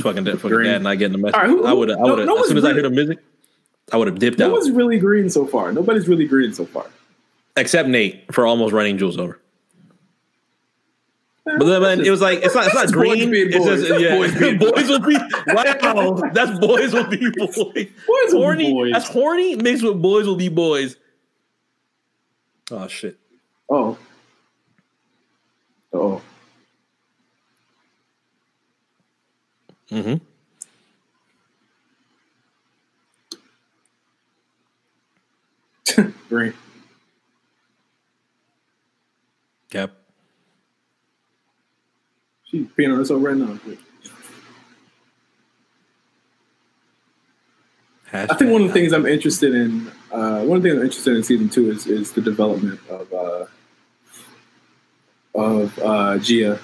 Fucking 0.00 0.24
dead, 0.24 0.36
fucking 0.36 0.50
Green. 0.50 0.70
dad, 0.70 0.82
not 0.82 0.98
getting 0.98 1.12
the 1.12 1.18
message. 1.18 1.34
All 1.34 1.40
right, 1.42 1.50
who- 1.50 1.64
I 1.66 1.72
would 1.72 1.88
have, 1.90 1.98
I 1.98 2.02
would 2.02 2.18
have, 2.20 2.26
no 2.26 2.38
as 2.38 2.48
soon 2.48 2.56
as 2.56 2.62
one's 2.64 2.72
I 2.72 2.74
hear 2.74 2.82
the 2.82 2.90
music, 2.90 3.18
I 3.90 3.96
would 3.96 4.06
have 4.08 4.18
dipped 4.18 4.38
no 4.38 4.46
out. 4.46 4.52
one's 4.52 4.70
really 4.70 4.98
green 4.98 5.28
so 5.30 5.46
far. 5.46 5.72
Nobody's 5.72 6.06
really 6.08 6.26
green 6.26 6.52
so 6.52 6.64
far. 6.66 6.86
except 7.56 7.88
Nate 7.88 8.32
for 8.32 8.46
almost 8.46 8.72
running 8.72 8.96
Jules 8.98 9.18
over. 9.18 9.38
But 11.44 11.80
then 11.80 12.00
it 12.00 12.10
was 12.10 12.20
like 12.20 12.38
it's 12.42 12.54
not 12.54 12.66
it's 12.66 12.74
not 12.74 12.82
That's 12.82 12.92
green. 12.92 13.34
It's 13.34 13.56
boys. 13.56 13.80
just 13.80 13.88
That's 13.88 14.00
yeah, 14.02 14.16
boys 14.58 14.72
boys 14.72 14.88
will 14.88 15.00
be 15.00 15.16
wow. 15.48 16.22
That's 16.32 16.58
boys 16.60 16.92
will 16.94 17.08
be 17.08 17.30
boys. 17.30 17.54
Boys 17.56 18.32
will 18.32 18.32
be 18.32 18.38
horny. 18.38 18.72
boys. 18.72 18.92
That's 18.92 19.08
horny 19.08 19.56
mixed 19.56 19.82
with 19.82 20.00
boys 20.00 20.26
will 20.26 20.36
be 20.36 20.48
boys. 20.48 20.96
Oh 22.70 22.86
shit. 22.86 23.18
Oh. 23.68 23.98
Oh. 25.92 26.22
Mm-hmm. 29.90 30.24
Green. 36.28 36.54
Yep. 39.72 39.92
She's 42.44 42.66
peeing 42.78 42.92
on 42.92 42.98
herself 42.98 43.22
right 43.22 43.36
now. 43.36 43.58
I 48.12 48.26
think 48.34 48.50
one 48.50 48.62
of 48.62 48.68
the 48.68 48.74
things 48.74 48.92
I'm 48.92 49.06
interested 49.06 49.54
in, 49.54 49.90
uh, 50.10 50.42
one 50.42 50.58
of 50.58 50.62
the 50.62 50.68
things 50.68 50.78
I'm 50.78 50.84
interested 50.84 51.16
in 51.16 51.22
season 51.22 51.48
two 51.48 51.70
is 51.70 51.86
is 51.86 52.12
the 52.12 52.20
development 52.20 52.78
of 52.90 53.12
uh, 53.12 53.46
of 55.34 55.78
uh, 55.78 56.18
Gia. 56.18 56.58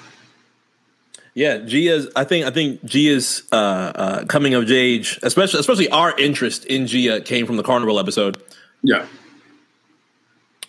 Yeah, 1.33 1.57
Gia's. 1.59 2.07
I 2.15 2.23
think. 2.23 2.45
I 2.45 2.51
think 2.51 2.83
Gia's 2.85 3.43
uh, 3.51 3.55
uh, 3.55 4.25
coming 4.25 4.53
of 4.53 4.69
age, 4.69 5.19
especially 5.23 5.59
especially 5.59 5.89
our 5.89 6.17
interest 6.19 6.65
in 6.65 6.85
Gia, 6.85 7.21
came 7.21 7.47
from 7.47 7.57
the 7.57 7.63
Carnival 7.63 7.99
episode. 7.99 8.41
Yeah, 8.81 9.05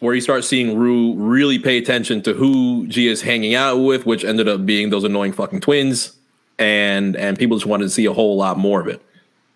where 0.01 0.15
you 0.15 0.21
start 0.21 0.45
seeing 0.45 0.77
Rue 0.77 1.15
really 1.15 1.59
pay 1.59 1.79
attention 1.79 2.23
to 2.23 2.35
who 2.35 2.87
G 2.87 3.07
is 3.07 3.23
hanging 3.23 3.55
out 3.55 3.77
with, 3.77 4.07
which 4.07 4.25
ended 4.25 4.49
up 4.49 4.67
being 4.67 4.91
those 4.91 5.05
annoying 5.05 5.33
fucking 5.33 5.61
twins, 5.61 6.17
and 6.59 7.15
and 7.17 7.39
people 7.39 7.57
just 7.57 7.67
wanted 7.67 7.85
to 7.85 7.91
see 7.91 8.07
a 8.07 8.13
whole 8.13 8.37
lot 8.37 8.59
more 8.59 8.81
of 8.81 8.89
it. 8.89 9.01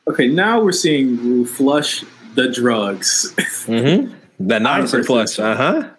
Okay, 0.06 0.28
now 0.28 0.62
we're 0.62 0.72
seeing 0.72 1.16
Rue 1.16 1.46
flush 1.46 2.04
the 2.34 2.48
drugs. 2.50 3.34
Mm-hmm. 3.64 4.14
That 4.48 4.62
nice 4.62 4.92
and 4.92 5.06
flush, 5.06 5.38
uh 5.38 5.56
huh. 5.56 5.90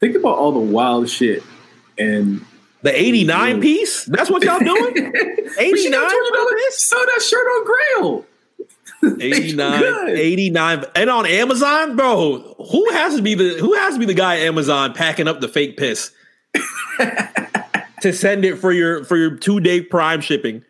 Think 0.00 0.16
about 0.16 0.36
all 0.36 0.52
the 0.52 0.58
wild 0.58 1.08
shit 1.08 1.42
and 1.96 2.44
The 2.86 2.96
eighty 2.96 3.24
nine 3.24 3.60
piece. 3.60 4.04
That's 4.04 4.30
what 4.30 4.44
y'all 4.44 4.60
doing. 4.60 4.96
Eighty 5.58 5.90
nine. 5.90 6.08
Sell 6.70 7.04
that 7.04 7.20
shirt 7.20 7.44
on 7.44 7.64
Grail. 7.66 8.24
89, 9.20 10.08
89 10.08 10.84
and 10.94 11.10
on 11.10 11.26
Amazon, 11.26 11.96
bro. 11.96 12.54
Who 12.70 12.90
has 12.92 13.16
to 13.16 13.22
be 13.22 13.34
the 13.34 13.56
who 13.58 13.74
has 13.74 13.94
to 13.94 14.00
be 14.00 14.06
the 14.06 14.14
guy 14.14 14.36
at 14.36 14.42
Amazon 14.42 14.94
packing 14.94 15.26
up 15.26 15.40
the 15.40 15.48
fake 15.48 15.76
piss 15.76 16.12
to 18.02 18.12
send 18.12 18.44
it 18.44 18.56
for 18.56 18.70
your 18.72 19.02
for 19.02 19.16
your 19.16 19.36
two 19.36 19.58
day 19.58 19.80
prime 19.80 20.20
shipping? 20.20 20.64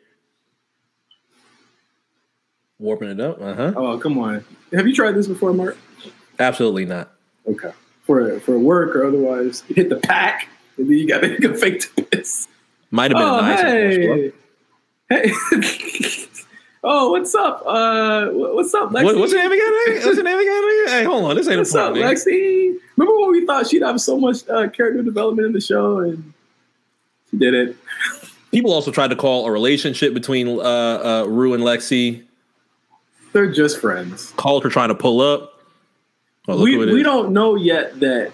Warping 2.79 3.11
it 3.11 3.21
up, 3.21 3.43
uh 3.43 3.55
huh. 3.55 3.73
Oh 3.77 3.99
come 3.99 4.17
on! 4.17 4.43
Have 4.73 4.87
you 4.87 4.95
tried 4.95 5.13
this 5.13 5.27
before, 5.27 5.53
Mark? 5.53 5.77
Absolutely 6.39 6.87
not. 6.87 7.13
Okay. 7.47 7.73
For 8.05 8.41
for 8.41 8.59
work 8.59 8.97
or 8.97 9.05
otherwise, 9.05 9.61
hit 9.69 9.91
the 9.91 9.97
pack 9.97 10.49
and 10.79 10.89
then 10.89 10.99
you 10.99 11.09
got 11.09 11.21
to 11.23 11.37
go 11.39 11.55
fake 11.55 11.95
the 11.95 12.03
piss. 12.03 12.49
Might 12.91 13.11
have 13.11 13.19
been 13.19 13.29
Oh 13.29 13.41
nice. 13.41 13.61
hey, 13.61 14.33
hey. 15.09 15.33
oh 16.85 17.11
what's 17.11 17.35
up? 17.35 17.63
Uh, 17.67 18.29
what's 18.31 18.73
up, 18.75 18.91
Lexi? 18.91 19.05
What, 19.05 19.17
what's 19.17 19.33
your 19.33 19.43
name 19.43 19.53
again? 19.53 20.05
What's 20.05 20.17
your 20.17 20.25
name 20.25 20.39
again? 20.39 20.89
Hey, 20.89 21.05
hold 21.05 21.25
on. 21.25 21.37
This 21.37 21.47
ain't 21.49 21.57
a. 21.57 21.61
What's 21.61 21.75
up. 21.75 21.95
Lexi? 21.95 22.77
Remember 22.97 23.21
when 23.21 23.31
we 23.33 23.47
thought 23.47 23.67
she'd 23.67 23.83
have 23.83 24.01
so 24.01 24.19
much 24.19 24.49
uh, 24.49 24.69
character 24.69 25.03
development 25.03 25.47
in 25.47 25.53
the 25.53 25.61
show, 25.61 25.99
and 25.99 26.33
she 27.31 27.37
did 27.37 27.55
it. 27.55 27.77
People 28.53 28.73
also 28.73 28.91
tried 28.91 29.09
to 29.09 29.17
call 29.17 29.47
a 29.47 29.51
relationship 29.51 30.15
between 30.15 30.49
uh, 30.49 30.63
uh, 30.63 31.25
Rue 31.29 31.53
and 31.53 31.63
Lexi. 31.63 32.23
They're 33.33 33.51
just 33.51 33.81
friends. 33.81 34.33
Called 34.37 34.65
her 34.65 34.71
trying 34.71 34.89
to 34.89 34.95
pull 34.95 35.21
up. 35.21 35.61
Oh, 36.49 36.63
we 36.63 36.79
we 36.79 37.01
is. 37.01 37.05
don't 37.05 37.33
know 37.33 37.57
yet 37.57 37.99
that 38.01 38.33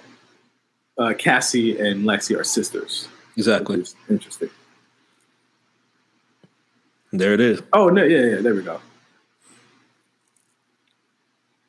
uh, 0.99 1.15
Cassie 1.19 1.79
and 1.79 2.05
Lexi 2.05 2.39
are 2.39 2.45
sisters. 2.45 3.09
exactly. 3.37 3.85
Interesting. 4.11 4.51
There 7.13 7.35
it 7.35 7.41
is. 7.41 7.63
Oh 7.73 7.89
no, 7.91 8.05
yeah, 8.05 8.37
yeah, 8.37 8.41
there 8.41 8.55
we 8.55 8.63
go. 8.63 8.81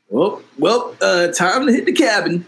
Well, 0.09 0.41
well, 0.57 0.95
uh, 1.01 1.28
time 1.30 1.65
to 1.65 1.74
hit 1.74 1.86
the 1.86 1.91
cabin. 1.91 2.45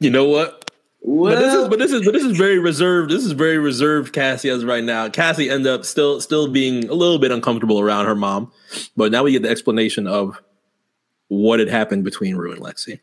You 0.00 0.10
know 0.10 0.24
what? 0.24 0.70
Well, 1.00 1.34
But 1.34 1.40
this 1.40 1.54
is 1.54 1.68
but 1.68 1.78
this 1.78 1.92
is 1.92 2.04
but 2.04 2.12
this 2.12 2.24
is 2.24 2.36
very 2.36 2.58
reserved. 2.58 3.10
This 3.10 3.24
is 3.24 3.32
very 3.32 3.58
reserved 3.58 4.12
Cassie 4.12 4.50
as 4.50 4.64
right 4.64 4.84
now. 4.84 5.08
Cassie 5.08 5.48
ended 5.48 5.72
up 5.72 5.84
still 5.84 6.20
still 6.20 6.48
being 6.48 6.88
a 6.88 6.94
little 6.94 7.18
bit 7.18 7.30
uncomfortable 7.30 7.80
around 7.80 8.06
her 8.06 8.14
mom. 8.16 8.52
But 8.96 9.10
now 9.12 9.22
we 9.22 9.32
get 9.32 9.42
the 9.42 9.48
explanation 9.48 10.06
of 10.06 10.40
what 11.28 11.60
had 11.60 11.68
happened 11.68 12.04
between 12.04 12.36
Rue 12.36 12.52
and 12.52 12.60
Lexi. 12.60 13.00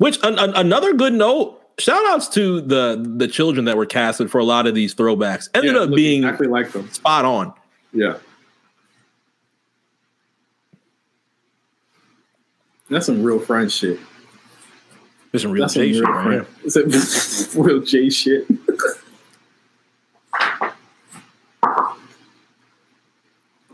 Which 0.00 0.18
an, 0.22 0.38
an- 0.38 0.54
another 0.56 0.94
good 0.94 1.12
note. 1.12 1.58
Shout 1.78 2.02
outs 2.06 2.26
to 2.30 2.62
the 2.62 3.04
the 3.18 3.28
children 3.28 3.66
that 3.66 3.76
were 3.76 3.84
casted 3.84 4.30
for 4.30 4.38
a 4.38 4.44
lot 4.44 4.66
of 4.66 4.74
these 4.74 4.94
throwbacks. 4.94 5.50
Ended 5.52 5.74
Yeah, 5.74 5.80
up 5.82 5.94
being 5.94 6.24
exactly 6.24 6.46
like 6.46 6.72
them. 6.72 6.88
spot 6.90 7.26
on. 7.26 7.52
Yeah. 7.92 8.16
That's 12.88 13.04
some 13.04 13.22
real 13.22 13.38
friend 13.40 13.70
shit. 13.70 14.00
There's 15.32 15.42
some 15.42 15.50
real 15.52 15.64
That's 15.64 15.74
some 15.74 15.82
real 15.82 15.92
shit 15.92 16.04
right. 16.08 16.46
It's 16.64 16.76
a 17.54 17.60
real 17.60 17.80
J 17.82 18.08
shit. 18.08 18.46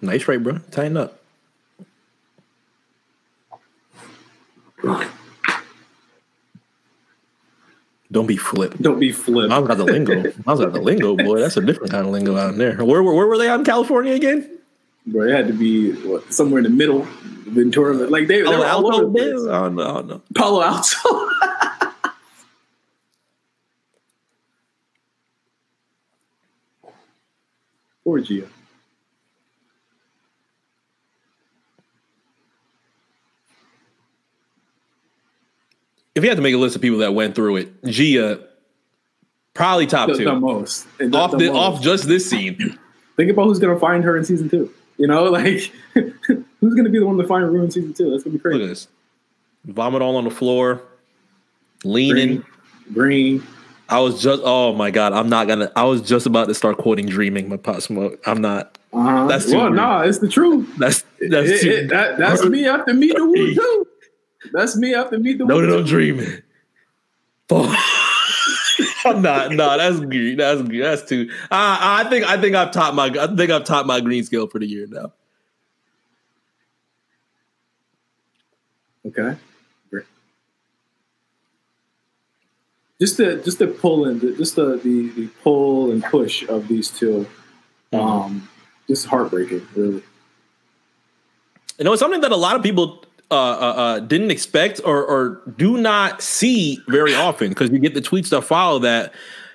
Nice 0.02 0.28
right, 0.28 0.42
bro. 0.42 0.58
Tighten 0.70 0.96
up. 0.96 1.15
Don't 8.26 8.34
be 8.34 8.36
flipped. 8.36 8.82
Don't 8.82 8.98
be 8.98 9.12
flipped. 9.12 9.52
I 9.52 9.58
was 9.60 9.70
at 9.70 9.76
the 9.78 9.84
lingo. 9.84 10.32
I 10.46 10.50
was 10.50 10.58
got 10.60 10.72
the 10.72 10.80
lingo, 10.80 11.16
boy. 11.16 11.38
That's 11.38 11.56
a 11.56 11.60
different 11.60 11.92
kind 11.92 12.04
of 12.06 12.12
lingo 12.12 12.36
out 12.36 12.56
there. 12.56 12.76
Where, 12.84 13.02
where, 13.02 13.14
where 13.14 13.26
were 13.26 13.38
they 13.38 13.48
out 13.48 13.60
in 13.60 13.64
California 13.64 14.14
again? 14.14 14.58
Bro, 15.06 15.28
it 15.28 15.32
had 15.32 15.46
to 15.46 15.52
be 15.52 15.92
what, 16.02 16.32
somewhere 16.32 16.58
in 16.58 16.64
the 16.64 16.70
middle, 16.70 17.02
Ventura. 17.46 17.94
Like 17.94 18.26
they, 18.26 18.42
they 18.42 18.48
Oh, 18.48 18.58
were 18.58 18.66
all 18.66 18.92
over 18.92 19.04
the 19.06 19.12
place. 19.12 19.32
Oh, 19.34 19.68
no, 19.68 19.82
oh, 19.82 20.00
no. 20.02 20.20
Palo 20.34 20.62
Alto. 20.62 21.30
or 28.04 28.18
If 36.16 36.24
you 36.24 36.28
had 36.30 36.36
to 36.36 36.42
make 36.42 36.54
a 36.54 36.58
list 36.58 36.74
of 36.74 36.82
people 36.82 36.98
that 36.98 37.14
went 37.14 37.34
through 37.34 37.56
it, 37.56 37.84
Gia, 37.84 38.40
probably 39.54 39.86
top 39.86 40.08
The, 40.08 40.16
two. 40.18 40.24
the 40.24 40.34
most. 40.34 40.86
The- 40.98 41.16
off, 41.16 41.30
the 41.30 41.36
the, 41.36 41.46
most. 41.52 41.56
off 41.56 41.82
just 41.82 42.08
this 42.08 42.28
scene. 42.28 42.78
Think 43.16 43.30
about 43.30 43.44
who's 43.44 43.58
gonna 43.58 43.78
find 43.78 44.02
her 44.04 44.16
in 44.16 44.24
season 44.24 44.48
two. 44.50 44.72
You 44.98 45.06
know, 45.06 45.24
like 45.30 45.70
who's 45.94 46.74
gonna 46.74 46.88
be 46.90 46.98
the 46.98 47.06
one 47.06 47.16
to 47.18 47.26
find 47.26 47.44
Rue 47.52 47.62
in 47.64 47.70
season 47.70 47.92
two? 47.94 48.10
That's 48.10 48.24
gonna 48.24 48.32
be 48.32 48.42
Look 48.42 48.42
crazy. 48.42 48.62
at 48.64 48.68
this. 48.68 48.88
Vomit 49.66 50.00
all 50.02 50.16
on 50.16 50.24
the 50.24 50.30
floor, 50.30 50.82
leaning. 51.84 52.44
Green. 52.92 53.42
I 53.88 54.00
was 54.00 54.20
just, 54.22 54.42
oh 54.44 54.72
my 54.72 54.90
God, 54.90 55.12
I'm 55.12 55.28
not 55.28 55.46
gonna, 55.48 55.70
I 55.76 55.84
was 55.84 56.00
just 56.02 56.26
about 56.26 56.48
to 56.48 56.54
start 56.54 56.76
quoting 56.78 57.06
Dreaming 57.06 57.48
my 57.48 57.56
pot 57.56 57.82
Smoke. 57.82 58.20
I'm 58.26 58.40
not. 58.40 58.78
Uh-huh. 58.92 59.26
That's 59.26 59.46
too 59.46 59.56
well, 59.56 59.66
rude. 59.66 59.76
nah, 59.76 60.00
it's 60.02 60.18
the 60.18 60.28
truth. 60.28 60.68
That's, 60.78 61.02
that's 61.20 61.48
It- 61.50 61.66
it- 61.66 61.88
that- 61.90 62.18
that's 62.18 62.44
me 62.44 62.66
after 62.66 62.94
me 62.94 63.08
the 63.12 63.24
woo 63.24 63.54
too. 63.54 63.86
That's 64.52 64.76
me 64.76 64.94
after 64.94 65.18
meet 65.18 65.38
the 65.38 65.44
No, 65.44 65.60
no, 65.60 65.66
no, 65.66 65.82
dreaming. 65.82 66.42
I'm 69.04 69.22
not. 69.22 69.52
No, 69.52 69.76
that's 69.78 70.00
green. 70.00 70.36
That's 70.36 70.62
green. 70.62 70.80
That's 70.82 71.02
too. 71.02 71.30
I 71.50 72.04
I 72.04 72.10
think 72.10 72.24
I 72.24 72.40
think 72.40 72.56
I've 72.56 72.72
topped 72.72 72.94
my. 72.94 73.06
I 73.06 73.26
think 73.34 73.50
I've 73.50 73.64
topped 73.64 73.86
my 73.86 74.00
green 74.00 74.24
scale 74.24 74.46
for 74.48 74.58
the 74.58 74.66
year 74.66 74.86
now. 74.88 75.12
Okay. 79.06 79.36
Just 82.98 83.18
the 83.18 83.36
just 83.44 83.58
the 83.58 83.66
pull 83.66 84.06
and 84.06 84.20
the, 84.20 84.32
just 84.32 84.56
the, 84.56 84.78
the 84.78 85.10
the 85.10 85.26
pull 85.42 85.92
and 85.92 86.02
push 86.02 86.48
of 86.48 86.66
these 86.68 86.90
2 86.90 87.26
Mm-hmm. 87.92 88.04
um, 88.04 88.48
just 88.88 89.06
heartbreaking, 89.06 89.66
really. 89.74 90.02
You 91.78 91.84
know, 91.84 91.92
it's 91.92 92.00
something 92.00 92.20
that 92.20 92.32
a 92.32 92.36
lot 92.36 92.56
of 92.56 92.62
people 92.62 93.04
uh, 93.30 93.34
uh, 93.34 93.74
uh, 93.76 94.00
didn't 94.00 94.30
expect 94.30 94.80
or, 94.84 95.04
or 95.04 95.42
do 95.56 95.76
not 95.76 96.22
see 96.22 96.78
very 96.88 97.14
often 97.14 97.48
because 97.48 97.70
you 97.70 97.78
get 97.78 97.94
the 97.94 98.00
tweets 98.00 98.28
that 98.30 98.42
follow 98.42 98.78
that 98.80 99.12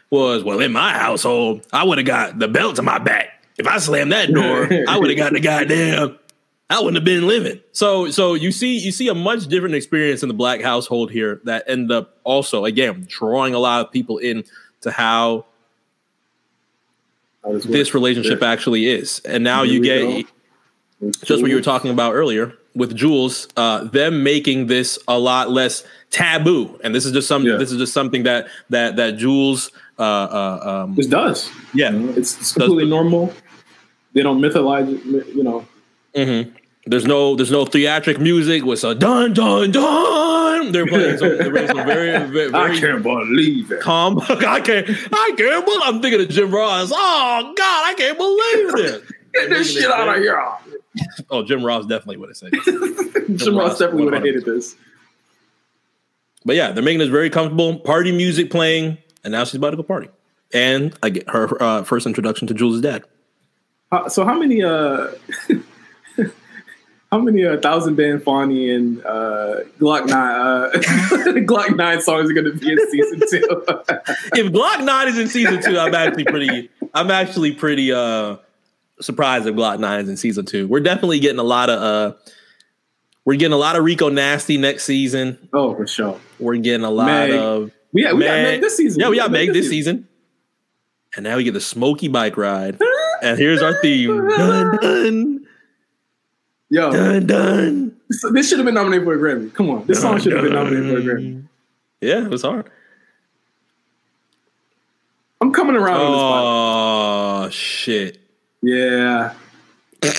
was, 0.10 0.44
well, 0.44 0.60
in 0.60 0.74
my 0.74 0.92
household, 0.92 1.66
I 1.72 1.86
would 1.86 1.98
have 1.98 2.08
got 2.08 2.38
the 2.38 2.50
belt 2.50 2.76
to 2.76 2.82
my 2.82 3.00
back. 3.00 3.46
If 3.58 3.68
I 3.68 3.78
slammed 3.78 4.12
that 4.12 4.34
door, 4.34 4.68
I 4.88 4.98
would 4.98 5.10
have 5.10 5.18
got 5.18 5.34
the 5.34 5.40
goddamn. 5.40 6.18
I 6.70 6.80
wouldn't 6.80 6.96
have 6.96 7.06
been 7.06 7.28
living. 7.28 7.60
So, 7.74 8.10
so 8.12 8.34
you 8.34 8.52
see, 8.52 8.78
you 8.78 8.92
see 8.92 9.08
a 9.10 9.16
much 9.16 9.48
different 9.48 9.76
experience 9.76 10.24
in 10.24 10.30
the 10.30 10.34
black 10.34 10.62
household 10.62 11.12
here 11.12 11.42
that 11.44 11.64
end 11.68 11.92
up 11.92 12.18
also 12.24 12.66
again 12.66 13.06
drawing 13.10 13.54
a 13.54 13.60
lot 13.60 13.86
of 13.86 13.92
people 13.92 14.18
in 14.18 14.44
to 14.82 14.92
how 14.92 15.46
this 17.44 17.94
relationship 17.94 18.42
actually 18.42 18.88
is. 18.88 19.20
And 19.26 19.44
now 19.44 19.64
you 19.64 19.82
get 19.82 20.26
go. 20.26 20.32
Just 21.24 21.42
what 21.42 21.50
you 21.50 21.56
were 21.56 21.62
talking 21.62 21.92
about 21.92 22.14
earlier 22.14 22.54
with 22.76 22.96
Jules, 22.96 23.48
uh, 23.58 23.84
them 23.86 24.24
making 24.24 24.68
this 24.68 24.98
a 25.08 25.18
lot 25.20 25.50
less 25.52 25.84
taboo, 26.10 26.80
and 26.84 26.94
this 26.96 27.06
is 27.06 27.12
just 27.12 27.28
some. 27.28 27.44
Yeah. 27.44 27.58
This 27.58 27.72
is 27.72 27.78
just 27.78 27.94
something 27.94 28.24
that 28.24 28.48
that 28.70 28.96
that 28.98 29.18
Jules, 29.18 29.72
uh, 30.00 30.02
uh, 30.04 30.84
um, 30.84 30.96
This 30.96 31.08
does. 31.08 31.50
yeah, 31.74 31.92
It's, 31.94 32.38
it's 32.40 32.52
completely 32.54 32.86
normal. 32.90 33.34
They 34.14 34.24
don't 34.24 34.40
mythologize 34.42 35.14
it, 35.16 35.28
you 35.36 35.44
know. 35.44 35.66
mhm. 36.16 36.52
There's 36.88 37.06
no 37.06 37.36
there's 37.36 37.52
no 37.52 37.64
theatric 37.66 38.20
music 38.20 38.64
with 38.64 38.84
a 38.84 38.96
dun 38.96 39.34
dun 39.34 39.70
dun. 39.72 40.72
They're 40.72 40.88
playing 40.88 41.18
some, 41.20 41.38
they're 41.38 41.52
playing 41.52 41.68
some 41.68 41.86
very 41.86 42.12
very, 42.32 42.54
I 42.56 42.78
can't 42.80 43.04
believe 43.04 43.72
it. 43.72 43.82
calm. 43.82 44.20
I 44.30 44.60
can't 44.62 44.90
I 44.90 45.32
can't 45.38 45.64
believe 45.66 45.82
I'm 45.84 46.02
thinking 46.02 46.22
of 46.22 46.30
Jim 46.30 46.50
Ross. 46.52 46.92
Oh 46.94 47.54
God, 47.56 47.86
I 47.86 47.94
can't 47.96 48.18
believe 48.18 48.74
this. 48.74 49.12
Get 49.34 49.50
this 49.50 49.72
shit 49.74 49.92
out 49.92 50.10
of 50.10 50.16
here. 50.24 50.42
Oh, 51.30 51.44
Jim 51.44 51.64
Ross 51.64 51.86
definitely 51.86 52.18
would 52.18 52.30
have 52.30 52.38
said. 52.38 52.50
it. 52.54 53.38
Jim 53.38 53.56
Ross 53.58 53.70
Ross, 53.72 53.80
definitely 53.80 54.06
would 54.06 54.14
have 54.14 54.24
hated 54.24 54.44
this. 54.46 54.76
But 56.46 56.56
yeah, 56.56 56.72
they're 56.72 56.84
making 56.84 57.00
this 57.00 57.10
very 57.10 57.30
comfortable. 57.30 57.80
Party 57.80 58.12
music 58.12 58.50
playing, 58.52 58.98
and 59.24 59.32
now 59.32 59.44
she's 59.46 59.56
about 59.56 59.70
to 59.72 59.78
go 59.78 59.84
party. 59.84 60.10
And 60.54 60.94
I 61.02 61.10
get 61.12 61.30
her 61.30 61.62
uh, 61.64 61.84
first 61.84 62.06
introduction 62.08 62.48
to 62.48 62.54
Jules' 62.54 62.82
dad. 62.82 63.04
How- 63.92 64.08
So 64.10 64.26
how 64.26 64.38
many 64.38 64.64
uh 64.64 65.08
how 67.12 67.20
many 67.20 67.46
uh, 67.46 67.58
thousand 67.60 67.96
band 67.96 68.24
Fawny 68.24 68.72
and 68.72 69.06
uh, 69.06 69.62
Glock 69.80 70.08
nine 70.08 70.36
uh, 70.36 70.70
Glock 71.42 71.76
nine 71.76 72.02
songs 72.02 72.30
are 72.30 72.34
going 72.34 72.46
to 72.46 72.54
be 72.54 72.72
in 72.72 72.90
season 72.90 73.20
two? 73.30 73.64
If 74.34 74.52
Glock 74.52 74.84
Nine 74.84 75.08
is 75.10 75.18
in 75.18 75.28
season 75.28 75.62
two, 75.62 75.78
I'm 75.78 75.94
actually 75.94 76.24
pretty. 76.26 76.70
I'm 76.94 77.12
actually 77.12 77.54
pretty 77.54 77.92
uh, 77.92 78.38
surprised 79.02 79.48
if 79.48 79.56
Glock 79.56 79.80
Nine 79.80 80.02
is 80.02 80.10
in 80.10 80.18
season 80.18 80.46
two. 80.46 80.68
We're 80.68 80.80
definitely 80.80 81.20
getting 81.20 81.40
a 81.40 81.44
lot 81.44 81.70
of. 81.70 81.82
Uh, 81.82 82.16
we're 83.26 83.36
getting 83.36 83.54
a 83.54 83.58
lot 83.58 83.76
of 83.76 83.84
Rico 83.84 84.10
Nasty 84.10 84.58
next 84.58 84.86
season. 84.86 85.50
oh, 85.54 85.76
for 85.76 85.86
sure. 85.86 86.20
We're 86.40 86.56
getting 86.58 86.84
a 86.86 86.90
lot 86.90 87.06
Meg. 87.06 87.32
of. 87.32 87.72
We, 87.94 88.04
yeah, 88.04 88.14
we 88.14 88.24
got 88.24 88.34
Meg. 88.36 88.44
Meg 88.44 88.62
this 88.62 88.78
season. 88.78 89.00
Yeah, 89.00 89.10
we 89.10 89.18
got 89.18 89.32
Meg 89.32 89.54
this 89.54 89.70
season. 89.70 90.08
And 91.16 91.24
now 91.26 91.38
we 91.38 91.44
get 91.44 91.54
the 91.54 91.62
smoky 91.62 92.08
bike 92.08 92.38
ride. 92.38 92.80
And 93.24 93.38
here's 93.38 93.62
our 93.62 93.80
theme. 93.82 94.28
Dun 94.30 94.78
dun 94.82 95.46
Yo, 96.72 96.92
dun 96.92 97.28
dun. 97.28 97.96
this, 98.10 98.26
this 98.32 98.50
should 98.50 98.58
have 98.58 98.66
been 98.66 98.74
nominated 98.74 99.06
for 99.06 99.14
a 99.14 99.18
Grammy. 99.20 99.54
Come 99.54 99.70
on, 99.70 99.86
this 99.86 100.02
song 100.02 100.20
should 100.20 100.34
have 100.34 100.42
been 100.42 100.54
nominated 100.54 100.90
for 100.90 100.98
a 100.98 101.04
Grammy. 101.04 101.44
Yeah, 102.02 102.24
it 102.26 102.32
was 102.32 102.42
hard. 102.42 102.72
I'm 105.40 105.52
coming 105.54 105.76
around 105.76 106.02
on 106.02 106.12
this 106.14 106.22
pilot. 106.22 107.46
Oh 107.46 107.50
shit! 107.52 108.21
Yeah. 108.62 109.34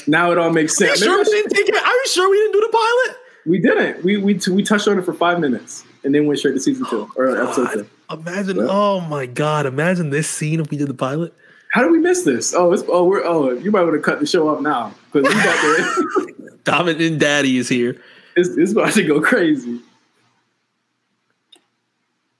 Now 0.06 0.30
it 0.32 0.38
all 0.38 0.50
makes 0.52 0.80
Are 0.80 0.84
you 0.84 0.96
sense. 0.96 1.02
sure 1.02 1.18
we 1.18 1.24
didn't 1.24 1.50
take 1.50 1.68
it? 1.68 1.74
Are 1.74 1.92
you 1.92 2.06
sure 2.08 2.30
we 2.30 2.36
didn't 2.38 2.52
do 2.52 2.60
the 2.60 2.68
pilot? 2.72 3.16
we 3.44 3.58
didn't. 3.58 4.04
We 4.04 4.16
we 4.18 4.38
we 4.50 4.62
touched 4.62 4.86
on 4.86 4.98
it 4.98 5.04
for 5.04 5.12
five 5.12 5.40
minutes 5.40 5.84
and 6.04 6.14
then 6.14 6.26
went 6.26 6.38
straight 6.38 6.52
to 6.52 6.60
season 6.60 6.86
two 6.88 7.10
or 7.16 7.36
episode 7.40 7.72
two. 7.72 7.86
Imagine! 8.10 8.56
Yeah. 8.58 8.66
Oh 8.68 9.00
my 9.00 9.26
god! 9.26 9.66
Imagine 9.66 10.10
this 10.10 10.28
scene 10.28 10.60
if 10.60 10.70
we 10.70 10.76
did 10.76 10.88
the 10.88 10.94
pilot. 10.94 11.34
How 11.72 11.82
did 11.82 11.90
we 11.90 11.98
miss 11.98 12.22
this? 12.24 12.54
Oh, 12.54 12.72
it's 12.72 12.84
oh 12.88 13.04
we're 13.04 13.24
oh 13.24 13.50
you 13.50 13.70
might 13.72 13.82
want 13.82 13.94
to 13.94 14.00
cut 14.00 14.20
the 14.20 14.26
show 14.26 14.48
off 14.48 14.60
now 14.60 14.94
because 15.12 15.26
we 15.28 15.34
got 15.42 15.62
the 15.62 16.58
Dominant 16.64 17.18
Daddy 17.18 17.56
is 17.58 17.68
here. 17.68 18.00
it's, 18.36 18.50
it's 18.50 18.70
about 18.72 18.92
to 18.92 19.02
go 19.04 19.20
crazy. 19.20 19.80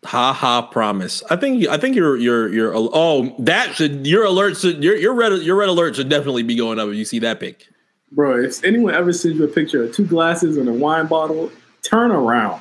Ha 0.05 0.33
ha! 0.33 0.63
Promise. 0.63 1.23
I 1.31 1.37
think. 1.37 1.67
I 1.69 1.77
think 1.79 1.95
you're 1.95 2.17
you're 2.17 2.53
you're 2.53 2.73
oh 2.75 3.35
that 3.39 3.77
should 3.77 4.07
your 4.07 4.25
alert 4.25 4.57
should 4.57 4.83
your 4.83 4.97
your 4.97 5.15
red 5.15 5.33
your 5.43 5.57
red 5.57 5.69
alert 5.69 5.95
should 5.95 6.09
definitely 6.09 6.43
be 6.43 6.57
going 6.57 6.81
up 6.81 6.89
if 6.89 6.97
you 6.97 7.05
see 7.05 7.21
that 7.21 7.39
pic. 7.39 7.69
Bro, 8.11 8.45
if 8.45 8.63
anyone 8.65 8.95
ever 8.95 9.13
sends 9.13 9.39
you 9.39 9.45
a 9.45 9.49
picture 9.49 9.85
of 9.85 9.95
two 9.95 10.05
glasses 10.05 10.57
and 10.57 10.69
a 10.69 10.73
wine 10.73 11.07
bottle, 11.07 11.51
turn 11.83 12.11
around. 12.11 12.61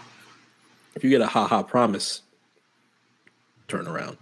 If 0.96 1.04
you 1.04 1.10
get 1.10 1.22
a 1.22 1.28
ha 1.28 1.48
ha 1.48 1.64
promise, 1.64 2.22
turn 3.68 3.88
around. 3.88 4.18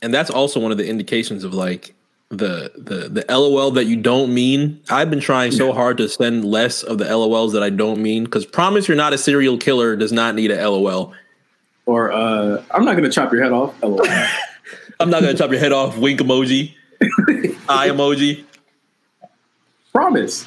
And 0.00 0.12
that's 0.12 0.30
also 0.30 0.60
one 0.60 0.72
of 0.72 0.78
the 0.78 0.88
indications 0.88 1.44
of 1.44 1.52
like 1.52 1.94
the 2.30 2.72
the 2.76 3.08
the 3.10 3.24
LOL 3.28 3.70
that 3.72 3.84
you 3.84 3.96
don't 3.96 4.32
mean. 4.32 4.80
I've 4.88 5.10
been 5.10 5.20
trying 5.20 5.52
so 5.52 5.72
hard 5.72 5.98
to 5.98 6.08
send 6.08 6.44
less 6.44 6.82
of 6.82 6.98
the 6.98 7.04
LOLs 7.04 7.52
that 7.52 7.62
I 7.62 7.70
don't 7.70 8.02
mean 8.02 8.24
because 8.24 8.46
promise 8.46 8.88
you're 8.88 8.96
not 8.96 9.12
a 9.12 9.18
serial 9.18 9.58
killer 9.58 9.94
does 9.94 10.12
not 10.12 10.34
need 10.34 10.50
a 10.50 10.68
LOL. 10.68 11.12
Or 11.86 12.12
uh, 12.12 12.62
I'm 12.70 12.84
not 12.84 12.94
gonna 12.96 13.10
chop 13.10 13.32
your 13.32 13.42
head 13.42 13.52
off. 13.52 13.74
I'm 15.00 15.10
not 15.10 15.20
gonna 15.22 15.34
chop 15.34 15.50
your 15.50 15.58
head 15.60 15.72
off. 15.72 15.96
Wink 15.98 16.20
emoji, 16.20 16.74
eye 17.68 17.88
emoji. 17.88 18.44
Promise. 19.92 20.46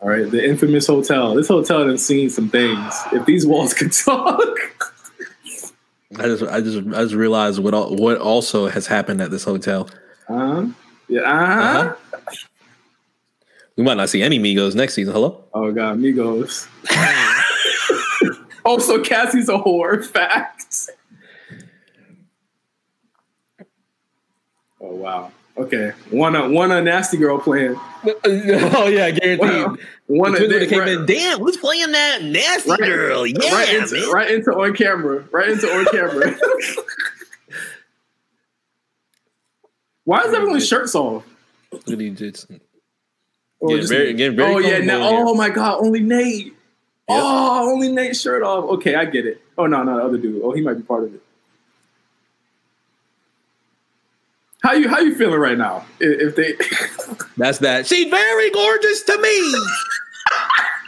All 0.00 0.08
right, 0.10 0.30
the 0.30 0.44
infamous 0.46 0.86
hotel. 0.86 1.34
This 1.34 1.48
hotel 1.48 1.86
has 1.88 2.04
seen 2.04 2.28
some 2.28 2.50
things. 2.50 2.94
If 3.12 3.24
these 3.24 3.46
walls 3.46 3.72
could 3.72 3.92
talk. 4.04 4.44
I 6.18 6.24
just, 6.26 6.42
I 6.44 6.60
just, 6.60 6.78
I 6.88 7.02
just 7.02 7.14
realized 7.14 7.58
what 7.60 7.74
al- 7.74 7.96
what 7.96 8.18
also 8.18 8.68
has 8.68 8.86
happened 8.86 9.20
at 9.22 9.30
this 9.30 9.44
hotel. 9.44 9.88
Uh-huh. 10.28 10.66
Yeah. 11.08 11.20
Uh-huh. 11.22 11.78
Uh-huh. 11.80 11.94
We 13.76 13.82
might 13.82 13.96
not 13.96 14.08
see 14.10 14.22
any 14.22 14.38
Migos 14.38 14.74
next 14.74 14.94
season. 14.94 15.12
Hello. 15.14 15.44
Oh 15.54 15.72
god, 15.72 15.98
Migos. 15.98 16.68
Oh, 18.64 18.78
so 18.78 19.00
Cassie's 19.02 19.48
a 19.48 19.58
whore. 19.58 20.04
Facts. 20.10 20.90
Oh 24.80 24.94
wow. 24.96 25.32
Okay. 25.56 25.92
One 26.10 26.34
a 26.34 26.48
one 26.48 26.72
a 26.72 26.82
nasty 26.82 27.16
girl 27.16 27.38
playing. 27.38 27.76
oh 28.24 28.86
yeah, 28.88 29.10
guaranteed. 29.10 29.38
One, 29.38 29.50
uh, 29.50 29.76
one 30.06 30.32
The 30.32 30.36
a, 30.38 30.40
twins 30.48 30.52
would've 30.52 30.68
came 30.68 30.78
right, 30.80 30.88
in. 30.88 31.06
Damn, 31.06 31.38
who's 31.38 31.56
playing 31.56 31.92
that 31.92 32.22
nasty 32.22 32.70
Right. 32.70 32.80
girl? 32.80 33.26
Yeah, 33.26 33.52
right 33.54 33.74
into 33.74 33.94
man. 34.00 34.10
right 34.10 34.30
into 34.30 34.50
on 34.52 34.74
camera. 34.74 35.24
Right 35.30 35.50
into 35.50 35.66
on 35.68 35.84
camera. 35.86 36.34
Why 40.04 40.20
is 40.22 40.34
everyone's 40.34 40.66
shirts 40.66 40.94
off? 40.94 41.24
Look 41.72 41.88
at 41.88 41.98
these 41.98 42.18
dudes. 42.18 42.46
Or 43.60 43.68
Getting 43.68 43.80
just- 43.80 43.92
very- 43.92 44.12
getting 44.14 44.36
very 44.36 44.54
oh 44.54 44.58
yeah, 44.58 44.78
now, 44.78 44.98
oh 45.02 45.34
my 45.34 45.48
god, 45.48 45.78
only 45.80 46.00
Nate. 46.00 46.53
Oh, 47.08 47.70
only 47.72 47.92
Nate's 47.92 48.20
shirt 48.20 48.42
off. 48.42 48.64
Okay, 48.76 48.94
I 48.94 49.04
get 49.04 49.26
it. 49.26 49.40
Oh 49.58 49.66
no, 49.66 49.82
no, 49.82 49.96
the 49.96 50.02
other 50.04 50.18
dude. 50.18 50.40
Oh, 50.42 50.52
he 50.52 50.62
might 50.62 50.74
be 50.74 50.82
part 50.82 51.04
of 51.04 51.14
it. 51.14 51.20
How 54.62 54.72
you 54.72 54.88
how 54.88 55.00
you 55.00 55.14
feeling 55.14 55.38
right 55.38 55.58
now? 55.58 55.84
If 56.00 56.34
if 56.34 56.36
they 56.36 57.24
That's 57.36 57.58
that. 57.58 57.86
She 57.86 58.08
very 58.08 58.50
gorgeous 58.50 59.02
to 59.02 59.18
me. 59.18 59.54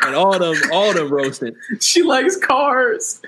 and 0.02 0.14
all 0.14 0.38
them, 0.38 0.56
all 0.72 0.94
them 0.94 1.10
roasted. 1.10 1.54
she 1.80 2.02
likes 2.02 2.36
cars. 2.36 3.20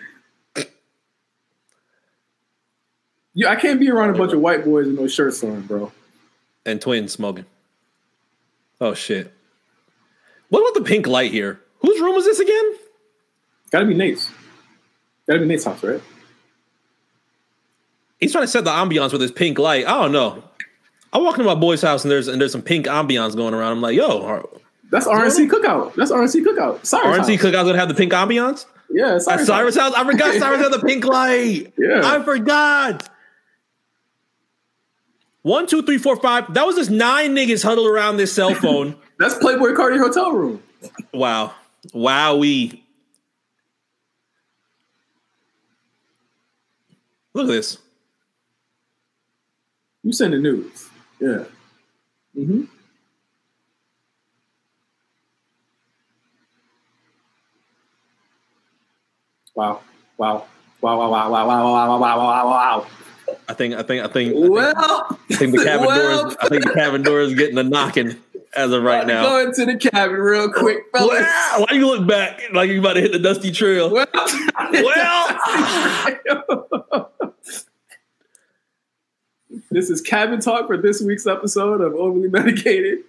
Yeah, 3.35 3.51
I 3.51 3.57
can't 3.57 3.79
be 3.79 3.91
around 3.91 4.11
a 4.11 4.19
bunch 4.19 4.33
of 4.33 4.41
white 4.41 4.65
boys 4.65 4.87
with 4.87 4.99
no 4.99 5.07
shirts 5.07 5.45
on, 5.45 5.61
bro. 5.63 5.93
And 6.65 6.81
twins 6.81 7.13
smoking. 7.13 7.45
Oh 8.81 8.95
shit. 8.95 9.33
What 10.49 10.61
about 10.61 10.83
the 10.83 10.89
pink 10.89 11.07
light 11.07 11.31
here? 11.31 11.61
Whose 11.81 12.01
room 12.01 12.15
was 12.15 12.25
this 12.25 12.39
again? 12.41 12.73
Gotta 13.71 13.87
be 13.87 13.95
Nate's. 13.95 14.31
Gotta 15.27 15.41
be 15.41 15.47
Nate's 15.47 15.65
house, 15.65 15.83
right? 15.83 16.01
He's 18.21 18.33
trying 18.33 18.45
to 18.45 18.49
set 18.49 18.65
the 18.65 18.71
ambiance 18.71 19.13
with 19.13 19.21
his 19.21 19.31
pink 19.31 19.59
light. 19.59 19.87
I 19.87 20.03
don't 20.03 20.13
know. 20.13 20.43
I 21.13 21.19
walk 21.19 21.35
into 21.39 21.45
my 21.45 21.55
boy's 21.55 21.83
house 21.83 22.05
and 22.05 22.11
there's 22.11 22.29
and 22.29 22.41
there's 22.41 22.53
some 22.53 22.63
pink 22.63 22.87
ambiance 22.87 23.37
going 23.37 23.55
around. 23.55 23.73
I'm 23.73 23.81
like, 23.81 23.97
yo, 23.97 24.49
That's 24.91 25.07
RNC 25.07 25.49
cookout. 25.49 25.95
That's 25.95 26.11
RNC 26.11 26.45
cookout. 26.45 26.85
Cyrus 26.85 27.19
RNC 27.19 27.37
house. 27.37 27.45
Cookout's 27.45 27.53
gonna 27.69 27.79
have 27.79 27.89
the 27.89 27.95
pink 27.95 28.13
ambiance? 28.13 28.67
Yeah, 28.91 29.15
At 29.17 29.23
Cyrus, 29.23 29.47
Cyrus 29.47 29.77
house. 29.77 29.95
house? 29.95 30.05
I 30.07 30.11
forgot 30.11 30.35
Cyrus 30.39 30.61
had 30.61 30.73
the 30.73 30.85
pink 30.85 31.05
light. 31.05 31.73
Yeah. 31.79 32.01
I 32.05 32.23
forgot. 32.25 33.09
One, 35.43 35.67
two, 35.67 35.83
three, 35.83 35.99
four, 35.99 36.17
five. 36.17 36.53
That 36.55 36.67
was 36.67 36.77
just 36.77 36.91
nine 36.91 37.35
niggas 37.35 37.63
huddled 37.63 37.87
around 37.87 38.17
this 38.17 38.33
cell 38.33 38.55
phone. 38.55 38.97
That's 39.19 39.35
Playboi 39.35 39.77
Carti 39.77 39.99
hotel 39.99 40.33
room. 40.33 40.63
wow. 41.13 41.55
Wowee. 41.95 42.83
Look 47.35 47.45
at 47.45 47.53
this. 47.53 47.79
You 50.03 50.13
send 50.13 50.33
the 50.33 50.39
news. 50.39 50.89
Yeah. 51.21 51.45
Mm-hmm. 52.37 52.63
Wow. 59.55 59.81
Wow. 60.17 60.47
Wow, 60.81 60.97
wow, 60.97 61.11
wow, 61.11 61.31
wow, 61.31 61.47
wow, 61.47 61.73
wow, 61.73 61.99
wow, 61.99 61.99
wow, 61.99 62.17
wow, 62.17 62.47
wow. 62.47 62.87
I 63.49 63.55
think 63.55 63.75
I 63.75 63.83
think 63.83 64.05
I 64.05 64.09
think 64.09 64.35
I 64.35 64.35
think, 64.35 64.51
Well, 64.51 65.19
I 65.31 65.35
think 65.35 65.57
the 65.57 65.65
cabin 65.65 65.87
well, 65.87 66.23
doors 66.23 66.37
I 66.41 66.49
think 66.49 66.65
the 66.65 66.73
cabin 66.73 67.03
door 67.03 67.21
is 67.21 67.35
getting 67.35 67.59
a 67.59 67.63
knocking 67.63 68.17
as 68.59 68.73
of 68.73 68.83
right 68.83 69.07
now. 69.07 69.23
Go 69.23 69.39
into 69.41 69.65
the 69.65 69.77
cabin 69.77 70.17
real 70.17 70.53
quick, 70.53 70.83
fellas. 70.93 71.21
Wow, 71.21 71.65
why 71.69 71.77
you 71.77 71.87
look 71.87 72.07
back 72.09 72.43
like 72.53 72.69
you 72.71 72.81
about 72.81 72.95
to 72.95 73.01
hit 73.01 73.13
the 73.13 73.19
dusty 73.21 73.53
trail? 73.53 73.89
Well, 73.91 74.07
Well. 74.73 75.39
this 79.71 79.91
is 79.91 80.01
cabin 80.01 80.41
talk 80.41 80.67
for 80.67 80.77
this 80.77 81.01
week's 81.01 81.27
episode 81.27 81.81
of 81.81 81.95
Overly 81.95 82.29
Medicated. 82.29 83.05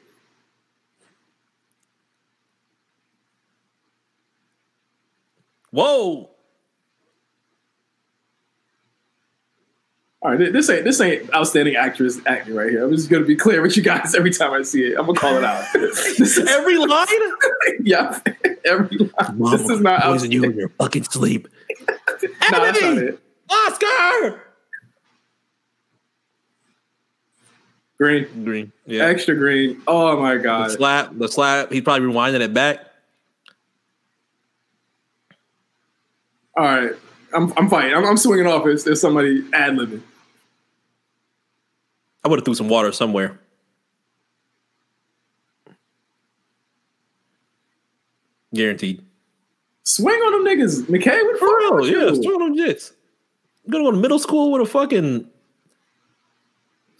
Whoa. 5.71 6.28
All 10.21 10.31
right, 10.35 10.51
this 10.51 10.69
ain't 10.69 10.83
this 10.83 10.99
ain't 10.99 11.33
outstanding 11.33 11.75
actress 11.77 12.19
acting 12.25 12.53
right 12.53 12.69
here. 12.69 12.83
I'm 12.83 12.93
just 12.93 13.09
gonna 13.09 13.23
be 13.23 13.37
clear 13.37 13.61
with 13.61 13.77
you 13.77 13.83
guys 13.83 14.13
every 14.15 14.31
time 14.31 14.51
I 14.51 14.63
see 14.63 14.83
it. 14.83 14.97
I'm 14.99 15.05
gonna 15.05 15.17
call 15.17 15.37
it 15.37 15.45
out. 15.45 15.63
this 15.73 16.37
is 16.37 16.45
Every 16.45 16.77
line? 16.77 17.07
yeah, 17.83 18.19
every 18.65 18.97
line. 18.97 19.51
this 19.51 19.69
is 19.69 19.79
not 19.79 20.01
poison 20.01 20.29
you 20.31 20.43
in 20.43 20.57
your 20.57 20.69
fucking 20.69 21.03
sleep. 21.05 21.47
No, 21.87 21.95
that's 22.21 22.51
not 22.51 22.75
Ebony! 22.75 23.07
it. 23.07 23.19
Oscar! 23.49 24.43
Green, 27.97 28.43
Green. 28.45 28.71
Yeah. 28.85 29.05
extra 29.05 29.35
green. 29.35 29.81
Oh 29.87 30.19
my 30.21 30.35
The 30.35 30.43
god. 30.43 30.71
slap, 30.71 31.11
the 31.17 31.27
slap. 31.29 31.71
He's 31.71 31.81
probably 31.81 32.07
rewinding 32.09 32.41
it 32.41 32.53
back. 32.53 32.79
All 36.57 36.65
right, 36.65 36.91
I'm 37.33 37.53
I'm 37.57 37.69
fighting. 37.69 37.93
I'm, 37.95 38.05
I'm 38.05 38.17
swinging 38.17 38.47
off 38.47 38.65
as 38.67 38.83
there's 38.83 39.01
somebody 39.01 39.43
ad 39.53 39.73
libbing. 39.73 40.01
I 42.23 42.27
would 42.27 42.39
have 42.39 42.45
threw 42.45 42.55
some 42.55 42.69
water 42.69 42.91
somewhere. 42.91 43.39
Guaranteed. 48.53 49.03
Swing 49.83 50.15
on 50.15 50.43
them 50.43 50.45
niggas, 50.59 50.83
McKay. 50.83 51.23
What 51.23 51.39
For 51.39 51.81
real, 51.81 51.87
yeah. 51.87 52.13
swing 52.13 52.41
on 52.41 52.55
them 52.55 52.57
jits. 52.57 52.91
I'm 53.65 53.71
gonna 53.71 53.83
go 53.85 53.91
to 53.91 53.97
middle 53.97 54.19
school 54.19 54.51
with 54.51 54.61
a 54.61 54.65
fucking 54.65 55.27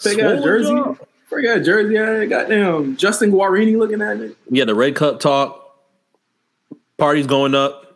They 0.04 0.16
got 0.16 0.36
a 0.38 0.42
jersey. 0.42 0.70
jaw. 0.70 0.96
They 1.32 1.42
got 1.44 1.58
a 1.58 1.64
jersey. 1.64 1.94
Yeah, 1.96 2.26
goddamn 2.26 2.98
Justin 2.98 3.32
Guarini 3.32 3.78
looking 3.78 4.02
at 4.02 4.18
me. 4.20 4.32
Had 4.58 4.68
the 4.68 4.76
red 4.76 4.96
cup 4.96 5.20
talk. 5.20 5.56
Parties 6.98 7.28
going 7.28 7.56
up. 7.56 7.89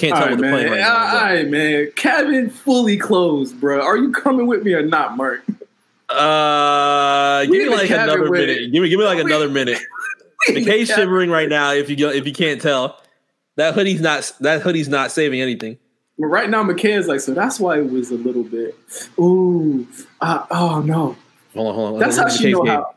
Can't 0.00 0.14
All 0.14 0.18
tell 0.20 0.28
right, 0.28 0.34
what 0.36 0.40
man. 0.40 0.52
playing 0.54 0.72
right 0.72 0.80
All 0.80 0.98
now. 0.98 1.12
but- 1.12 1.22
right, 1.22 1.48
man. 1.48 1.92
Cabin 1.94 2.48
fully 2.48 2.96
closed, 2.96 3.60
bro. 3.60 3.82
Are 3.82 3.98
you 3.98 4.10
coming 4.12 4.46
with 4.46 4.62
me 4.62 4.72
or 4.72 4.80
not, 4.82 5.14
Mark? 5.16 5.44
Uh, 6.08 7.42
give 7.42 7.50
me 7.50 7.68
like 7.68 7.90
another 7.90 8.30
minute. 8.30 8.48
it. 8.48 8.72
Give 8.72 8.82
me, 8.82 8.88
give 8.88 8.98
me 8.98 9.04
like 9.04 9.16
We- 9.16 9.22
another 9.30 9.48
minute. 9.50 9.78
The 10.46 10.54
McKay's 10.54 10.88
shivering 10.88 11.28
right 11.28 11.50
now. 11.50 11.72
If 11.72 11.90
you 11.90 12.08
if 12.08 12.26
you 12.26 12.32
can't 12.32 12.62
tell, 12.62 12.98
that 13.56 13.74
hoodie's 13.74 14.00
not 14.00 14.32
that 14.40 14.62
hoodie's 14.62 14.88
not 14.88 15.10
saving 15.12 15.42
anything. 15.42 15.76
But 16.18 16.28
right 16.28 16.48
now, 16.48 16.64
McKay 16.64 16.96
is 16.96 17.08
like, 17.08 17.20
so 17.20 17.34
that's 17.34 17.60
why 17.60 17.76
it 17.78 17.90
was 17.90 18.10
a 18.10 18.14
little 18.14 18.44
bit. 18.44 18.74
Ooh, 19.18 19.86
uh, 20.22 20.46
oh 20.50 20.80
no. 20.80 21.14
Hold 21.52 21.68
on, 21.68 21.74
hold 21.74 21.92
on. 21.94 21.98
That's 22.00 22.16
how 22.16 22.28
she 22.30 22.52
know 22.52 22.62
game. 22.62 22.72
how. 22.72 22.94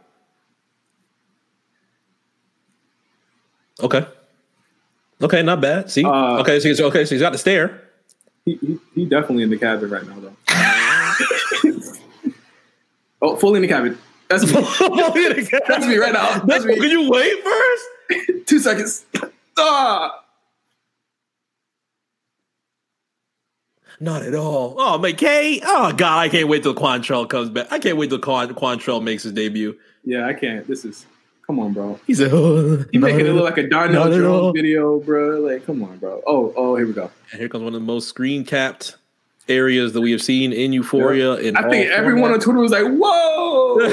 Okay. 3.82 4.08
Okay, 5.24 5.42
not 5.42 5.62
bad. 5.62 5.90
See, 5.90 6.04
Uh, 6.04 6.40
okay, 6.42 6.60
so 6.60 6.68
he's, 6.68 6.82
okay, 6.82 7.06
so 7.06 7.16
he's 7.16 7.22
got 7.22 7.32
the 7.32 7.38
stare. 7.38 7.82
He, 8.46 8.56
he, 8.56 8.78
he 8.94 9.06
definitely 9.06 9.44
in 9.44 9.50
the 9.50 9.58
cabin 9.58 9.90
right 9.90 10.06
now, 10.06 10.20
though. 10.20 10.36
oh, 13.22 13.36
fully 13.38 13.58
in 13.58 13.62
the 13.62 13.68
cabin. 13.70 13.98
That's 14.28 14.46
me. 14.46 14.52
That's 15.68 15.86
me 15.86 15.98
right 15.98 16.14
now. 16.14 16.40
That's 16.40 16.66
me. 16.66 16.76
Can 16.76 16.90
you 16.90 17.10
wait 17.10 17.44
first? 17.44 17.84
Two 18.48 18.60
seconds. 18.60 19.06
Ah. 19.58 20.20
Not 24.00 24.24
at 24.24 24.36
all. 24.36 24.76
Oh, 24.78 25.00
McKay. 25.02 25.62
Oh 25.64 25.94
God, 25.94 26.18
I 26.20 26.28
can't 26.28 26.50
wait 26.50 26.64
till 26.64 26.74
Quantrell 26.76 27.30
comes 27.30 27.50
back. 27.50 27.68
I 27.72 27.80
can't 27.80 27.96
wait 27.98 28.10
till 28.10 28.20
Quan- 28.20 28.54
Quantrell 28.56 29.02
makes 29.02 29.24
his 29.24 29.32
debut. 29.32 29.78
Yeah, 30.04 30.26
I 30.28 30.34
can't. 30.34 30.68
This 30.68 30.84
is. 30.84 31.06
Come 31.54 31.60
on, 31.60 31.74
bro. 31.74 32.00
He's 32.08 32.20
like, 32.20 32.32
oh, 32.34 32.84
You 32.92 33.00
not 33.00 33.12
making 33.12 33.28
it 33.28 33.34
look 33.34 33.44
like 33.44 33.60
a 33.60 33.70
Darnell 33.70 34.06
not 34.06 34.14
at 34.14 34.26
all. 34.26 34.42
Jones 34.46 34.54
video, 34.56 35.00
bro. 35.00 35.40
Like, 35.40 35.68
come 35.68 35.84
on, 35.84 36.00
bro. 36.00 36.20
Oh, 36.26 36.52
oh, 36.58 36.76
here 36.76 36.88
we 36.88 36.94
go. 36.94 37.12
And 37.32 37.40
here 37.40 37.48
comes 37.48 37.64
one 37.64 37.76
of 37.76 37.80
the 37.80 37.86
most 37.86 38.08
screen 38.08 38.44
capped 38.44 38.96
areas 39.48 39.94
that 39.94 40.02
we 40.02 40.12
have 40.12 40.24
seen 40.24 40.52
in 40.52 40.74
Euphoria. 40.74 41.36
In 41.36 41.56
I 41.56 41.70
think 41.70 41.92
all 41.92 41.96
everyone 41.96 42.32
on. 42.32 42.40
Twitter 42.40 42.58
was 42.58 42.72
like, 42.72 42.88
"Whoa!" 42.88 43.80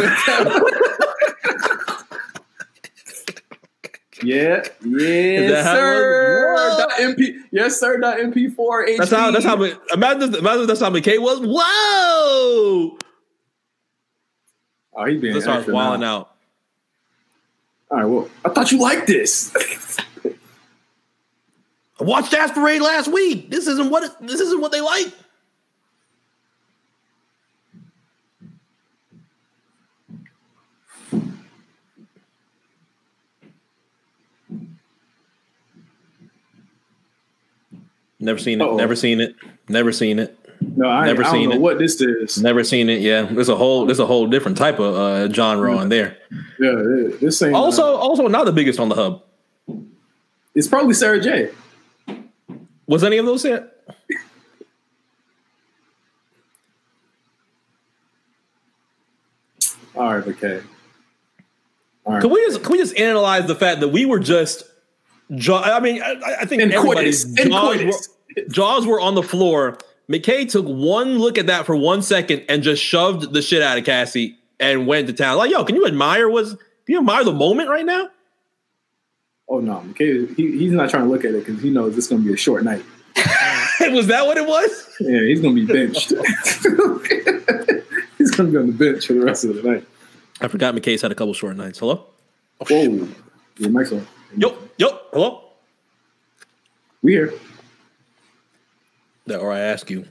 yeah, 4.23 4.61
that 4.61 4.75
yes, 4.81 5.67
sir. 5.67 6.87
MP, 6.99 7.35
yes, 7.51 7.79
sir. 7.79 8.01
Dot 8.01 8.17
MP4 8.17 8.57
HD. 8.57 8.97
That's 8.97 9.11
how. 9.11 9.31
That's 9.33 9.45
how. 9.45 9.63
Imagine. 9.93 10.35
Imagine 10.35 10.67
that's 10.67 10.81
how 10.81 10.89
McKay 10.89 11.21
was. 11.21 11.41
Whoa! 11.41 12.97
Oh, 14.95 15.05
he's 15.05 15.21
being 15.21 15.35
This 15.35 15.45
starts 15.45 15.59
extra 15.61 15.75
wilding 15.75 16.05
out. 16.05 16.30
All 17.91 17.99
right, 17.99 18.05
well, 18.05 18.31
I 18.45 18.51
thought 18.51 18.71
you 18.71 18.79
liked 18.81 19.09
this. 19.09 19.53
I 22.01 22.05
watched 22.05 22.33
Ass 22.33 22.57
last 22.57 23.09
week. 23.09 23.51
This 23.51 23.67
isn't 23.67 23.91
what 23.91 24.05
it, 24.05 24.13
this 24.21 24.41
isn't 24.41 24.61
what 24.61 24.73
they 24.73 24.81
like. 24.81 25.13
Never 38.21 38.39
seen 38.39 38.61
it. 38.61 38.65
Uh-oh. 38.65 38.77
Never 38.77 38.95
seen 38.95 39.21
it. 39.21 39.35
Never 39.69 39.93
seen 39.93 40.19
it. 40.19 40.39
No, 40.61 40.89
I, 40.89 41.07
Never 41.07 41.23
I 41.23 41.25
don't 41.25 41.35
seen 41.35 41.49
know 41.49 41.55
it. 41.57 41.61
what 41.61 41.79
this 41.79 42.01
is. 42.01 42.43
Never 42.43 42.63
seen 42.65 42.91
it. 42.91 43.01
Yeah, 43.01 43.23
there's 43.23 43.49
a 43.49 43.57
whole 43.57 43.87
there's 43.87 43.99
a 43.99 44.07
whole 44.07 44.27
different 44.27 44.59
type 44.59 44.79
of 44.79 44.95
uh, 44.95 45.33
genre 45.33 45.77
on 45.77 45.89
there. 45.89 46.19
Yeah, 46.59 46.75
this 47.21 47.41
ain't. 47.43 47.55
Also, 47.55 47.83
uh, 47.95 47.99
also 47.99 48.27
not 48.29 48.45
the 48.45 48.53
biggest 48.53 48.79
on 48.79 48.89
the 48.91 48.95
hub. 48.95 49.23
it's 50.55 50.69
probably 50.69 50.95
Sarah 50.95 51.21
J. 51.21 51.51
Was 52.87 53.03
any 53.05 53.17
of 53.19 53.25
those 53.27 53.45
it? 53.45 53.73
All 59.97 60.15
right, 60.15 60.27
okay. 60.27 60.63
All 62.05 62.15
right. 62.15 62.23
Can 62.23 62.31
we 62.31 62.41
just 62.47 62.63
can 62.63 62.73
we 62.73 62.79
just 62.79 62.97
analyze 62.97 63.47
the 63.47 63.55
fact 63.55 63.81
that 63.81 63.89
we 63.89 64.05
were 64.07 64.19
just 64.21 64.65
jaw? 65.35 65.63
I 65.63 65.81
mean, 65.81 66.03
I, 66.03 66.37
I 66.41 66.45
think 66.45 66.63
In 66.63 66.73
everybody's 66.73 67.25
jaws 67.25 67.85
were, 67.85 68.43
jaws 68.51 68.87
were 68.87 69.01
on 69.01 69.15
the 69.15 69.23
floor. 69.23 69.79
McKay 70.11 70.51
took 70.51 70.67
one 70.67 71.19
look 71.19 71.39
at 71.39 71.47
that 71.47 71.67
for 71.67 71.77
one 71.77 72.03
second 72.03 72.45
and 72.49 72.65
just 72.65 72.83
shoved 72.83 73.33
the 73.33 73.41
shit 73.41 73.63
out 73.63 73.79
of 73.79 73.85
Cassie 73.85 74.37
and 74.59 74.87
went 74.87 75.07
to 75.07 75.13
town. 75.13 75.39
Like, 75.39 75.53
yo, 75.53 75.65
can 75.65 75.77
you 75.77 75.87
admire 75.87 76.29
was? 76.29 76.51
Can 76.51 76.95
you 76.95 76.99
admire 76.99 77.23
the 77.23 77.33
moment 77.33 77.69
right 77.69 77.87
now? 77.87 78.11
Oh 79.49 79.61
no, 79.61 79.83
McKay, 79.87 80.35
he, 80.37 80.59
he's 80.59 80.73
not 80.73 80.91
trying 80.91 81.05
to 81.05 81.09
look 81.09 81.25
at 81.25 81.35
it 81.35 81.47
because 81.47 81.63
he 81.63 81.71
knows 81.71 81.97
it's 81.97 82.09
going 82.09 82.23
to 82.23 82.29
be 82.29 82.35
a 82.35 82.37
short 82.37 82.65
night. 82.65 82.85
was 83.81 84.09
that 84.09 84.27
what 84.27 84.37
it 84.37 84.47
was? 84.47 84.97
Yeah, 85.01 85.21
he's 85.21 85.41
going 85.41 85.55
to 85.55 85.67
be 85.67 85.73
benched. 85.73 86.11
he's 88.19 88.31
going 88.31 88.47
to 88.47 88.53
be 88.53 88.57
on 88.57 88.67
the 88.67 88.75
bench 88.77 89.07
for 89.07 89.13
the 89.13 89.21
rest 89.21 89.45
of 89.45 89.55
the 89.55 89.63
night. 89.63 89.87
I 90.41 90.49
forgot 90.49 90.75
McKay's 90.75 91.03
had 91.03 91.13
a 91.13 91.15
couple 91.15 91.35
short 91.35 91.57
nights. 91.57 91.79
Hello. 91.79 92.07
Whoa, 92.69 93.09
your 93.59 93.71
mic's 93.71 93.93
on. 93.93 94.07
Yo, 94.37 94.57
yo, 94.77 94.89
hello. 95.13 95.45
We 97.03 97.13
here. 97.13 97.33
That, 99.31 99.41
or 99.41 99.53
I 99.53 99.61
ask 99.61 99.91
you, 99.91 100.05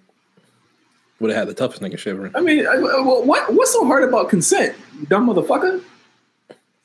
would 1.19 1.29
have 1.31 1.37
had 1.39 1.47
the 1.47 1.53
toughest 1.53 1.81
nigga 1.81 1.97
shivering. 1.97 2.31
I 2.35 2.41
mean, 2.41 2.65
I, 2.67 2.71
I- 2.73 2.77
well, 2.79 3.23
what 3.23 3.53
what's 3.53 3.71
so 3.73 3.85
hard 3.85 4.03
about 4.03 4.29
consent, 4.29 4.75
dumb 5.07 5.27
motherfucker? 5.27 5.83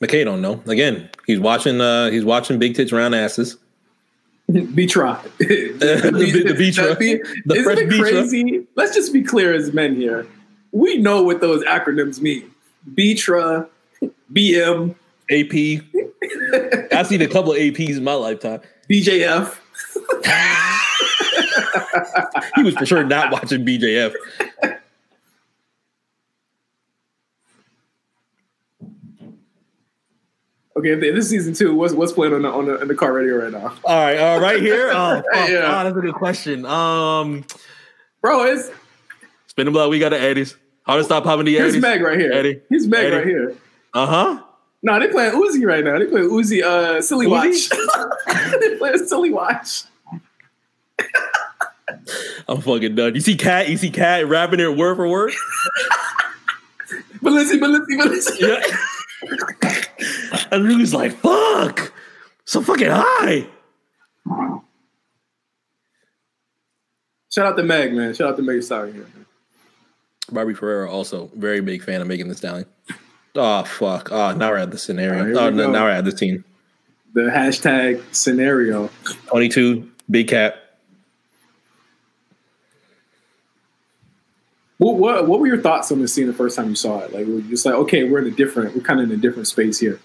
McKay 0.01 0.25
don't 0.25 0.41
know. 0.41 0.61
Again, 0.67 1.09
he's 1.25 1.39
watching. 1.39 1.79
uh 1.81 2.09
He's 2.11 2.25
watching 2.25 2.59
big 2.59 2.75
tits 2.75 2.91
round 2.91 3.15
asses. 3.15 3.57
Be 4.75 4.85
tried. 4.85 5.23
the 5.39 6.55
Beatra. 6.57 6.97
The 7.45 7.55
Isn't 7.55 7.63
fresh 7.63 7.79
it 7.79 7.89
crazy? 7.89 8.67
Let's 8.75 8.93
just 8.93 9.11
be 9.11 9.23
clear 9.23 9.53
as 9.53 9.73
men 9.73 9.95
here. 9.95 10.27
We 10.71 10.97
know 10.97 11.23
what 11.23 11.41
those 11.41 11.63
acronyms 11.63 12.21
mean. 12.21 12.51
Beatra, 12.93 13.67
BM, 14.31 14.93
AP. 15.31 16.91
I've 16.93 17.07
seen 17.07 17.21
a 17.21 17.27
couple 17.35 17.53
of 17.53 17.57
APs 17.57 17.97
in 17.97 18.03
my 18.03 18.13
lifetime. 18.13 18.61
BJF. 18.87 19.57
He 22.55 22.63
was 22.63 22.75
for 22.75 22.85
sure 22.85 23.03
not 23.03 23.31
watching 23.31 23.65
BJF. 23.65 24.13
Okay, 30.77 30.95
this 30.95 31.29
season 31.29 31.53
two, 31.53 31.73
what's 31.73 31.93
what's 31.93 32.11
playing 32.11 32.33
on 32.33 32.41
the 32.41 32.49
on 32.49 32.65
the, 32.65 32.81
on 32.81 32.87
the 32.89 32.95
car 32.95 33.13
radio 33.13 33.37
right 33.37 33.51
now, 33.51 33.73
All 33.85 33.97
right, 33.97 34.17
uh, 34.17 34.39
right 34.41 34.61
here. 34.61 34.91
Oh. 34.93 35.21
Yeah. 35.49 35.63
Ah, 35.65 35.83
that's 35.83 35.95
a 35.95 36.01
good 36.01 36.15
question. 36.15 36.65
Um, 36.65 37.45
bro? 38.19 38.43
It's 38.43 38.69
spin 39.47 39.65
the 39.65 39.71
blood. 39.71 39.89
We 39.89 39.99
got 39.99 40.09
the 40.09 40.19
Eddies. 40.19 40.57
How 40.83 40.97
to 40.97 41.03
stop 41.03 41.23
popping 41.23 41.45
the 41.45 41.53
here's 41.55 41.73
Eddies? 41.73 41.81
Meg 41.81 42.01
right 42.01 42.19
here. 42.19 42.31
Eddie. 42.33 42.61
Here's 42.69 42.87
Meg 42.87 43.05
Eddie. 43.05 43.15
right 43.15 43.25
here. 43.25 43.55
Uh 43.93 44.05
huh. 44.05 44.43
No, 44.83 44.99
they 44.99 45.07
playing 45.07 45.33
Uzi 45.33 45.65
right 45.65 45.83
now. 45.83 45.97
They 45.97 46.05
playing 46.05 46.29
Uzi, 46.29 46.61
uh, 46.61 47.01
Silly 47.01 47.27
Uzi? 47.27 47.71
Watch. 48.27 48.59
they 48.59 48.77
playing 48.77 48.97
Silly 49.07 49.31
Watch. 49.31 49.83
I'm 52.47 52.61
fucking 52.61 52.95
done. 52.95 53.15
You 53.15 53.21
see 53.21 53.35
Kat? 53.35 53.69
You 53.69 53.77
see 53.77 53.89
Kat 53.89 54.27
rapping 54.27 54.59
it 54.59 54.75
word 54.75 54.95
for 54.95 55.07
word? 55.07 55.33
Melissa, 57.21 57.57
Melissa, 57.57 57.85
Melissa. 57.89 58.33
Yeah. 58.39 58.61
and 60.51 60.79
was 60.79 60.93
like, 60.93 61.13
"Fuck, 61.13 61.91
so 62.45 62.61
fucking 62.61 62.89
high." 62.91 63.47
Shout 67.31 67.47
out 67.47 67.57
to 67.57 67.63
Meg, 67.63 67.93
man. 67.93 68.13
Shout 68.13 68.29
out 68.29 68.37
to 68.37 68.43
Meg 68.43 68.63
Stallion 68.63 68.95
here. 68.95 69.07
Man. 69.13 69.25
Barbie 70.31 70.53
Ferreira 70.53 70.89
also 70.89 71.29
very 71.35 71.61
big 71.61 71.83
fan 71.83 72.01
of 72.01 72.07
Megan 72.07 72.27
Thee 72.27 72.35
Stallion. 72.35 72.65
Oh 73.35 73.63
fuck! 73.63 74.11
Oh, 74.11 74.33
now 74.33 74.51
we're 74.51 74.57
at 74.57 74.71
the 74.71 74.77
scenario. 74.77 75.25
Here 75.25 75.37
oh, 75.37 75.51
we 75.51 75.57
now 75.57 75.83
we're 75.83 75.89
at 75.89 76.05
the 76.05 76.11
team. 76.11 76.45
The 77.13 77.23
hashtag 77.23 78.01
scenario. 78.13 78.89
Twenty-two, 79.27 79.89
big 80.09 80.29
cat. 80.29 80.64
What, 84.77 84.97
what 84.97 85.27
what 85.27 85.39
were 85.39 85.47
your 85.47 85.61
thoughts 85.61 85.91
on 85.91 86.01
this 86.01 86.13
scene 86.13 86.27
the 86.27 86.33
first 86.33 86.55
time 86.55 86.69
you 86.69 86.75
saw 86.75 86.99
it? 86.99 87.13
Like, 87.13 87.25
were 87.25 87.35
you 87.35 87.49
just 87.49 87.65
like, 87.65 87.75
okay, 87.75 88.03
we're 88.03 88.19
in 88.19 88.27
a 88.27 88.35
different, 88.35 88.75
we're 88.75 88.81
kind 88.81 88.99
of 88.99 89.09
in 89.09 89.17
a 89.17 89.21
different 89.21 89.47
space 89.47 89.79
here. 89.79 89.99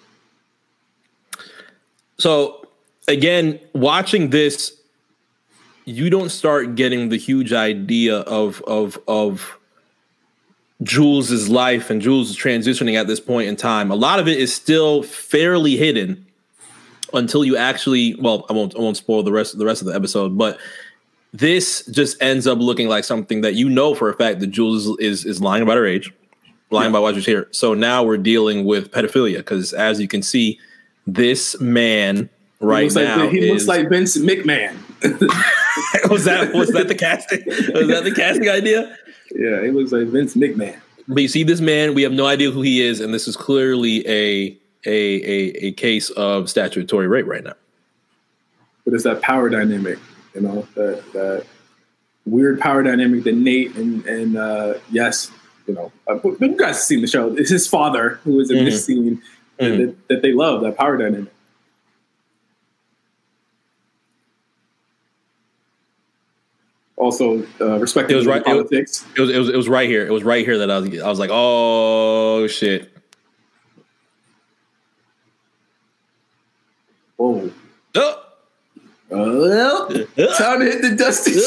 So 2.19 2.69
again, 3.09 3.59
watching 3.73 4.31
this, 4.31 4.77
you 5.87 6.11
don't 6.11 6.29
start 6.29 6.77
getting 6.77 7.09
the 7.09 7.17
huge 7.17 7.53
idea 7.53 8.19
of 8.19 8.63
of 8.63 8.99
of 9.09 9.59
Jules's 10.83 11.49
life 11.49 11.91
and 11.91 12.01
Jules' 12.01 12.37
transitioning 12.37 12.95
at 12.95 13.07
this 13.07 13.21
point 13.21 13.49
in 13.49 13.57
time. 13.57 13.91
A 13.91 13.97
lot 13.97 14.21
of 14.21 14.29
it 14.29 14.39
is 14.39 14.55
still 14.55 15.03
fairly 15.03 15.77
hidden 15.77 16.27
until 17.13 17.45
you 17.45 17.57
actually. 17.57 18.15
Well, 18.15 18.47
I 18.49 18.53
won't 18.53 18.77
I 18.77 18.79
won't 18.79 18.97
spoil 18.97 19.25
the 19.25 19.33
rest 19.33 19.59
the 19.59 19.65
rest 19.65 19.83
of 19.83 19.89
the 19.89 19.95
episode, 19.95 20.39
but 20.39 20.59
this 21.33 21.85
just 21.87 22.21
ends 22.23 22.47
up 22.47 22.59
looking 22.59 22.89
like 22.89 23.05
something 23.05 23.43
that 23.43 23.55
you 23.55 23.69
know 23.69 23.95
for 23.95 24.09
a 24.09 24.15
fact 24.15 24.41
that 24.41 24.49
Jules 24.49 24.87
is 24.87 24.97
is, 24.99 25.25
is 25.25 25.41
lying 25.41 25.63
about 25.63 25.77
her 25.77 25.87
age, 25.87 26.13
lying 26.71 26.91
about 26.91 27.03
what 27.03 27.15
she's 27.15 27.27
here. 27.27 27.49
So 27.51 27.75
now 27.75 28.03
we're 28.03 28.19
dealing 28.19 28.65
with 28.65 28.91
pedophilia 28.91 29.39
because, 29.39 29.73
as 29.73 30.01
you 30.01 30.09
can 30.09 30.23
see, 30.23 30.59
this 31.07 31.61
man 31.61 32.29
He 32.61 32.67
right 32.67 32.95
like, 32.95 33.05
now 33.05 33.29
he 33.29 33.39
is, 33.39 33.51
looks 33.51 33.69
like 33.69 33.89
Vince 33.89 34.19
McMahon. 34.19 34.77
was 36.11 36.25
that 36.25 36.53
was 36.53 36.71
that 36.71 36.89
the 36.89 36.95
casting? 36.99 37.43
Was 37.47 37.89
that 37.89 38.05
the 38.05 38.13
casting 38.15 38.49
idea? 38.49 38.97
yeah, 39.35 39.63
he 39.63 39.71
looks 39.71 39.93
like 39.93 40.09
Vince 40.09 40.35
McMahon. 40.35 40.79
But 41.09 41.23
you 41.23 41.29
see 41.29 41.43
this 41.43 41.61
man, 41.61 41.95
we 41.95 42.03
have 42.03 42.13
no 42.13 42.27
idea 42.27 42.51
who 42.51 42.63
he 42.63 42.83
is, 42.83 43.01
and 43.01 43.13
this 43.15 43.27
is 43.27 43.37
clearly 43.37 44.07
a 44.07 44.57
a 44.87 44.91
a, 44.91 45.67
a 45.67 45.73
case 45.73 46.11
of 46.11 46.51
statutory 46.51 47.09
rape 47.09 47.27
right 47.27 47.45
now. 47.45 47.55
But 48.85 48.95
it's 48.95 49.05
that 49.05 49.23
power 49.23 49.49
dynamic, 49.49 49.99
you 50.35 50.41
know, 50.43 50.67
that 50.75 51.03
that 51.13 51.47
weird 52.27 52.61
power 52.61 52.83
dynamic 52.83 53.25
that 53.25 53.35
Nate 53.35 53.75
and 53.77 54.05
and 54.07 54.37
uh, 54.37 54.75
yes, 54.91 55.31
you 55.67 55.75
know, 55.75 55.91
uh, 56.09 56.15
but 56.15 56.41
you 56.41 56.57
guys 56.57 56.77
have 56.77 56.85
seen 56.85 57.01
the 57.01 57.07
show. 57.07 57.35
It's 57.37 57.51
his 57.51 57.67
father 57.67 58.21
who 58.25 58.39
is 58.41 58.51
in 58.51 58.65
this 58.65 58.85
scene 58.85 59.23
that, 59.59 59.65
Mhm. 59.73 59.79
that, 59.79 60.09
that 60.09 60.23
they 60.23 60.33
love 60.33 60.63
that 60.63 60.77
power 60.77 60.97
dynamic. 60.97 61.33
Also, 66.97 67.43
uh, 67.61 67.79
respecting 67.79 68.15
It 68.15 68.19
was 68.19 68.27
right- 68.27 68.45
politics. 68.45 69.07
It 69.17 69.21
was, 69.21 69.31
it 69.31 69.39
was 69.39 69.49
it 69.49 69.57
was 69.57 69.69
right 69.69 69.89
here. 69.89 70.07
It 70.07 70.13
was 70.13 70.23
right 70.23 70.45
here 70.45 70.59
that 70.59 70.71
I 70.71 70.79
was 70.79 71.01
I 71.01 71.09
was 71.09 71.19
like, 71.19 71.31
oh 71.33 72.47
shit. 72.47 72.93
Whoa. 77.17 77.51
Oh. 77.95 78.23
Well, 79.11 79.89
time 79.89 80.61
to 80.61 80.65
hit 80.65 80.83
the 80.83 80.95
dusty. 80.97 81.33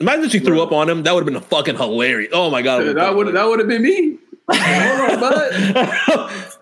Imagine 0.00 0.24
if 0.24 0.32
she 0.32 0.40
threw 0.40 0.60
up 0.62 0.72
on 0.72 0.88
him. 0.90 1.04
That 1.04 1.12
would 1.14 1.20
have 1.20 1.26
been 1.26 1.36
a 1.36 1.40
fucking 1.40 1.76
hilarious. 1.76 2.30
Oh 2.34 2.50
my 2.50 2.60
god. 2.62 2.82
that 2.96 3.14
would 3.14 3.32
that 3.34 3.44
would 3.46 3.60
have 3.60 3.68
been 3.68 3.82
me. 3.82 4.18
Hold 4.50 5.10
on, 5.12 5.20
bud. 5.20 5.52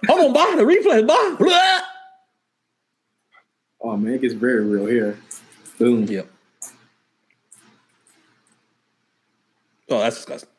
Hold 0.08 0.20
on, 0.20 0.32
bye. 0.34 0.54
The 0.56 0.66
reflex, 0.66 1.06
bye. 1.06 1.80
Oh 3.82 3.96
man, 3.96 4.12
it 4.12 4.20
gets 4.20 4.34
very 4.34 4.62
real 4.62 4.84
here. 4.84 5.18
Boom. 5.78 6.04
Yep. 6.04 6.28
Oh, 9.88 10.00
that's 10.00 10.16
disgusting. 10.16 10.50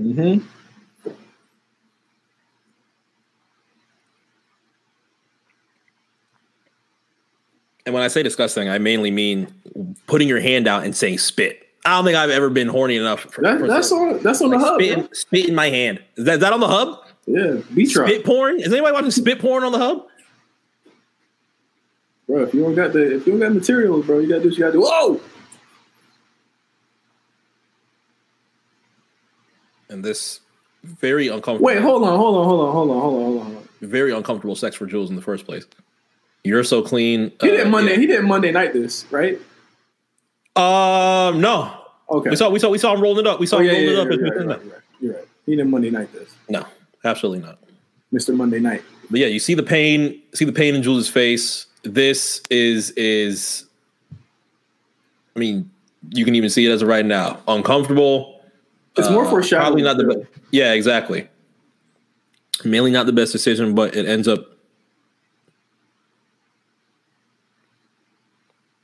Mm-hmm. 0.00 0.44
And 7.88 7.94
when 7.94 8.02
I 8.02 8.08
say 8.08 8.22
disgusting, 8.22 8.68
I 8.68 8.76
mainly 8.76 9.10
mean 9.10 9.48
putting 10.06 10.28
your 10.28 10.40
hand 10.40 10.68
out 10.68 10.84
and 10.84 10.94
saying 10.94 11.16
spit. 11.16 11.66
I 11.86 11.96
don't 11.96 12.04
think 12.04 12.18
I've 12.18 12.28
ever 12.28 12.50
been 12.50 12.68
horny 12.68 12.98
enough 12.98 13.20
for, 13.20 13.40
That, 13.40 13.58
for 13.60 13.66
that's 13.66 13.90
on 13.90 14.22
that's 14.22 14.42
on 14.42 14.50
the 14.50 14.58
hub. 14.58 14.74
spit, 14.78 14.98
in, 14.98 15.14
spit 15.14 15.48
in 15.48 15.54
my 15.54 15.70
hand. 15.70 16.02
Is 16.16 16.26
that, 16.26 16.34
is 16.34 16.40
that 16.40 16.52
on 16.52 16.60
the 16.60 16.68
hub? 16.68 16.98
Yeah, 17.26 17.62
truck. 17.90 18.08
Spit 18.10 18.26
porn? 18.26 18.60
Is 18.60 18.70
anybody 18.70 18.92
watching 18.92 19.10
spit 19.10 19.38
porn 19.38 19.64
on 19.64 19.72
the 19.72 19.78
hub? 19.78 20.06
Bro, 22.26 22.42
if 22.42 22.52
you 22.52 22.60
don't 22.60 22.74
got 22.74 22.92
the 22.92 23.16
if 23.16 23.26
you 23.26 23.32
don't 23.32 23.40
got 23.40 23.54
materials, 23.54 24.04
bro, 24.04 24.18
you 24.18 24.28
gotta 24.28 24.42
do 24.42 24.48
what 24.50 24.58
you 24.58 24.64
gotta 24.64 24.72
do. 24.74 24.80
Whoa! 24.82 25.18
And 29.88 30.04
this 30.04 30.40
very 30.84 31.28
uncomfortable. 31.28 31.64
Wait, 31.64 31.80
hold 31.80 32.02
on, 32.02 32.18
hold 32.18 32.36
on, 32.36 32.44
hold 32.44 32.60
on, 32.68 32.72
hold 32.74 32.90
on, 32.90 33.00
hold 33.00 33.14
on. 33.16 33.42
Hold 33.46 33.56
on. 33.56 33.68
very 33.80 34.12
uncomfortable 34.12 34.56
sex 34.56 34.76
for 34.76 34.84
Jules 34.84 35.08
in 35.08 35.16
the 35.16 35.22
first 35.22 35.46
place. 35.46 35.64
You're 36.44 36.64
so 36.64 36.82
clean. 36.82 37.32
He 37.40 37.48
did 37.48 37.66
uh, 37.66 37.70
Monday. 37.70 37.92
yeah. 37.92 37.98
He 37.98 38.06
did 38.06 38.24
Monday 38.24 38.52
night. 38.52 38.72
This 38.72 39.04
right? 39.10 39.38
Um, 40.56 41.40
no. 41.40 41.74
Okay. 42.10 42.30
We 42.30 42.36
saw 42.36 42.48
we 42.50 42.58
saw 42.58 42.70
we 42.70 42.78
saw 42.78 42.94
him 42.94 43.00
rolling 43.02 43.26
it 43.26 43.26
up. 43.26 43.38
We 43.40 43.46
saw 43.46 43.56
Oh, 43.56 43.60
him 43.60 43.66
yeah, 43.66 43.72
rolling 43.72 43.86
yeah, 43.88 43.92
it 43.92 43.98
up. 43.98 44.08
you're, 44.10 44.22
right, 44.22 44.32
right, 44.32 44.40
you're 44.40 44.72
right. 44.72 44.82
You're 45.00 45.14
right. 45.14 45.24
He 45.46 45.56
did 45.56 45.66
Monday 45.66 45.90
night. 45.90 46.12
This 46.12 46.34
No, 46.48 46.64
absolutely 47.04 47.44
not. 47.46 47.58
Mr. 48.12 48.34
Monday 48.34 48.58
night. 48.60 48.82
But 49.10 49.20
yeah, 49.20 49.26
you 49.26 49.38
see 49.38 49.54
the 49.54 49.62
pain, 49.62 50.20
see 50.34 50.44
the 50.44 50.52
pain 50.52 50.74
in 50.74 50.82
Jules' 50.82 51.08
face. 51.08 51.66
This 51.82 52.40
is 52.50 52.90
is 52.92 53.66
I 55.36 55.38
mean, 55.38 55.70
you 56.10 56.24
can 56.24 56.34
even 56.34 56.50
see 56.50 56.66
it 56.66 56.70
as 56.70 56.82
of 56.82 56.88
right 56.88 57.04
now. 57.06 57.40
Uncomfortable. 57.46 58.40
It's 58.96 59.10
more 59.10 59.24
Uh, 59.26 59.30
foreshadowing. 59.30 59.64
Probably 59.66 59.82
not 59.82 59.96
the 59.98 60.04
best. 60.04 60.30
Yeah, 60.50 60.72
exactly. 60.72 61.28
Mainly 62.64 62.90
not 62.90 63.06
the 63.06 63.12
best 63.12 63.30
decision, 63.32 63.74
but 63.74 63.94
it 63.94 64.06
ends 64.06 64.26
up 64.26 64.46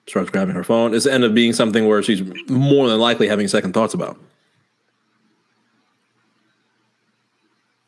starts 0.07 0.31
grabbing 0.31 0.55
her 0.55 0.65
phone. 0.65 0.95
It's 0.95 1.07
end 1.07 1.25
up 1.25 1.35
being 1.35 1.53
something 1.53 1.87
where 1.87 2.03
she's 2.03 2.23
more 2.49 2.89
than 2.89 2.99
likely 2.99 3.29
having 3.29 3.49
second 3.49 3.73
thoughts 3.73 3.95
about. 3.95 4.19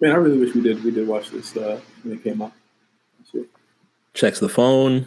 Man, 0.00 0.12
I 0.12 0.16
really 0.16 0.38
wish 0.38 0.54
we 0.54 0.60
did. 0.60 0.84
We 0.84 0.90
did 0.90 1.08
watch 1.08 1.30
this 1.30 1.56
uh, 1.56 1.80
when 2.02 2.14
it 2.14 2.24
came 2.24 2.42
out. 2.42 2.52
Checks 4.12 4.40
the 4.40 4.48
phone, 4.48 5.06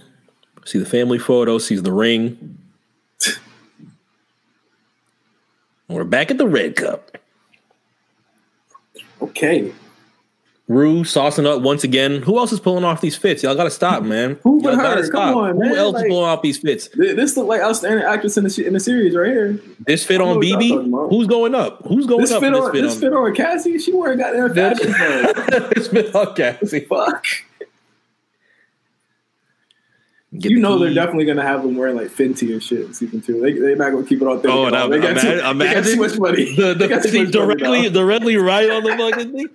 see 0.66 0.78
the 0.78 0.86
family 0.86 1.18
photo, 1.18 1.58
sees 1.58 1.82
the 1.82 1.92
ring. 1.92 2.58
We're 5.88 6.04
back 6.04 6.30
at 6.30 6.38
the 6.38 6.48
red 6.48 6.76
cup. 6.76 7.18
Okay. 9.22 9.74
Rue 10.70 11.02
saucing 11.04 11.48
up 11.48 11.64
once 11.64 11.84
again. 11.84 12.22
Who 12.22 12.38
else 12.38 12.52
is 12.54 12.60
pulling 12.60 12.84
off 12.84 13.02
these 13.02 13.16
fits? 13.16 13.42
Y'all 13.42 13.56
gotta 13.56 13.72
stop, 13.72 14.04
man. 14.04 14.38
Who 14.44 14.62
but 14.62 14.76
her? 14.76 15.04
stop. 15.04 15.34
Come 15.34 15.38
on, 15.38 15.54
Who 15.56 15.60
man. 15.62 15.76
else 15.76 15.96
Like- 15.96 16.06
is 16.06 16.10
pulling 16.10 16.26
off 16.30 16.44
these 16.44 16.60
fits? 16.60 16.88
Th- 16.90 17.16
This 17.16 17.36
look 17.36 17.48
like 17.48 17.60
outstanding 17.62 18.06
actress 18.06 18.38
in 18.38 18.44
the 18.44 18.64
in 18.68 18.74
the 18.74 18.80
series 18.80 19.16
right 19.16 19.32
here. 19.32 19.60
This 19.88 20.06
fit 20.06 20.22
on 20.22 20.38
BB? 20.38 21.10
Who's 21.10 21.26
going 21.26 21.56
up? 21.56 21.82
Who's 21.88 22.06
going 22.06 22.22
This 22.22 22.32
up? 22.32 22.42
fit 22.44 22.54
on 22.54 22.72
this 22.72 23.00
fit 23.00 23.12
on 23.12 23.34
Cassie. 23.34 23.80
She 23.80 23.92
wearing 23.92 24.20
goddamn 24.20 24.54
fashion. 24.54 24.92
this 25.76 25.88
fit 25.88 26.14
on 26.16 26.36
Cassie. 26.36 26.80
Fuck. 26.90 27.26
Get 30.38 30.52
You 30.52 30.58
the 30.58 30.62
know 30.62 30.78
they're 30.78 30.94
definitely 30.94 31.26
gonna 31.26 31.42
have 31.42 31.64
them 31.64 31.76
wearing 31.78 31.96
like 31.96 32.10
Fenty 32.10 32.52
and 32.54 32.62
shit 32.62 32.82
in 32.82 32.94
season 32.94 33.22
two. 33.22 33.42
They 33.42 33.54
they're 33.54 33.76
not 33.76 33.90
gonna 33.90 34.06
keep 34.06 34.22
it 34.22 34.28
on. 34.28 34.38
Oh, 34.46 34.66
thin. 34.66 34.72
no, 34.74 34.88
they, 34.88 35.00
got 35.00 35.20
too, 35.20 35.28
imagine- 35.40 35.58
they 35.58 35.74
got 35.74 35.84
too 35.84 35.96
much 35.96 36.20
money. 36.20 36.56
the, 36.56 36.62
They 36.62 36.74
the, 36.76 36.88
got 36.88 37.02
too 37.04 37.08
much 37.26 37.34
money 37.34 37.56
directly 37.56 37.82
now. 37.82 37.90
directly 37.90 38.38
right 38.38 38.70
on 38.70 38.84
the 38.84 38.96
fucking 38.96 39.32
thing. 39.34 39.48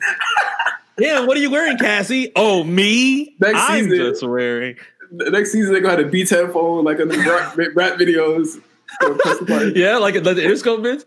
Yeah, 0.99 1.25
what 1.27 1.37
are 1.37 1.41
you 1.41 1.51
wearing, 1.51 1.77
Cassie? 1.79 2.31
Oh, 2.37 2.63
me? 2.65 3.37
Next 3.41 3.59
I'm 3.59 3.85
season. 3.85 3.99
just 3.99 4.23
wearing. 4.23 4.77
Next 5.11 5.53
season 5.53 5.73
they're 5.73 5.81
gonna 5.81 5.97
have 5.99 6.07
a 6.07 6.11
beat 6.11 6.31
headphone 6.31 6.85
like 6.85 7.01
on 7.01 7.09
the 7.09 7.19
rap, 7.19 7.57
rap 7.75 7.99
videos. 7.99 8.61
for 9.01 9.15
Christmas 9.17 9.49
party. 9.49 9.73
Yeah, 9.77 9.99
like 9.99 10.15
the 10.15 10.21
Interscope 10.35 10.83
bits. 10.83 11.05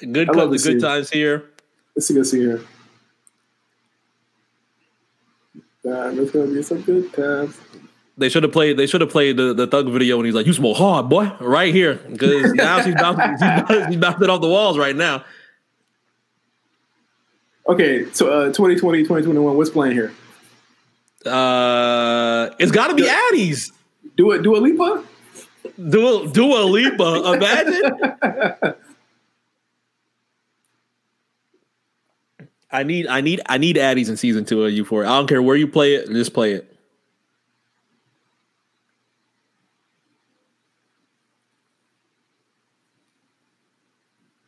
Good, 0.00 0.28
the 0.28 0.60
good 0.62 0.80
times 0.80 1.10
here. 1.10 1.44
Let's 1.94 2.08
see. 2.08 2.14
Let's 2.14 2.30
see 2.30 2.40
here. 2.40 2.60
God, 5.84 6.16
there's 6.16 6.30
gonna 6.30 6.46
be 6.52 6.62
some 6.62 6.80
good 6.82 7.12
times. 7.12 7.58
They 8.16 8.28
should 8.28 8.42
have 8.42 8.52
played. 8.52 8.76
They 8.76 8.86
should 8.86 9.00
have 9.00 9.10
played 9.10 9.36
the, 9.36 9.52
the 9.54 9.66
thug 9.66 9.88
video 9.90 10.16
when 10.16 10.26
he's 10.26 10.34
like, 10.34 10.46
"You 10.46 10.52
smoke 10.52 10.76
hard, 10.76 11.08
boy," 11.08 11.30
right 11.40 11.74
here, 11.74 11.94
because 11.94 12.52
now 12.54 12.80
she's 12.80 12.94
bouncing, 12.94 13.32
she's, 13.32 13.40
bouncing, 13.40 13.86
she's 13.88 13.96
bouncing 13.96 14.30
off 14.30 14.40
the 14.40 14.48
walls 14.48 14.78
right 14.78 14.94
now. 14.96 15.24
Okay, 17.66 18.10
so 18.12 18.30
uh, 18.30 18.46
2020, 18.46 19.02
2021, 19.02 19.56
what's 19.56 19.70
playing 19.70 19.94
here? 19.94 20.12
Uh, 21.24 22.50
it's 22.58 22.70
got 22.70 22.88
to 22.88 22.94
be 22.94 23.08
Addie's. 23.08 23.72
Do 24.16 24.32
it, 24.32 24.42
do 24.42 24.54
a 24.54 24.58
Lipa? 24.58 25.02
Dua, 25.88 26.28
Dua 26.28 26.62
Lipa. 26.64 27.32
Imagine. 27.34 28.74
I 32.70 32.82
need, 32.82 33.06
I 33.06 33.20
need, 33.20 33.40
I 33.46 33.56
need 33.56 33.78
Addie's 33.78 34.08
in 34.10 34.16
season 34.16 34.44
two 34.44 34.64
of 34.64 34.72
Euphoria. 34.72 35.08
I 35.08 35.16
don't 35.16 35.28
care 35.28 35.40
where 35.40 35.56
you 35.56 35.68
play 35.68 35.94
it, 35.94 36.08
just 36.08 36.34
play 36.34 36.52
it. 36.52 36.70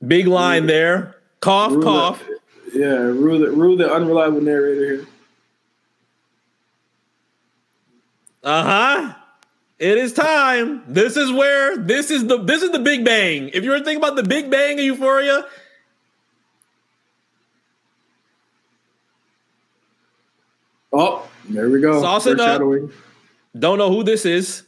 Big 0.06 0.26
line 0.26 0.66
there. 0.66 1.16
Cough, 1.40 1.72
cough. 1.82 2.22
Yeah, 2.76 2.96
rule 2.96 3.38
the, 3.38 3.50
rule 3.50 3.76
the 3.76 3.92
unreliable 3.92 4.40
narrator 4.40 4.84
here. 4.84 5.06
Uh 8.42 8.62
huh. 8.62 9.14
It 9.78 9.98
is 9.98 10.12
time. 10.12 10.82
This 10.86 11.16
is 11.16 11.32
where 11.32 11.76
this 11.76 12.10
is 12.10 12.26
the 12.26 12.38
this 12.38 12.62
is 12.62 12.70
the 12.70 12.78
Big 12.78 13.04
Bang. 13.04 13.50
If 13.52 13.64
you 13.64 13.70
were 13.70 13.78
thinking 13.78 13.98
about 13.98 14.16
the 14.16 14.22
Big 14.22 14.50
Bang 14.50 14.78
of 14.78 14.84
Euphoria, 14.84 15.44
Oh, 20.98 21.28
there 21.50 21.68
we 21.68 21.80
go. 21.80 22.00
Sauce 22.00 22.26
it 22.26 22.40
up. 22.40 22.62
Don't 23.58 23.76
know 23.76 23.90
who 23.90 24.02
this 24.02 24.24
is. 24.24 24.62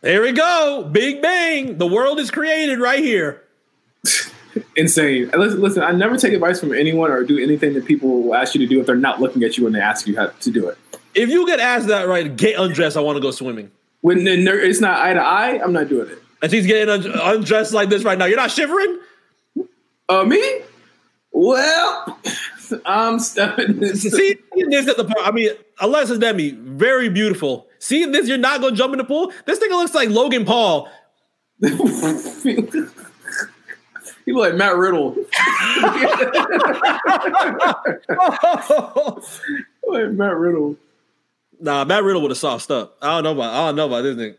There 0.00 0.22
we 0.22 0.32
go. 0.32 0.88
Big 0.90 1.22
Bang. 1.22 1.78
The 1.78 1.86
world 1.86 2.18
is 2.18 2.32
created 2.32 2.80
right 2.80 3.02
here. 3.02 3.43
Insane. 4.76 5.30
Listen, 5.36 5.60
listen, 5.60 5.82
I 5.82 5.92
never 5.92 6.16
take 6.16 6.32
advice 6.32 6.60
from 6.60 6.72
anyone 6.72 7.10
or 7.10 7.22
do 7.24 7.38
anything 7.38 7.74
that 7.74 7.84
people 7.84 8.22
will 8.22 8.34
ask 8.34 8.54
you 8.54 8.60
to 8.60 8.66
do 8.66 8.80
if 8.80 8.86
they're 8.86 8.96
not 8.96 9.20
looking 9.20 9.42
at 9.44 9.56
you 9.56 9.64
when 9.64 9.72
they 9.72 9.80
ask 9.80 10.06
you 10.06 10.16
how 10.16 10.26
to 10.26 10.50
do 10.50 10.68
it. 10.68 10.78
If 11.14 11.28
you 11.28 11.46
get 11.46 11.60
asked 11.60 11.88
that 11.88 12.08
right, 12.08 12.34
get 12.36 12.58
undressed. 12.58 12.96
I 12.96 13.00
want 13.00 13.16
to 13.16 13.20
go 13.20 13.30
swimming. 13.30 13.70
When 14.00 14.26
it's 14.26 14.80
not 14.80 15.00
eye 15.00 15.14
to 15.14 15.20
eye, 15.20 15.60
I'm 15.62 15.72
not 15.72 15.88
doing 15.88 16.08
it. 16.08 16.18
And 16.42 16.50
she's 16.50 16.66
getting 16.66 16.88
un- 16.88 17.18
undressed 17.22 17.72
like 17.72 17.88
this 17.88 18.04
right 18.04 18.18
now. 18.18 18.26
You're 18.26 18.36
not 18.36 18.50
shivering? 18.50 18.98
Uh, 20.08 20.24
me? 20.24 20.60
Well, 21.32 22.18
I'm 22.84 23.18
stepping 23.18 23.80
this. 23.80 24.02
See 24.10 24.36
this 24.68 24.88
at 24.88 24.96
the 24.96 25.04
part. 25.04 25.26
I 25.26 25.30
mean, 25.30 25.50
Alexa 25.80 26.18
Demie, 26.18 26.50
very 26.50 27.08
beautiful. 27.08 27.66
See 27.78 28.04
this, 28.04 28.28
you're 28.28 28.38
not 28.38 28.60
gonna 28.60 28.76
jump 28.76 28.92
in 28.92 28.98
the 28.98 29.04
pool. 29.04 29.32
This 29.46 29.58
thing 29.58 29.70
looks 29.70 29.94
like 29.94 30.10
Logan 30.10 30.44
Paul. 30.44 30.88
Look 34.26 34.36
like 34.36 34.54
Matt 34.54 34.76
Riddle. 34.76 35.10
like 39.86 40.10
Matt 40.12 40.36
Riddle. 40.36 40.76
Nah, 41.60 41.84
Matt 41.84 42.02
Riddle 42.02 42.22
would 42.22 42.30
have 42.30 42.38
sauced 42.38 42.70
up. 42.70 42.96
I 43.02 43.14
don't 43.14 43.24
know 43.24 43.32
about. 43.32 43.52
I 43.52 43.66
don't 43.66 43.76
know 43.76 43.86
about 43.86 44.02
this 44.02 44.16
thing. 44.16 44.34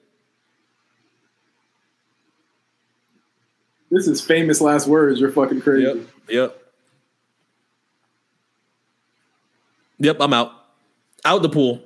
This 3.91 4.07
is 4.07 4.21
famous 4.21 4.59
last 4.59 4.87
words. 4.87 5.19
You're 5.19 5.31
fucking 5.31 5.61
crazy. 5.61 5.83
Yep. 5.83 5.97
Yep. 6.29 6.61
Yep. 9.99 10.17
I'm 10.19 10.33
out. 10.33 10.51
Out 11.23 11.41
the 11.41 11.49
pool. 11.49 11.81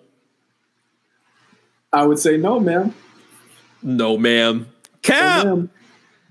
I 1.92 2.06
would 2.06 2.20
say 2.20 2.38
no, 2.38 2.60
ma'am. 2.60 2.94
No, 3.82 4.18
ma'am. 4.18 4.60
No, 4.60 4.66
Cap. 5.02 5.46
ma'am. 5.46 5.70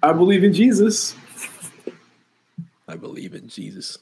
I 0.03 0.13
believe 0.13 0.45
in 0.45 0.53
Jesus. 0.53 1.15
I 2.89 2.97
believe 2.97 3.35
in 3.35 3.49
Jesus. 3.49 3.99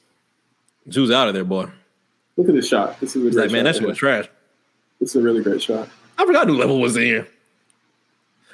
Drew's 0.87 1.11
out 1.11 1.27
of 1.27 1.33
there, 1.33 1.43
boy. 1.43 1.69
Look 2.37 2.47
at 2.47 2.55
this 2.55 2.67
shot. 2.67 2.99
This 3.01 3.15
is 3.15 3.35
a 3.35 3.39
like, 3.41 3.51
man, 3.51 3.65
that 3.65 3.75
shit 3.75 3.85
was 3.87 3.97
trash. 3.97 4.27
This 4.99 5.09
is 5.09 5.15
a 5.17 5.21
really 5.21 5.43
great 5.43 5.61
shot. 5.61 5.89
I 6.17 6.25
forgot 6.25 6.47
who 6.47 6.57
level 6.57 6.79
was 6.79 6.95
in 6.95 7.03
here. 7.03 7.27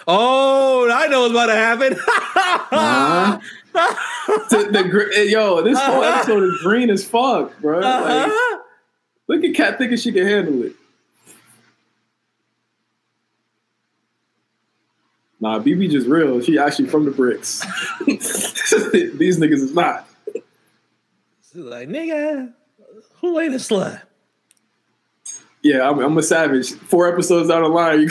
Oh, 0.07 0.89
I 0.91 1.07
know 1.07 1.21
what's 1.21 1.31
about 1.31 1.45
to 1.47 1.53
happen. 1.55 1.97
Uh-huh. 2.75 3.39
the, 4.49 4.69
the, 4.71 5.11
eh, 5.15 5.23
yo, 5.23 5.61
this 5.61 5.79
whole 5.79 6.01
Uh-huh. 6.03 6.15
episode 6.17 6.43
is 6.43 6.59
green 6.61 6.89
as 6.89 7.07
fuck, 7.07 7.57
bro. 7.59 7.79
Uh-huh. 7.81 8.57
look 9.27 9.43
at 9.43 9.53
Kat 9.55 9.77
thinking 9.77 9.97
she 9.97 10.11
can 10.11 10.25
handle 10.25 10.63
it. 10.63 10.73
Nah, 15.39 15.59
BB 15.59 15.91
just 15.91 16.07
real. 16.07 16.41
She 16.41 16.57
actually 16.57 16.87
from 16.87 17.05
the 17.05 17.11
bricks. 17.11 17.61
These 18.07 19.39
niggas 19.39 19.53
is 19.61 19.73
not. 19.73 20.07
She's 21.53 21.61
like, 21.61 21.87
nigga, 21.87 22.51
who 23.21 23.39
ain't 23.39 23.53
a 23.53 23.57
slut? 23.57 24.01
Yeah, 25.61 25.87
I'm, 25.87 25.99
I'm 25.99 26.17
a 26.17 26.23
savage. 26.23 26.71
Four 26.71 27.07
episodes 27.07 27.51
out 27.51 27.63
of 27.63 27.71
line, 27.71 28.01
you 28.01 28.09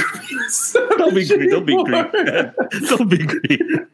Don't 0.97 1.15
be 1.15 1.27
green. 1.27 1.51
Don't 1.51 1.67
be 1.67 1.75
green. 1.85 2.13
Don't 2.89 3.09
be 3.09 3.19
green. 3.19 3.89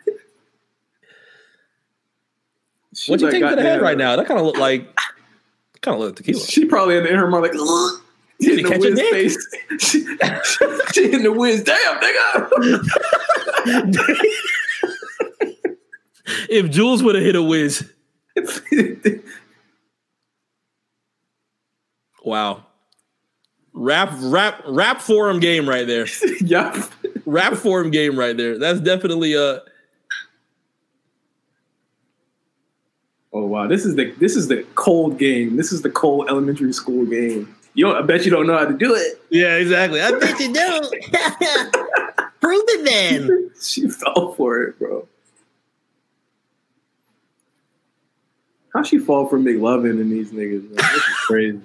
What 3.07 3.21
you 3.21 3.27
like 3.27 3.33
take 3.33 3.49
to 3.49 3.57
the 3.57 3.63
head 3.63 3.81
right 3.81 3.97
now? 3.97 4.17
That 4.17 4.27
kind 4.27 4.39
of 4.39 4.45
look 4.45 4.59
like 4.59 4.95
kind 5.81 5.95
of 5.95 6.01
look 6.01 6.09
like 6.11 6.17
tequila. 6.17 6.41
She 6.41 6.67
probably 6.67 6.99
in, 6.99 7.07
in 7.07 7.15
her 7.15 7.29
mind 7.29 7.43
like, 7.43 7.55
"Ugh." 7.55 8.03
She 8.41 8.51
in 8.51 8.57
the 8.57 8.65
catch 8.65 8.85
a 8.85 8.91
Wiz 8.91 9.01
face. 9.01 9.37
She, 9.79 10.01
she 10.93 11.13
in 11.13 11.23
the 11.23 11.33
whiz. 11.33 11.65
Damn, 11.65 12.01
nigga. 12.01 12.85
If 16.51 16.71
Jules 16.71 17.03
would 17.03 17.15
have 17.15 17.25
hit 17.25 17.37
a 17.37 17.43
whiz, 17.43 17.91
wow. 22.25 22.65
Rap, 23.73 24.11
rap, 24.21 24.63
rap 24.67 25.01
forum 25.01 25.41
game 25.41 25.69
right 25.69 25.87
there. 25.87 26.07
yeah. 26.41 26.85
Rap 27.27 27.55
forum 27.55 27.91
game 27.91 28.19
right 28.19 28.37
there. 28.37 28.59
That's 28.59 28.81
definitely 28.81 29.35
a. 29.35 29.63
Oh 33.33 33.45
wow, 33.45 33.67
this 33.69 33.85
is 33.85 33.95
the 33.95 34.11
this 34.13 34.35
is 34.35 34.49
the 34.49 34.65
cold 34.75 35.19
game. 35.19 35.57
This 35.57 35.71
is 35.71 35.83
the 35.83 35.91
cold 35.91 36.29
elementary 36.29 36.73
school 36.73 37.05
game. 37.05 37.55
You 37.75 37.87
don't, 37.87 37.97
I 37.97 38.03
bet 38.03 38.25
you 38.25 38.31
don't 38.31 38.47
know 38.47 38.59
how 38.59 38.65
to 38.65 38.73
do 38.73 38.95
it. 38.95 39.23
Yeah, 39.31 39.57
exactly. 39.57 40.01
I 40.01 40.11
bet 40.19 40.41
you 40.41 40.53
do. 40.53 40.81
Prove 42.41 42.65
it 42.67 42.85
then. 42.85 43.51
She 43.61 43.89
fell 43.89 44.33
for 44.33 44.63
it, 44.63 44.79
bro. 44.79 45.07
How 48.75 48.83
she 48.83 48.99
fall 48.99 49.27
for 49.29 49.39
McLovin 49.39 50.01
and 50.01 50.11
these 50.13 50.31
niggas? 50.31 50.63
Man? 50.63 50.75
This 50.77 50.95
is 50.97 51.15
crazy. 51.27 51.61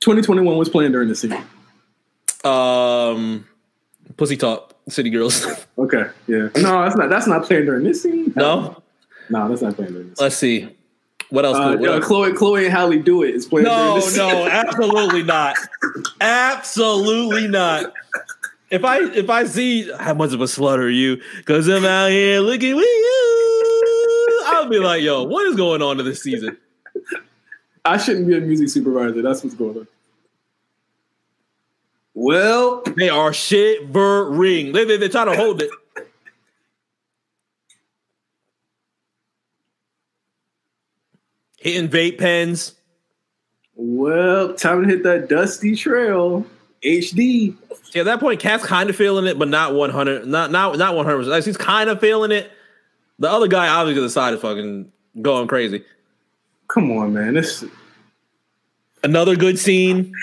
Twenty 0.00 0.22
twenty 0.22 0.42
one 0.42 0.56
was 0.58 0.68
playing 0.68 0.92
during 0.92 1.08
the 1.08 1.14
scene. 1.14 1.32
Um, 2.44 3.46
pussy 4.16 4.36
talk, 4.36 4.74
city 4.88 5.10
girls. 5.10 5.46
Okay, 5.76 6.04
yeah. 6.28 6.48
No, 6.56 6.84
that's 6.84 6.94
not. 6.94 7.10
That's 7.10 7.26
not 7.26 7.42
playing 7.46 7.64
during 7.66 7.82
this 7.82 8.00
scene. 8.04 8.32
no, 8.36 8.80
no, 9.28 9.48
that's 9.48 9.60
not 9.60 9.74
playing 9.74 9.92
during 9.92 10.10
this. 10.10 10.20
let's 10.20 10.36
see. 10.36 10.68
What 11.30 11.44
else? 11.44 11.56
Uh, 11.56 11.70
what 11.72 11.80
yo, 11.80 11.92
else? 11.94 12.04
Chloe, 12.04 12.32
Chloe 12.32 12.64
and 12.66 12.72
Halle 12.72 12.98
do 13.00 13.24
it. 13.24 13.34
Is 13.34 13.44
playing 13.46 13.64
during 13.64 13.76
No, 13.76 13.94
no, 13.96 14.00
scene. 14.00 14.20
absolutely 14.48 15.24
not. 15.24 15.56
Absolutely 16.20 17.48
not. 17.48 17.92
If 18.74 18.84
I 18.84 18.98
if 19.12 19.30
I 19.30 19.44
see 19.44 19.88
how 20.00 20.14
much 20.14 20.32
of 20.32 20.40
a 20.40 20.44
slut 20.46 20.78
are 20.78 20.88
you, 20.88 21.20
because 21.36 21.68
I'm 21.68 21.84
out 21.84 22.10
here 22.10 22.40
looking 22.40 22.74
with 22.74 22.84
you, 22.84 24.42
I'll 24.46 24.68
be 24.68 24.80
like, 24.80 25.00
yo, 25.00 25.22
what 25.22 25.46
is 25.46 25.54
going 25.54 25.80
on 25.80 25.98
to 25.98 26.02
this 26.02 26.20
season? 26.22 26.56
I 27.84 27.98
shouldn't 27.98 28.26
be 28.26 28.36
a 28.36 28.40
music 28.40 28.68
supervisor. 28.70 29.22
That's 29.22 29.44
what's 29.44 29.54
going 29.54 29.78
on. 29.78 29.86
Well, 32.14 32.82
They 32.96 33.08
are 33.08 33.32
shivering. 33.32 34.72
They 34.72 34.84
they 34.84 34.96
they're 34.96 35.08
trying 35.08 35.26
to 35.30 35.36
hold 35.36 35.62
it. 35.62 35.70
Hitting 41.58 41.88
vape 41.88 42.18
pens. 42.18 42.74
well, 43.74 44.54
time 44.54 44.82
to 44.82 44.88
hit 44.88 45.02
that 45.04 45.28
dusty 45.28 45.74
trail. 45.76 46.44
HD. 46.84 47.56
See, 47.84 48.00
at 48.00 48.04
that 48.04 48.20
point, 48.20 48.40
Kat's 48.40 48.64
kind 48.64 48.90
of 48.90 48.96
feeling 48.96 49.26
it, 49.26 49.38
but 49.38 49.48
not 49.48 49.74
one 49.74 49.90
hundred, 49.90 50.26
not 50.26 50.50
not 50.50 50.76
not 50.78 50.94
one 50.94 51.04
hundred 51.06 51.24
percent. 51.24 51.44
He's 51.44 51.56
kind 51.56 51.90
of 51.90 52.00
feeling 52.00 52.32
it. 52.32 52.50
The 53.18 53.30
other 53.30 53.48
guy, 53.48 53.68
obviously, 53.68 54.02
the 54.02 54.10
side 54.10 54.34
is 54.34 54.40
fucking 54.40 54.90
going 55.22 55.48
crazy. 55.48 55.84
Come 56.68 56.90
on, 56.92 57.12
man. 57.12 57.34
This 57.34 57.64
Another 59.04 59.36
good 59.36 59.58
scene. 59.58 60.14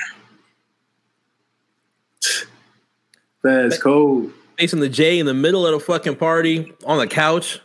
That's 3.44 3.78
code. 3.78 4.34
Facing 4.58 4.80
the 4.80 4.90
J 4.90 5.20
in 5.20 5.28
the 5.28 5.36
middle 5.36 5.68
of 5.68 5.74
the 5.74 5.80
fucking 5.80 6.16
party 6.16 6.74
on 6.84 6.98
the 6.98 7.06
couch. 7.06 7.60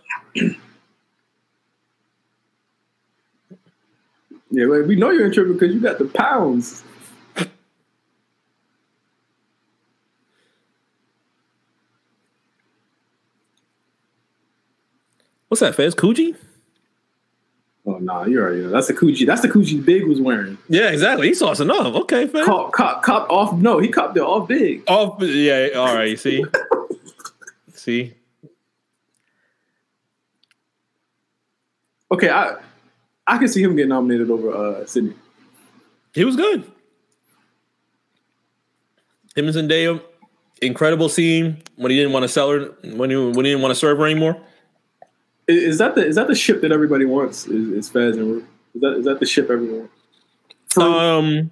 Yeah, 4.51 4.67
well, 4.67 4.83
we 4.83 4.95
know 4.95 5.11
you're 5.11 5.27
in 5.27 5.33
trouble 5.33 5.55
because 5.55 5.75
you 5.75 5.81
got 5.81 5.99
the 5.99 6.05
pounds. 6.05 6.85
What's 15.49 15.61
that, 15.61 15.75
Fez? 15.75 15.95
Coogi? 15.95 16.37
Oh 17.87 17.99
no, 17.99 18.27
you 18.27 18.41
already 18.41 18.63
know. 18.63 18.71
That's 18.71 18.89
the 18.89 18.95
Coogi. 18.95 19.25
That's 19.25 19.43
the 19.43 19.49
Coogi 19.49 19.85
Big 19.85 20.07
was 20.07 20.21
wearing. 20.21 20.59
Yeah, 20.69 20.91
exactly. 20.91 21.29
He 21.29 21.35
saw 21.35 21.51
us 21.51 21.61
enough. 21.61 21.95
Okay, 21.95 22.27
Fez. 22.27 22.45
Cop, 22.45 22.73
cop, 22.73 23.03
cop 23.03 23.31
off. 23.31 23.55
No, 23.55 23.79
he 23.79 23.89
copped 23.89 24.17
it 24.17 24.23
off 24.23 24.49
big. 24.49 24.83
Off. 24.89 25.23
Yeah. 25.23 25.69
All 25.77 25.95
right. 25.95 26.11
You 26.11 26.17
see. 26.17 26.45
see. 27.75 28.15
Okay, 32.11 32.29
I 32.29 32.57
I 33.27 33.39
can 33.39 33.47
see 33.49 33.63
him 33.63 33.77
getting 33.77 33.91
nominated 33.91 34.31
over 34.31 34.53
uh 34.53 34.87
Sydney. 34.87 35.15
He 36.13 36.25
was 36.25 36.35
good. 36.35 36.65
Him 39.37 39.47
and 39.49 39.55
Zendaya, 39.55 40.03
incredible 40.63 41.09
scene 41.11 41.63
when 41.77 41.91
he 41.91 41.97
didn't 41.99 42.13
want 42.13 42.23
to 42.23 42.29
sell 42.29 42.51
her, 42.51 42.75
when 42.95 43.11
he, 43.11 43.17
when 43.17 43.45
he 43.45 43.51
didn't 43.51 43.61
want 43.61 43.73
to 43.73 43.79
serve 43.79 43.99
her 43.99 44.07
anymore. 44.07 44.41
Is, 45.49 45.79
that 45.79 45.95
the 45.95 46.05
is 46.05 46.17
that 46.17 46.27
the 46.27 46.35
ship 46.35 46.61
that 46.63 46.73
everybody 46.73 47.05
wants? 47.05 47.47
Is, 47.47 47.71
is 47.73 47.89
Fez 47.89 48.17
and 48.17 48.27
Rue? 48.27 48.47
Is 48.75 48.81
that 48.81 48.97
is 48.99 49.05
that 49.05 49.21
the 49.21 49.27
ship 49.27 49.49
everyone? 49.51 49.89
For- 50.69 50.83
Um, 50.83 51.51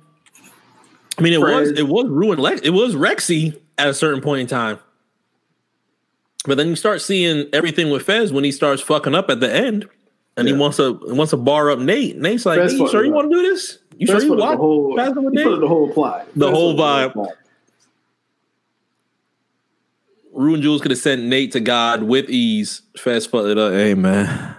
I 1.16 1.22
mean, 1.22 1.32
it 1.32 1.40
was 1.40 1.68
Fred. 1.70 1.78
it 1.78 1.86
was 1.88 2.06
ruined. 2.08 2.40
Lex, 2.40 2.60
it 2.62 2.70
was 2.70 2.94
Rexy 2.96 3.60
at 3.78 3.86
a 3.88 3.94
certain 3.94 4.20
point 4.20 4.40
in 4.40 4.46
time, 4.48 4.78
but 6.44 6.56
then 6.56 6.68
you 6.68 6.76
start 6.76 7.00
seeing 7.00 7.46
everything 7.52 7.90
with 7.90 8.02
Fez 8.02 8.32
when 8.32 8.42
he 8.42 8.50
starts 8.50 8.82
fucking 8.82 9.14
up 9.14 9.30
at 9.30 9.38
the 9.38 9.52
end, 9.52 9.86
and 10.36 10.48
he 10.48 10.54
wants 10.54 10.78
to 10.78 10.98
wants 11.04 11.30
to 11.30 11.36
bar 11.36 11.70
up 11.70 11.78
Nate. 11.78 12.16
Nate's 12.18 12.44
like, 12.44 12.58
Fez 12.58 12.72
hey, 12.72 12.78
"You 12.78 12.88
sure 12.88 13.04
you 13.04 13.12
want 13.12 13.30
to 13.30 13.36
do 13.36 13.42
this? 13.42 13.78
You 13.96 14.08
Fez 14.08 14.22
sure 14.24 14.32
you 14.34 14.36
want 14.40 14.52
the 14.52 14.56
whole 14.56 14.94
with 14.96 15.06
he 15.06 15.12
put 15.14 15.34
Nate?" 15.52 15.60
the 15.60 15.68
whole 15.68 15.92
plot. 15.92 16.26
The 16.34 16.50
whole 16.50 16.74
vibe. 16.74 17.14
Plot. 20.34 20.42
Ruin 20.42 20.62
Jules 20.62 20.80
could 20.82 20.90
have 20.90 20.98
sent 20.98 21.22
Nate 21.22 21.52
to 21.52 21.60
God 21.60 22.02
with 22.02 22.28
ease. 22.28 22.82
Fast 22.96 23.30
fucked 23.30 23.48
it 23.48 23.58
up. 23.58 23.72
Hey 23.72 23.94
man, 23.94 24.56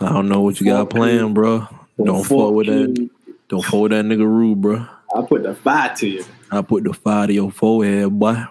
I 0.00 0.08
don't 0.12 0.28
know 0.28 0.40
what 0.40 0.60
you 0.60 0.66
got 0.66 0.82
Fuck 0.82 0.90
planned, 0.90 1.28
you. 1.28 1.34
bro. 1.34 1.66
Don't 2.02 2.22
Fuck 2.24 2.38
fuck 2.38 2.52
with 2.52 2.66
that. 2.66 3.10
Don't 3.48 3.62
fuck 3.64 3.80
with 3.80 3.92
that 3.92 4.04
nigga 4.04 4.26
rude, 4.26 4.60
bro. 4.60 4.86
I 5.14 5.22
put 5.22 5.42
the 5.44 5.54
fight 5.54 5.96
to 5.96 6.08
you. 6.08 6.24
I 6.50 6.62
put 6.62 6.84
the 6.84 6.92
fire 6.92 7.26
to 7.26 7.32
your 7.32 7.50
forehead, 7.50 8.10
boy. 8.18 8.44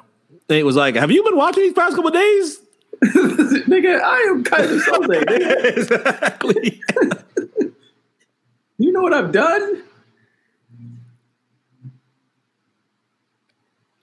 Nate 0.50 0.66
was 0.66 0.76
like, 0.76 0.96
"Have 0.96 1.12
you 1.12 1.24
been 1.24 1.36
watching 1.38 1.64
these 1.64 1.74
past 1.74 1.96
couple 1.96 2.12
days?" 2.12 2.62
nigga, 3.04 4.02
I 4.02 4.18
am 4.30 4.44
kind 4.44 4.64
of 4.64 4.82
Sunday. 4.82 5.22
Nigga. 5.24 5.78
exactly. 5.78 6.82
You 8.78 8.92
know 8.92 9.02
what 9.02 9.14
I've 9.14 9.32
done? 9.32 9.84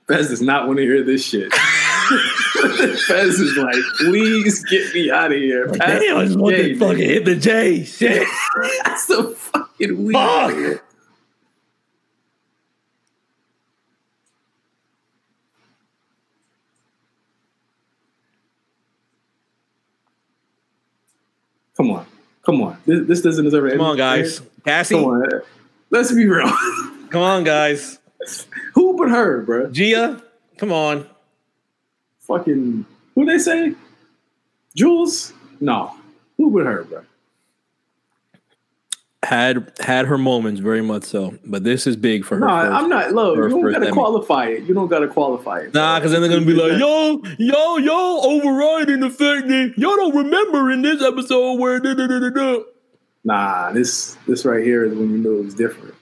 Fez 0.09 0.28
does 0.30 0.41
not 0.41 0.66
want 0.66 0.78
to 0.78 0.83
hear 0.83 1.03
this 1.03 1.24
shit. 1.26 1.53
Fez 3.06 3.40
is 3.40 3.56
like, 3.56 3.74
please 3.98 4.64
get 4.64 4.94
me 4.94 5.10
out 5.10 5.32
of 5.32 5.38
here. 5.38 5.68
Pass 5.68 6.00
Damn, 6.00 6.16
I 6.16 6.24
just 6.24 6.38
want 6.38 6.56
to 6.56 6.78
fucking 6.78 6.98
hit 6.98 7.24
the 7.24 7.36
J. 7.36 7.84
Shit. 7.84 8.26
That's 8.84 9.06
so 9.06 9.30
fucking 9.34 10.04
weird. 10.04 10.14
Fuck. 10.14 10.52
nigga. 10.52 10.80
Come 21.76 21.90
on. 21.90 22.06
Come 22.44 22.62
on. 22.62 22.78
This, 22.86 23.06
this 23.08 23.22
doesn't 23.22 23.44
deserve 23.44 23.72
Come 23.72 23.80
on, 23.80 23.96
guys. 23.96 24.40
Cassie, 24.64 24.94
Come 24.94 25.04
on. 25.04 25.42
Let's 25.90 26.12
be 26.12 26.26
real. 26.26 26.48
come 27.10 27.22
on, 27.22 27.44
guys. 27.44 27.98
Who 28.74 28.96
but 28.96 29.10
her, 29.10 29.42
bro? 29.42 29.70
Gia, 29.70 30.22
come 30.58 30.72
on. 30.72 31.06
Fucking 32.33 32.87
who 33.14 33.26
they 33.26 33.39
say? 33.39 33.74
Jules? 34.74 35.35
No. 35.61 35.95
Who 36.39 36.51
but 36.51 36.64
her, 36.64 36.85
bro? 36.85 37.03
Had 39.22 39.70
had 39.80 40.07
her 40.07 40.16
moments, 40.16 40.61
very 40.61 40.80
much 40.83 41.05
so. 41.05 41.35
But 41.45 41.62
this 41.62 41.87
is 41.87 41.95
big 41.95 42.24
for 42.24 42.37
her. 42.37 42.41
No, 42.41 42.49
first. 42.49 42.72
I'm 42.72 42.89
not 42.89 43.12
low. 43.12 43.37
her 43.37 43.45
You 43.49 43.51
don't 43.51 43.70
gotta 43.70 43.87
Emmy. 43.87 43.93
qualify 43.93 44.47
it. 44.47 44.62
You 44.64 44.74
don't 44.74 44.89
gotta 44.89 45.09
qualify 45.09 45.61
it. 45.61 45.74
Nah, 45.74 45.99
because 45.99 46.12
then 46.12 46.22
they're 46.22 46.30
gonna 46.30 46.47
be 46.47 46.55
like, 46.55 46.78
yo, 46.80 47.20
yo, 47.39 47.76
yo, 47.76 48.20
overriding 48.22 49.01
the 49.01 49.11
fact 49.11 49.47
that 49.49 49.74
y'all 49.76 49.95
don't 49.97 50.16
remember 50.16 50.70
in 50.72 50.80
this 50.83 51.03
episode 51.03 51.61
where 51.61 51.78
da 51.80 51.95
da 51.95 52.07
da 52.07 52.18
da 52.18 52.30
da. 52.30 52.62
Nah, 53.24 53.72
this 53.72 54.16
this 54.26 54.45
right 54.47 54.64
here 54.64 54.85
is 54.87 54.95
when 54.95 55.11
you 55.11 55.18
know 55.18 55.45
it's 55.45 55.55
different. 55.55 55.95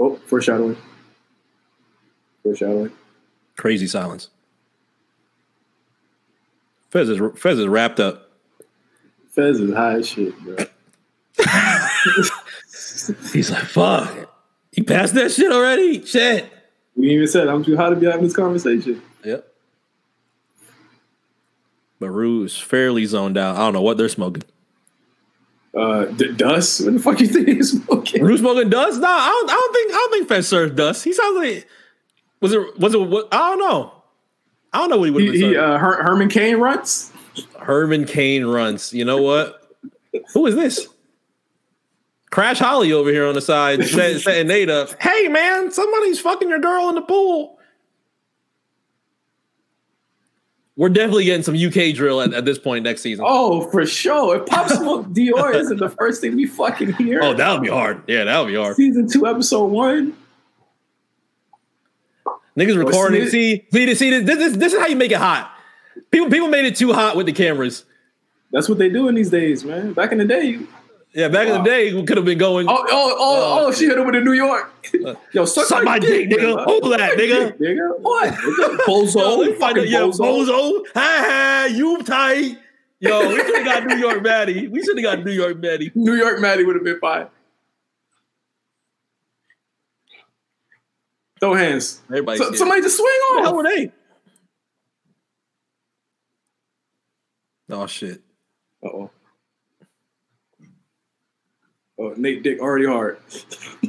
Oh, 0.00 0.16
foreshadowing. 0.26 0.76
Foreshadowing. 2.42 2.92
Crazy 3.56 3.86
silence. 3.86 4.28
Fez 6.90 7.08
is 7.08 7.20
Fez 7.36 7.58
is 7.58 7.66
wrapped 7.66 8.00
up. 8.00 8.30
Fez 9.30 9.60
is 9.60 9.72
high 9.74 9.94
as 9.94 10.08
shit, 10.08 10.38
bro. 10.40 10.56
He's 13.32 13.50
like, 13.50 13.64
fuck. 13.64 14.30
You 14.72 14.84
passed 14.84 15.14
that 15.14 15.30
shit 15.30 15.52
already? 15.52 16.04
Shit. 16.04 16.50
We 16.96 17.10
even 17.10 17.26
said 17.28 17.48
I'm 17.48 17.64
too 17.64 17.76
hot 17.76 17.90
to 17.90 17.96
be 17.96 18.06
having 18.06 18.22
this 18.22 18.34
conversation. 18.34 19.02
Yep. 19.24 19.46
But 21.98 22.10
Rue's 22.10 22.58
fairly 22.58 23.04
zoned 23.06 23.36
out. 23.36 23.56
I 23.56 23.60
don't 23.60 23.74
know 23.74 23.82
what 23.82 23.98
they're 23.98 24.08
smoking. 24.08 24.42
Uh, 25.74 26.06
d- 26.06 26.32
dust. 26.32 26.84
What 26.84 26.94
the 26.94 26.98
fuck 26.98 27.20
you 27.20 27.26
think 27.28 27.46
he's 27.48 27.70
smoking? 27.82 28.24
Rue 28.24 28.38
smoking 28.38 28.70
dust? 28.70 29.00
No, 29.00 29.08
I 29.08 29.28
don't. 29.28 29.50
I 29.50 29.54
don't 29.54 29.72
think. 29.72 29.92
I 29.92 29.94
don't 29.94 30.12
think 30.12 30.28
Fed 30.28 30.44
served 30.44 30.76
dust. 30.76 31.04
He 31.04 31.12
sounds 31.12 31.36
like. 31.36 31.68
Was 32.40 32.52
it? 32.52 32.78
Was 32.78 32.94
it? 32.94 32.98
What? 33.00 33.28
I 33.32 33.50
don't 33.50 33.58
know. 33.58 33.92
I 34.72 34.78
don't 34.78 34.90
know 34.90 34.98
what 34.98 35.04
he 35.06 35.10
would 35.10 35.22
He, 35.24 35.38
he 35.48 35.56
uh, 35.56 35.78
Her- 35.78 36.02
Herman 36.02 36.28
Cain 36.28 36.56
runs. 36.56 37.12
Herman 37.58 38.04
Cain 38.06 38.44
runs. 38.46 38.92
You 38.92 39.04
know 39.04 39.20
what? 39.20 39.56
Who 40.32 40.46
is 40.46 40.54
this? 40.54 40.86
Crash 42.30 42.60
Holly 42.60 42.92
over 42.92 43.10
here 43.10 43.26
on 43.26 43.34
the 43.34 43.40
side 43.40 43.84
set, 43.88 44.20
setting 44.20 44.46
Nate 44.46 44.70
up. 44.70 44.90
Hey 45.02 45.26
man, 45.28 45.70
somebody's 45.72 46.20
fucking 46.20 46.48
your 46.48 46.60
girl 46.60 46.88
in 46.88 46.94
the 46.94 47.02
pool. 47.02 47.58
We're 50.76 50.88
definitely 50.88 51.24
getting 51.24 51.42
some 51.42 51.54
UK 51.56 51.94
drill 51.94 52.22
at, 52.22 52.32
at 52.32 52.44
this 52.46 52.58
point 52.58 52.84
next 52.84 53.02
season. 53.02 53.24
Oh, 53.28 53.68
for 53.70 53.84
sure. 53.84 54.38
If 54.38 54.46
Pop 54.46 54.68
Smoke 54.68 55.06
Dior 55.12 55.54
isn't 55.54 55.76
the 55.78 55.90
first 55.90 56.22
thing 56.22 56.36
we 56.36 56.46
fucking 56.46 56.94
hear. 56.94 57.20
Oh, 57.22 57.34
that'll 57.34 57.58
be 57.60 57.68
hard. 57.68 58.02
Yeah, 58.06 58.24
that'll 58.24 58.46
be 58.46 58.54
hard. 58.54 58.76
season 58.76 59.06
two, 59.06 59.26
episode 59.26 59.66
one. 59.66 60.16
Niggas 62.56 62.76
recording. 62.76 63.28
see 63.28 63.66
See, 63.72 63.86
see, 63.86 63.94
see, 63.94 64.20
this, 64.20 64.36
this, 64.38 64.56
this 64.56 64.72
is 64.72 64.78
how 64.80 64.86
you 64.86 64.96
make 64.96 65.12
it 65.12 65.18
hot. 65.18 65.52
People, 66.10 66.28
people 66.30 66.48
made 66.48 66.64
it 66.64 66.76
too 66.76 66.92
hot 66.92 67.16
with 67.16 67.26
the 67.26 67.32
cameras. 67.32 67.84
That's 68.52 68.68
what 68.68 68.78
they 68.78 68.88
do 68.88 69.08
in 69.08 69.14
these 69.14 69.30
days, 69.30 69.64
man. 69.64 69.92
Back 69.92 70.12
in 70.12 70.18
the 70.18 70.24
day, 70.24 70.44
you- 70.44 70.68
Yeah, 71.12 71.28
back 71.28 71.46
in 71.48 71.54
the 71.54 71.62
day, 71.62 71.92
we 71.94 72.02
could 72.04 72.16
have 72.16 72.26
been 72.26 72.38
going. 72.38 72.68
oh, 72.68 72.72
oh, 72.72 72.86
oh, 72.90 73.16
Oh, 73.18 73.66
oh, 73.66 73.72
she 73.72 73.86
hit 73.86 73.96
over 73.98 74.10
to 74.12 74.20
New 74.20 74.32
York. 74.32 74.72
Yo, 75.32 75.44
suck, 75.44 75.66
Suck 75.66 75.84
my 75.84 75.98
dick, 75.98 76.28
nigga. 76.28 76.64
Hold 76.64 76.84
that, 76.92 77.16
nigga. 77.16 77.56
nigga. 77.58 78.00
What? 78.00 78.34
Yo, 78.58 78.76
Bozo. 78.86 79.38
let 79.38 79.50
me 79.50 79.54
find 79.56 79.76
fucking 79.76 79.90
yeah, 79.92 80.00
bozo. 80.00 80.46
bozo. 80.46 80.84
Ha 80.94 81.24
ha, 81.26 81.68
you 81.72 82.02
tight. 82.02 82.58
Yo, 82.98 83.28
we 83.28 83.36
should 83.36 83.56
have 83.56 83.64
got 83.64 83.84
New 83.86 83.96
York 83.96 84.22
Maddy. 84.22 84.68
We 84.68 84.82
should 84.82 84.98
have 84.98 85.04
got 85.04 85.24
New 85.24 85.32
York 85.32 85.56
Maddy. 85.58 85.90
New 85.94 86.14
York 86.14 86.38
Maddy 86.40 86.64
would 86.64 86.74
have 86.76 86.84
been 86.84 86.98
fine. 87.00 87.28
Throw 91.40 91.54
hands. 91.54 92.02
Everybody, 92.08 92.38
So, 92.38 92.52
somebody 92.52 92.82
just 92.82 92.96
swing 92.96 93.06
on. 93.08 93.44
How 93.44 93.54
were 93.54 93.62
they? 93.62 93.92
Oh 97.70 97.86
shit! 97.86 98.20
Uh-oh. 98.84 99.10
Oh, 101.98 102.14
Nate 102.16 102.42
Dick 102.42 102.60
already 102.60 102.86
hard. 102.86 103.18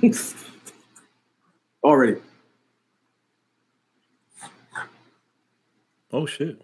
already. 1.84 2.18
Oh 6.14 6.26
shit! 6.26 6.62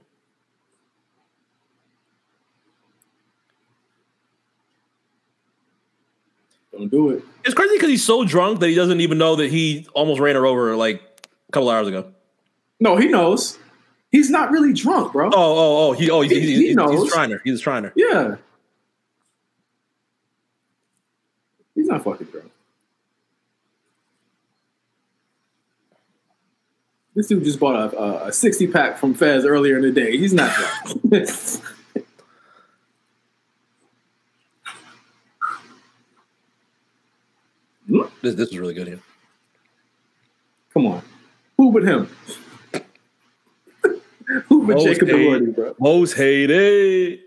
Don't 6.78 6.89
do 6.89 7.09
it. 7.09 7.23
It's 7.43 7.55
crazy 7.55 7.75
because 7.75 7.89
he's 7.89 8.03
so 8.05 8.23
drunk 8.23 8.59
that 8.59 8.67
he 8.69 8.75
doesn't 8.75 9.01
even 9.01 9.17
know 9.17 9.36
that 9.38 9.49
he 9.51 9.88
almost 9.93 10.19
ran 10.19 10.36
her 10.36 10.45
over 10.45 10.75
like 10.75 11.01
a 11.49 11.51
couple 11.51 11.69
hours 11.69 11.88
ago. 11.88 12.11
No, 12.80 12.95
he 12.97 13.07
knows. 13.07 13.57
He's 14.11 14.30
not 14.30 14.51
really 14.51 14.73
drunk, 14.73 15.13
bro. 15.13 15.28
Oh, 15.28 15.32
oh, 15.34 15.88
oh! 15.89 15.91
He, 15.93 16.09
oh, 16.09 16.21
he's, 16.21 16.32
He- 16.32 16.39
he's, 16.39 16.49
he 16.49 16.55
he's, 16.55 16.67
he's 16.67 16.75
knows. 16.75 17.09
trying 17.11 17.32
her. 17.32 17.41
He's 17.43 17.59
trying 17.61 17.84
her. 17.86 17.93
Yeah. 17.95 18.36
He's 21.75 21.88
not 21.88 22.03
fucking 22.03 22.28
drunk. 22.28 22.51
This 27.15 27.28
dude 27.28 27.43
just 27.43 27.59
bought 27.59 27.93
a, 27.93 27.97
a, 27.97 28.28
a 28.28 28.32
60 28.34 28.67
pack 28.67 28.99
from 28.99 29.15
Fez 29.15 29.43
earlier 29.45 29.75
in 29.78 29.82
the 29.82 29.91
day. 29.91 30.17
He's 30.17 30.34
not 30.34 30.51
drunk. 30.55 31.28
This, 37.88 38.35
this 38.35 38.49
is 38.49 38.57
really 38.57 38.73
good 38.73 38.88
here. 38.88 38.99
Come 40.73 40.88
on. 40.88 41.01
Who 41.57 41.71
but 41.71 41.83
him? 41.83 42.09
Who 44.47 44.67
but 44.67 44.75
Most 44.75 44.83
Jacob 44.83 45.07
Elordi, 45.09 45.55
bro? 45.55 45.75
Most 45.79 46.13
hated. 46.13 47.21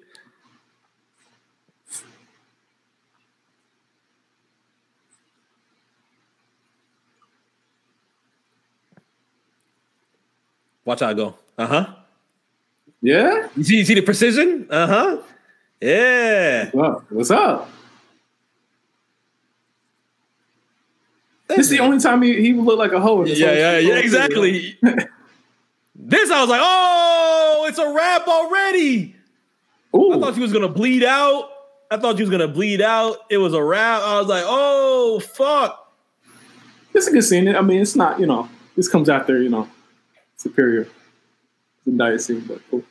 Watch 10.85 11.01
how 11.01 11.09
I 11.09 11.15
go. 11.15 11.35
Uh 11.57 11.67
huh. 11.67 11.87
Yeah? 13.01 13.49
You 13.57 13.65
see, 13.65 13.79
you 13.79 13.85
see 13.85 13.95
the 13.95 14.03
precision? 14.03 14.67
Uh 14.71 14.87
huh. 14.87 15.19
Yeah. 15.81 16.71
Well, 16.75 17.05
what's 17.11 17.31
up? 17.31 17.71
This 21.57 21.67
is 21.67 21.71
the 21.71 21.81
only 21.81 21.99
time 21.99 22.23
he, 22.23 22.41
he 22.41 22.53
would 22.53 22.65
look 22.65 22.79
like 22.79 22.93
a 22.93 23.01
hoe. 23.01 23.23
in 23.23 23.29
this 23.29 23.39
Yeah, 23.39 23.53
yeah, 23.53 23.79
yeah, 23.79 23.97
exactly. 23.97 24.79
this, 25.95 26.31
I 26.31 26.41
was 26.41 26.49
like, 26.49 26.61
oh, 26.63 27.67
it's 27.69 27.79
a 27.79 27.93
wrap 27.93 28.27
already. 28.27 29.17
Ooh. 29.95 30.13
I 30.13 30.21
thought 30.21 30.35
she 30.35 30.41
was 30.41 30.53
gonna 30.53 30.69
bleed 30.69 31.03
out. 31.03 31.51
I 31.91 31.97
thought 31.97 32.17
she 32.17 32.23
was 32.23 32.31
gonna 32.31 32.49
bleed 32.49 32.81
out. 32.81 33.19
It 33.29 33.39
was 33.39 33.55
a 33.55 33.63
wrap. 33.63 34.03
I 34.03 34.19
was 34.19 34.29
like, 34.29 34.45
oh, 34.47 35.21
fuck. 35.21 35.93
It's 36.95 37.07
a 37.07 37.13
good 37.13 37.25
scene. 37.25 37.49
I 37.55 37.61
mean, 37.61 37.81
it's 37.81 37.97
not, 37.97 38.21
you 38.21 38.27
know, 38.27 38.49
this 38.77 38.89
comes 38.89 39.09
after, 39.09 39.43
you 39.43 39.49
know, 39.49 39.69
Superior. 40.41 40.89
The 41.85 41.93
diet 41.93 42.23
scene, 42.23 42.41
but 42.41 42.63
cool. 42.71 42.83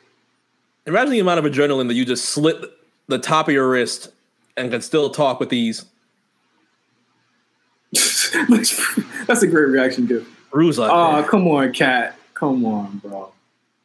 Imagine 0.86 1.10
the 1.10 1.18
amount 1.18 1.44
of 1.44 1.52
adrenaline 1.52 1.88
that 1.88 1.94
you 1.94 2.04
just 2.04 2.26
slit 2.26 2.64
the 3.08 3.18
top 3.18 3.48
of 3.48 3.54
your 3.54 3.68
wrist 3.68 4.10
and 4.56 4.70
can 4.70 4.82
still 4.82 5.10
talk 5.10 5.40
with 5.40 5.50
That's 9.26 9.42
a 9.42 9.46
great 9.46 9.68
reaction, 9.68 10.06
dude. 10.06 10.26
Rue's 10.52 10.78
like, 10.78 10.90
Oh, 10.92 11.26
come 11.28 11.46
on, 11.48 11.72
cat. 11.72 12.16
Come 12.34 12.64
on, 12.64 12.98
bro. 12.98 13.32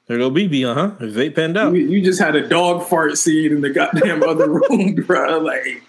there 0.07 0.17
go 0.17 0.29
BB, 0.31 0.65
uh 0.65 0.73
huh. 0.73 0.91
Vape 1.05 1.35
penned 1.35 1.57
out. 1.57 1.73
You, 1.73 1.87
you 1.87 2.01
just 2.03 2.19
had 2.19 2.35
a 2.35 2.47
dog 2.47 2.87
fart 2.87 3.17
scene 3.17 3.51
in 3.51 3.61
the 3.61 3.69
goddamn 3.69 4.23
other 4.23 4.49
room, 4.69 4.95
bro. 4.95 5.39
Like, 5.39 5.83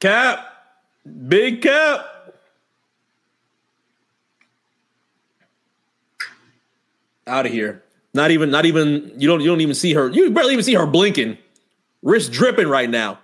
Cap, 0.00 0.46
big 1.28 1.62
cap. 1.62 2.06
Out 7.26 7.46
of 7.46 7.52
here. 7.52 7.82
Not 8.12 8.30
even, 8.30 8.50
not 8.50 8.66
even. 8.66 9.12
You 9.16 9.28
don't, 9.28 9.40
you 9.40 9.46
don't 9.46 9.60
even 9.60 9.74
see 9.74 9.94
her. 9.94 10.08
You 10.08 10.30
barely 10.30 10.52
even 10.52 10.64
see 10.64 10.74
her 10.74 10.86
blinking. 10.86 11.38
Wrist 12.02 12.32
dripping 12.32 12.68
right 12.68 12.90
now. 12.90 13.18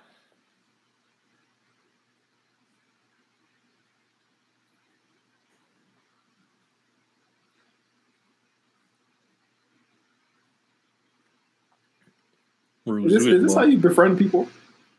is 12.87 13.13
this, 13.13 13.27
is 13.27 13.43
this 13.43 13.55
how 13.55 13.65
you 13.65 13.79
befriend 13.79 14.19
people 14.19 14.49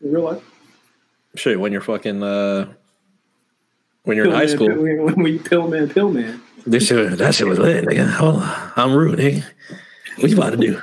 in 0.01 0.11
real 0.11 0.23
life? 0.23 0.43
Shit, 1.35 1.59
when 1.59 1.71
you're 1.71 1.81
fucking, 1.81 2.21
uh, 2.21 2.73
when 4.08 4.16
you're 4.18 4.26
in 4.28 4.32
high 4.32 4.45
man, 4.45 4.49
school. 4.49 4.68
pill- 4.68 4.82
when, 5.05 5.16
we 5.24 5.38
pill 5.38 5.68
man, 5.68 5.89
pill 5.89 6.10
man. 6.12 6.41
This 6.66 6.88
shit, 6.88 7.18
that 7.18 7.36
shit 7.36 7.47
was 7.47 7.60
lit, 7.60 7.86
nigga. 7.86 8.10
Hold 8.10 8.36
on. 8.38 8.72
I'm 8.76 8.93
rude, 8.93 9.20
nigga. 9.20 9.43
What 10.20 10.30
you 10.32 10.38
about 10.38 10.51
to 10.51 10.58
do? 10.58 10.82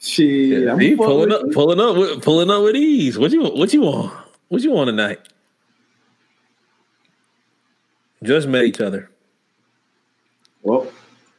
Shit, 0.00 0.68
I'm 0.68 0.78
pulling 0.96 1.32
up, 1.32 1.42
you. 1.42 1.52
pulling 1.52 1.80
up, 1.80 1.96
with- 1.96 2.22
pulling 2.22 2.50
up 2.50 2.62
with 2.64 2.74
ease. 2.76 3.16
What 3.18 3.30
you, 3.30 3.44
what 3.44 3.72
you 3.72 3.82
want? 3.82 4.12
What 4.48 4.62
you 4.62 4.72
want 4.72 4.88
tonight? 4.88 5.20
Just 8.22 8.46
met 8.46 8.64
each 8.64 8.80
other 8.80 9.10
Well, 10.62 10.86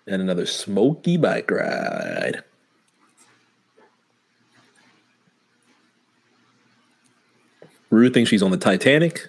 and 0.08 0.22
another 0.22 0.46
smoky 0.46 1.16
bike 1.18 1.50
ride. 1.52 2.44
Rue 7.94 8.10
thinks 8.10 8.32
she's 8.32 8.42
on 8.42 8.50
the 8.50 8.58
Titanic. 8.58 9.28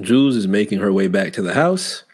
Jules 0.00 0.36
is 0.36 0.48
making 0.48 0.78
her 0.78 0.90
way 0.90 1.06
back 1.06 1.34
to 1.34 1.42
the 1.42 1.52
house. 1.52 2.04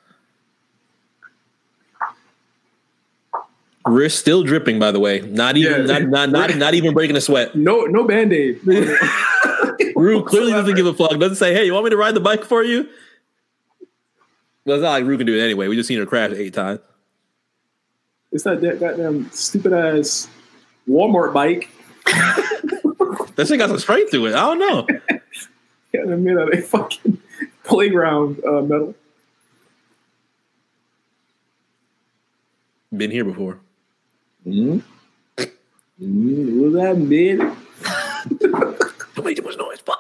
Wrist 3.87 4.19
still 4.19 4.43
dripping, 4.43 4.81
by 4.81 4.91
the 4.91 4.99
way. 4.99 5.21
Not 5.21 5.57
even, 5.57 5.87
Yeah. 5.87 5.99
not, 5.99 6.09
not, 6.09 6.31
not, 6.31 6.57
not 6.57 6.75
even 6.75 6.93
breaking 6.93 7.17
a 7.17 7.21
sweat. 7.21 7.55
no, 7.55 7.85
no 7.85 8.05
band 8.05 8.33
aid. 8.33 8.61
Rue 9.97 10.25
clearly 10.25 10.51
doesn't 10.51 10.75
give 10.75 10.87
a 10.87 10.93
fuck. 10.93 11.11
Doesn't 11.19 11.37
say, 11.37 11.55
"Hey, 11.55 11.65
you 11.67 11.73
want 11.73 11.85
me 11.85 11.91
to 11.91 11.97
ride 11.97 12.15
the 12.15 12.21
bike 12.21 12.45
for 12.45 12.65
you?" 12.65 12.89
Well, 14.65 14.77
it's 14.77 14.83
not 14.83 14.91
like 14.91 15.05
Rue 15.05 15.17
can 15.17 15.27
do 15.27 15.37
it 15.39 15.43
anyway. 15.43 15.69
We 15.69 15.77
just 15.77 15.89
seen 15.89 15.99
her 15.99 16.07
crash 16.07 16.33
eight 16.33 16.53
times. 16.53 16.81
It's 18.33 18.45
that, 18.45 18.61
that 18.61 18.81
goddamn 18.81 19.31
stupid 19.31 19.73
ass 19.73 20.29
Walmart 20.89 21.33
bike. 21.33 21.69
That 23.37 23.47
shit 23.49 23.59
got 23.59 23.69
some 23.71 23.79
strength 23.79 24.11
to 24.11 24.27
it. 24.27 24.35
I 24.35 24.41
don't 24.41 24.59
know. 24.59 24.87
Yeah, 25.93 26.03
they're 26.07 26.17
made 26.17 26.37
out 26.37 26.53
of 26.53 26.59
a 26.59 26.63
fucking 26.63 27.19
playground 27.65 28.41
uh, 28.45 28.63
metal. 28.63 28.95
Been 32.97 33.11
here 33.11 33.25
before. 33.25 33.59
Mm-hmm. 34.47 34.79
Mm-hmm. 36.03 36.61
Was 36.63 36.73
that 36.75 36.99
mid? 36.99 37.39
Don't 39.15 39.25
make 39.25 39.37
too 39.37 39.43
much 39.43 39.57
noise. 39.57 39.79
Fuck. 39.81 39.99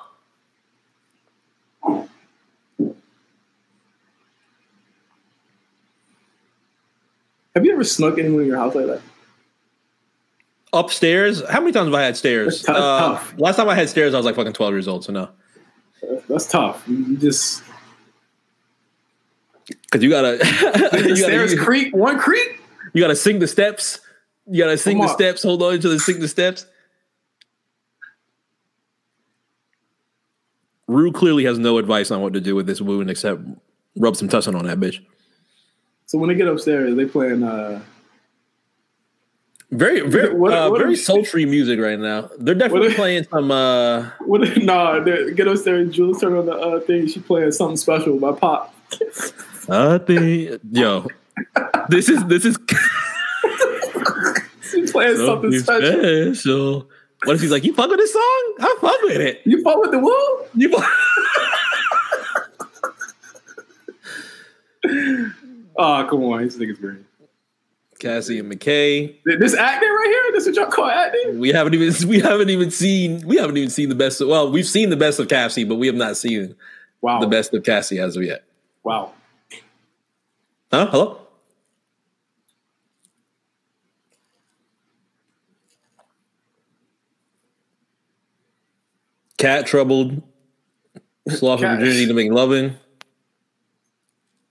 Have 7.54 7.64
you 7.64 7.72
ever 7.72 7.84
snuck 7.84 8.18
anyone 8.18 8.42
in 8.42 8.46
your 8.46 8.56
house 8.56 8.74
like 8.74 8.86
that? 8.86 9.00
Upstairs. 10.72 11.42
How 11.48 11.60
many 11.60 11.72
times 11.72 11.86
have 11.86 11.94
I 11.94 12.02
had 12.02 12.16
stairs? 12.16 12.62
Tough- 12.62 12.76
Uh, 12.76 12.98
tough. 13.14 13.34
last 13.38 13.56
time 13.56 13.68
I 13.68 13.74
had 13.74 13.88
stairs, 13.88 14.14
I 14.14 14.18
was 14.18 14.26
like 14.26 14.36
fucking 14.36 14.52
twelve 14.52 14.72
years 14.72 14.86
old. 14.86 15.04
So 15.04 15.12
no, 15.12 15.28
That's 16.28 16.46
tough. 16.46 16.84
You 16.86 17.16
just 17.16 17.62
because 19.66 20.02
you 20.02 20.10
gotta 20.10 20.38
you 21.04 21.16
stairs 21.16 21.54
gotta, 21.54 21.64
creak, 21.64 21.94
one 21.94 22.18
creak. 22.18 22.60
you 22.92 23.00
gotta 23.00 23.16
sing 23.16 23.38
the 23.38 23.48
steps. 23.48 24.00
You 24.46 24.62
gotta 24.62 24.78
sing 24.78 24.98
the 24.98 25.08
steps. 25.08 25.42
Hold 25.42 25.62
on 25.62 25.80
to 25.80 25.88
the 25.88 25.98
sing 25.98 26.20
the 26.20 26.28
steps. 26.28 26.66
Rue 30.86 31.12
clearly 31.12 31.44
has 31.44 31.58
no 31.58 31.78
advice 31.78 32.10
on 32.10 32.20
what 32.20 32.32
to 32.32 32.40
do 32.40 32.56
with 32.56 32.66
this 32.66 32.80
wound 32.80 33.10
except 33.10 33.40
rub 33.96 34.16
some 34.16 34.28
tussin 34.28 34.58
on 34.58 34.66
that 34.66 34.80
bitch. 34.80 35.04
So 36.06 36.18
when 36.18 36.28
they 36.28 36.34
get 36.34 36.48
upstairs, 36.48 36.96
they 36.96 37.06
playing. 37.06 37.44
Uh, 37.44 37.80
Very, 39.72 40.00
very, 40.00 40.34
What- 40.34 40.52
uh, 40.52 40.68
what 40.68 40.80
very 40.80 40.94
are- 40.94 40.96
sultry 40.96 41.44
music 41.46 41.78
right 41.78 41.98
now. 41.98 42.28
They're 42.38 42.54
definitely 42.56 42.88
What 42.88 42.92
are- 42.92 42.96
playing 42.96 43.24
some. 43.30 43.50
uh 43.52 44.10
what? 44.20 44.40
Nah, 44.62 44.98
they 45.00 45.32
get 45.32 45.46
upstairs. 45.46 45.94
Jules 45.94 46.20
turn 46.20 46.34
on 46.34 46.46
the 46.46 46.52
uh, 46.54 46.80
thing. 46.80 47.06
She 47.06 47.20
playing 47.20 47.52
something 47.52 47.76
special 47.76 48.18
by 48.18 48.32
Pop. 48.32 48.74
I 49.68 49.98
think, 49.98 50.60
yo, 50.72 51.06
this 51.88 52.08
is 52.08 52.24
this 52.24 52.44
is 52.44 52.58
She 54.72 54.82
playing 54.90 55.16
something 55.18 55.52
special. 55.60 56.34
special. 56.34 56.88
What 57.24 57.34
if 57.36 57.42
he's 57.42 57.50
like, 57.52 57.62
you 57.64 57.72
fuck 57.74 57.90
with 57.90 57.98
this 58.00 58.12
song? 58.12 58.54
I 58.60 58.76
fuck 58.80 59.02
with 59.02 59.20
it. 59.20 59.42
You 59.44 59.62
fuck 59.62 59.76
with 59.80 59.90
the 59.92 59.98
woo? 60.00 60.44
You 60.54 60.68
fuck- 60.70 60.90
Oh, 65.76 66.06
come 66.10 66.24
on, 66.24 66.42
this 66.44 66.56
nigga's 66.56 66.78
great. 66.78 66.98
Cassie 68.00 68.38
and 68.38 68.50
McKay. 68.50 69.14
This 69.24 69.54
acting 69.54 69.88
right 69.88 70.06
here. 70.06 70.32
This 70.32 70.46
is 70.46 70.58
what 70.58 70.66
y'all 70.66 70.72
call 70.72 70.90
acting. 70.90 71.38
We 71.38 71.50
haven't 71.50 71.74
even 71.74 71.94
we 72.08 72.18
haven't 72.20 72.50
even 72.50 72.70
seen 72.70 73.26
we 73.26 73.36
haven't 73.36 73.56
even 73.56 73.70
seen 73.70 73.88
the 73.88 73.94
best. 73.94 74.20
Of, 74.20 74.28
well, 74.28 74.50
we've 74.50 74.66
seen 74.66 74.90
the 74.90 74.96
best 74.96 75.20
of 75.20 75.28
Cassie, 75.28 75.64
but 75.64 75.76
we 75.76 75.86
have 75.86 75.96
not 75.96 76.16
seen 76.16 76.56
Wow. 77.02 77.20
the 77.20 77.26
best 77.28 77.54
of 77.54 77.62
Cassie 77.64 77.98
as 77.98 78.16
of 78.16 78.22
yet. 78.24 78.44
Wow. 78.82 79.12
Huh? 80.70 80.86
Hello. 80.90 81.20
Kat 89.38 89.66
troubled. 89.66 90.22
Sloth 91.28 91.60
of 91.60 91.64
Kat. 91.64 91.78
virginity 91.78 92.06
to 92.06 92.14
make 92.14 92.32
loving. 92.32 92.76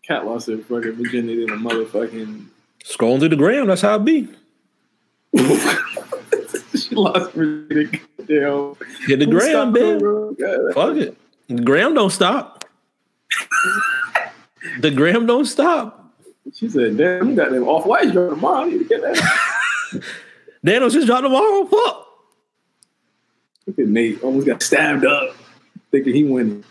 Kat 0.04 0.26
lost 0.26 0.48
her 0.48 0.58
fucking 0.58 0.94
virginity 0.94 1.44
in 1.44 1.50
a 1.50 1.54
motherfucking. 1.58 2.46
Scrolling 2.84 3.20
through 3.20 3.30
the 3.30 3.36
gram. 3.36 3.68
That's 3.68 3.82
how 3.82 3.96
it 3.96 4.06
be. 4.06 4.28
she 6.76 6.96
lost 6.96 7.32
virginity. 7.34 8.02
Damn. 8.26 8.76
Hit 9.06 9.20
the 9.20 9.26
Who 9.26 9.32
gram, 9.32 9.72
man. 9.72 10.00
Fuck 10.74 10.98
it. 10.98 11.18
The 11.48 11.62
gram 11.62 11.94
don't 11.94 12.12
stop. 12.12 12.66
the 14.80 14.92
gram 14.92 15.26
don't 15.26 15.46
stop. 15.46 16.14
She 16.54 16.70
said, 16.70 16.98
"Damn, 16.98 17.30
you 17.30 17.36
got 17.36 17.52
them 17.52 17.68
off 17.68 17.86
white 17.86 18.12
drop 18.12 18.32
tomorrow. 18.32 18.66
I 18.66 18.70
need 18.70 18.80
to 18.80 18.86
get 18.86 19.02
that." 19.02 20.04
Daniels 20.66 20.94
just 20.94 21.08
dropped 21.08 21.24
tomorrow. 21.24 21.66
Fuck. 21.66 22.08
Look 23.68 23.80
at 23.80 23.88
Nate. 23.88 24.24
Almost 24.24 24.48
got 24.48 24.64
stabbed 24.64 25.06
up, 25.06 25.36
thinking 25.92 26.16
he 26.16 26.24
winning. 26.24 26.64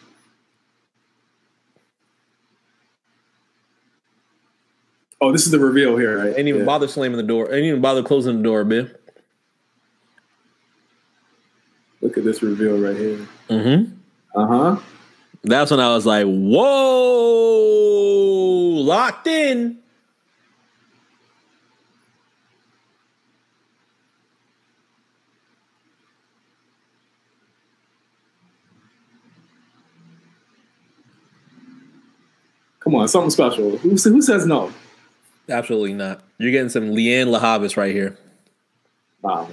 Oh, 5.20 5.32
this 5.32 5.46
is 5.46 5.50
the 5.52 5.58
reveal 5.58 5.96
here, 5.96 6.18
right? 6.18 6.28
Ain't 6.38 6.46
even 6.48 6.60
Yeah. 6.60 6.66
bother 6.66 6.86
slamming 6.86 7.16
the 7.16 7.22
door. 7.24 7.52
Ain't 7.52 7.64
even 7.64 7.80
bother 7.80 8.02
closing 8.02 8.36
the 8.38 8.42
door, 8.42 8.64
man. 8.64 8.90
Look 12.00 12.16
at 12.16 12.22
this 12.24 12.40
reveal 12.42 12.78
right 12.78 12.96
here. 12.96 13.18
Mm-hmm. 13.48 13.92
Uh 14.40 14.46
huh. 14.46 14.76
That's 15.42 15.70
when 15.70 15.80
I 15.80 15.88
was 15.94 16.06
like, 16.06 16.26
whoa, 16.26 16.68
locked 18.84 19.26
in. 19.26 19.78
Come 32.80 32.94
on, 32.94 33.08
something 33.08 33.30
special. 33.30 33.76
Who, 33.78 33.90
who 33.90 34.22
says 34.22 34.46
no? 34.46 34.72
Absolutely 35.48 35.94
not. 35.94 36.22
You're 36.38 36.50
getting 36.52 36.68
some 36.68 36.90
Leanne 36.90 37.26
Lahavis 37.34 37.76
right 37.76 37.92
here. 37.94 38.16
Nah, 39.22 39.46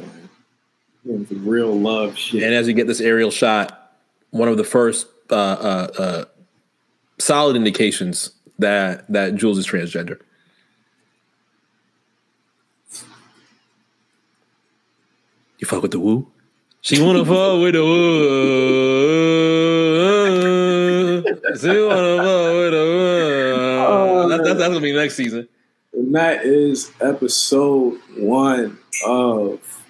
man. 1.05 1.27
Some 1.27 1.47
real 1.47 1.73
love 1.79 2.17
shit. 2.17 2.43
And 2.43 2.53
as 2.53 2.67
you 2.67 2.73
get 2.73 2.87
this 2.87 2.99
aerial 3.01 3.31
shot, 3.31 3.91
one 4.31 4.49
of 4.49 4.57
the 4.57 4.63
first 4.63 5.07
uh, 5.29 5.35
uh, 5.35 5.87
uh, 5.97 6.25
solid 7.19 7.55
indications 7.55 8.31
that 8.59 9.05
that 9.11 9.35
Jules 9.35 9.57
is 9.57 9.67
transgender. 9.67 10.19
You 15.59 15.67
fuck 15.67 15.81
with 15.81 15.91
the 15.91 15.99
woo? 15.99 16.27
She 16.81 17.01
wanna 17.01 17.25
fuck 17.25 17.61
with 17.61 17.73
the 17.73 17.83
woo. 17.83 18.03
She 21.23 21.67
wanna 21.67 22.17
fuck 22.17 22.53
with 22.53 22.71
the 22.71 22.83
woo. 22.85 23.85
Oh, 23.87 24.27
That- 24.29 24.43
that's, 24.43 24.57
that's 24.59 24.67
gonna 24.69 24.79
be 24.81 24.93
next 24.93 25.15
season. 25.15 25.47
And 26.15 26.23
that 26.23 26.45
is 26.45 26.93
episode 27.01 27.99
one 28.15 28.77
of 29.05 29.83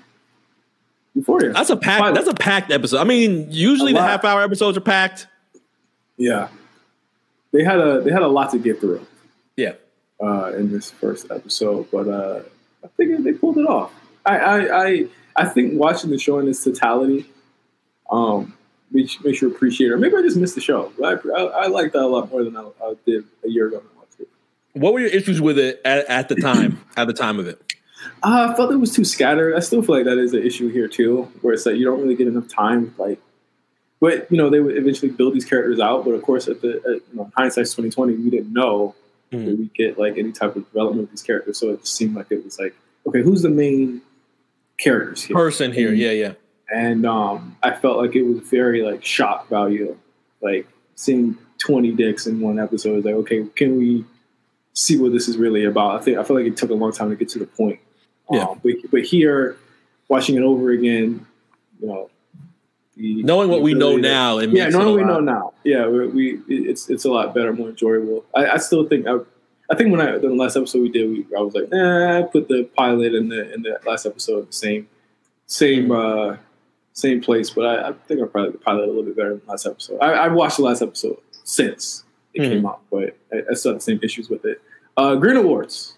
Euphoria. 1.13 1.53
That's 1.53 1.69
a 1.69 1.77
packed. 1.77 2.15
That's 2.15 2.27
a 2.27 2.33
packed 2.33 2.71
episode. 2.71 2.97
I 2.97 3.03
mean, 3.03 3.45
usually 3.51 3.93
the 3.93 4.01
half 4.01 4.25
hour 4.25 4.41
episodes 4.41 4.75
are 4.75 4.81
packed. 4.81 5.27
yeah. 6.17 6.47
They 7.51 7.63
had 7.63 7.77
a 7.79 8.01
they 8.01 8.09
had 8.11 8.23
a 8.23 8.27
lot 8.27 8.49
to 8.53 8.57
get 8.57 8.81
through 8.81 9.05
Yeah. 9.55 9.73
uh, 10.19 10.51
in 10.57 10.71
this 10.71 10.89
first 10.89 11.29
episode, 11.29 11.89
but 11.91 12.07
uh, 12.07 12.41
I 12.83 12.87
think 12.97 13.23
they 13.23 13.31
pulled 13.33 13.59
it 13.59 13.67
off. 13.67 13.93
I, 14.25 14.37
I 14.39 14.83
I 14.87 15.07
I 15.35 15.45
think 15.45 15.79
watching 15.79 16.09
the 16.09 16.17
show 16.17 16.39
in 16.39 16.47
its 16.47 16.63
totality 16.63 17.27
um, 18.09 18.57
makes, 18.89 19.23
makes 19.23 19.43
you 19.43 19.47
appreciate 19.51 19.89
it. 19.89 19.93
Or 19.93 19.97
maybe 19.99 20.15
I 20.17 20.23
just 20.23 20.37
missed 20.37 20.55
the 20.55 20.61
show. 20.61 20.91
I, 21.03 21.17
I, 21.37 21.41
I 21.43 21.67
like 21.67 21.91
that 21.93 22.01
a 22.01 22.07
lot 22.07 22.31
more 22.31 22.43
than 22.43 22.57
I, 22.57 22.67
I 22.83 22.95
did 23.05 23.25
a 23.45 23.49
year 23.49 23.67
ago. 23.67 23.77
when 23.77 23.85
I 23.95 23.99
watched 23.99 24.19
it. 24.19 24.27
What 24.75 24.93
were 24.93 24.99
your 24.99 25.09
issues 25.09 25.41
with 25.41 25.57
it 25.57 25.81
at, 25.83 26.05
at 26.07 26.29
the 26.29 26.35
time? 26.35 26.79
at 26.97 27.07
the 27.07 27.13
time 27.13 27.39
of 27.39 27.47
it, 27.47 27.59
Uh, 28.23 28.49
I 28.51 28.55
felt 28.55 28.71
it 28.71 28.77
was 28.77 28.93
too 28.93 29.03
scattered. 29.05 29.55
I 29.55 29.59
still 29.59 29.81
feel 29.81 29.95
like 29.95 30.05
that 30.05 30.17
is 30.17 30.33
an 30.33 30.43
issue 30.43 30.69
here 30.69 30.87
too, 30.87 31.23
where 31.41 31.53
it's 31.53 31.65
like 31.65 31.75
you 31.77 31.85
don't 31.85 32.01
really 32.01 32.15
get 32.15 32.27
enough 32.27 32.47
time. 32.47 32.93
Like, 32.97 33.19
but 33.99 34.29
you 34.31 34.37
know 34.37 34.49
they 34.49 34.59
would 34.59 34.77
eventually 34.77 35.11
build 35.11 35.33
these 35.33 35.45
characters 35.45 35.79
out. 35.79 36.05
But 36.05 36.11
of 36.11 36.21
course, 36.21 36.47
at 36.47 36.61
the 36.61 36.75
at, 36.85 36.85
you 36.85 37.01
know, 37.13 37.31
hindsight's 37.37 37.73
twenty 37.73 37.89
twenty, 37.89 38.13
we 38.15 38.29
didn't 38.29 38.53
know 38.53 38.93
Mhm. 39.31 39.45
that 39.45 39.57
we 39.57 39.69
get 39.75 39.97
like 39.97 40.17
any 40.17 40.31
type 40.31 40.55
of 40.55 40.65
development 40.71 41.05
of 41.05 41.09
these 41.11 41.23
characters. 41.23 41.57
So 41.57 41.71
it 41.71 41.79
just 41.81 41.95
seemed 41.95 42.15
like 42.15 42.27
it 42.29 42.43
was 42.45 42.59
like, 42.59 42.75
okay, 43.07 43.23
who's 43.23 43.41
the 43.41 43.49
main 43.49 44.01
characters 44.77 45.23
here? 45.23 45.35
person 45.35 45.71
here, 45.71 45.93
yeah, 45.93 46.11
yeah. 46.11 46.33
and 46.71 47.05
um, 47.05 47.55
I 47.63 47.71
felt 47.71 47.97
like 47.97 48.15
it 48.15 48.23
was 48.23 48.39
very 48.49 48.83
like 48.83 49.03
shock 49.03 49.47
value, 49.49 49.97
like 50.41 50.67
seeing 50.95 51.37
twenty 51.57 51.91
dicks 51.91 52.27
in 52.27 52.39
one 52.41 52.59
episode. 52.59 52.97
Was 52.97 53.05
like, 53.05 53.15
okay, 53.15 53.45
can 53.55 53.77
we 53.77 54.05
see 54.75 54.97
what 54.97 55.11
this 55.13 55.27
is 55.27 55.37
really 55.37 55.65
about? 55.65 55.99
I 55.99 56.03
think 56.03 56.19
I 56.19 56.23
feel 56.23 56.35
like 56.35 56.45
it 56.45 56.55
took 56.55 56.69
a 56.69 56.75
long 56.75 56.91
time 56.91 57.09
to 57.09 57.15
get 57.15 57.29
to 57.29 57.39
the 57.39 57.47
point. 57.47 57.79
Yeah. 58.29 58.43
Um, 58.43 58.61
but 58.63 58.73
but 58.91 59.01
here, 59.01 59.57
watching 60.07 60.35
it 60.35 60.43
over 60.43 60.69
again, 60.69 61.25
you 61.79 61.87
know, 61.87 62.09
the, 62.95 63.23
Knowing 63.23 63.49
what 63.49 63.61
we 63.61 63.73
know 63.73 63.97
now, 63.97 64.37
it 64.37 64.51
yeah, 64.51 64.69
knowing 64.69 64.95
we 64.95 65.03
know 65.03 65.19
now, 65.19 65.53
yeah, 65.63 65.87
we, 65.87 66.07
we 66.07 66.41
it's 66.47 66.89
it's 66.89 67.03
a 67.03 67.11
lot 67.11 67.33
better, 67.33 67.51
more 67.51 67.69
enjoyable. 67.69 68.23
I, 68.33 68.51
I 68.51 68.57
still 68.57 68.87
think 68.87 69.05
I, 69.07 69.17
I 69.69 69.75
think 69.75 69.91
when 69.91 69.99
I 69.99 70.17
the 70.17 70.29
last 70.29 70.55
episode 70.55 70.81
we 70.81 70.89
did, 70.89 71.09
we, 71.09 71.25
I 71.35 71.41
was 71.41 71.53
like, 71.53 71.69
nah, 71.69 72.19
I 72.19 72.21
put 72.21 72.47
the 72.47 72.63
pilot 72.75 73.13
and 73.13 73.31
the 73.31 73.53
in 73.53 73.63
the 73.63 73.79
last 73.85 74.05
episode 74.05 74.47
the 74.47 74.53
same 74.53 74.87
same 75.45 75.91
uh 75.91 76.37
same 76.93 77.19
place, 77.19 77.49
but 77.49 77.65
I, 77.65 77.89
I 77.89 77.93
think 78.07 78.21
I 78.21 78.25
probably 78.27 78.53
the 78.53 78.59
pilot 78.59 78.85
a 78.85 78.87
little 78.87 79.03
bit 79.03 79.17
better 79.17 79.31
than 79.31 79.41
the 79.45 79.51
last 79.51 79.65
episode. 79.65 79.99
I, 79.99 80.13
I 80.13 80.27
watched 80.29 80.57
the 80.57 80.63
last 80.63 80.81
episode 80.81 81.17
since 81.43 82.04
it 82.35 82.41
Mhm. 82.41 82.49
came 82.49 82.65
out, 82.65 82.81
but 82.91 83.15
I, 83.33 83.41
I 83.49 83.53
still 83.55 83.71
have 83.71 83.79
the 83.79 83.83
same 83.83 83.99
issues 84.03 84.29
with 84.29 84.45
it. 84.45 84.61
Uh, 84.97 85.15
Green 85.15 85.35
Awards. 85.37 85.93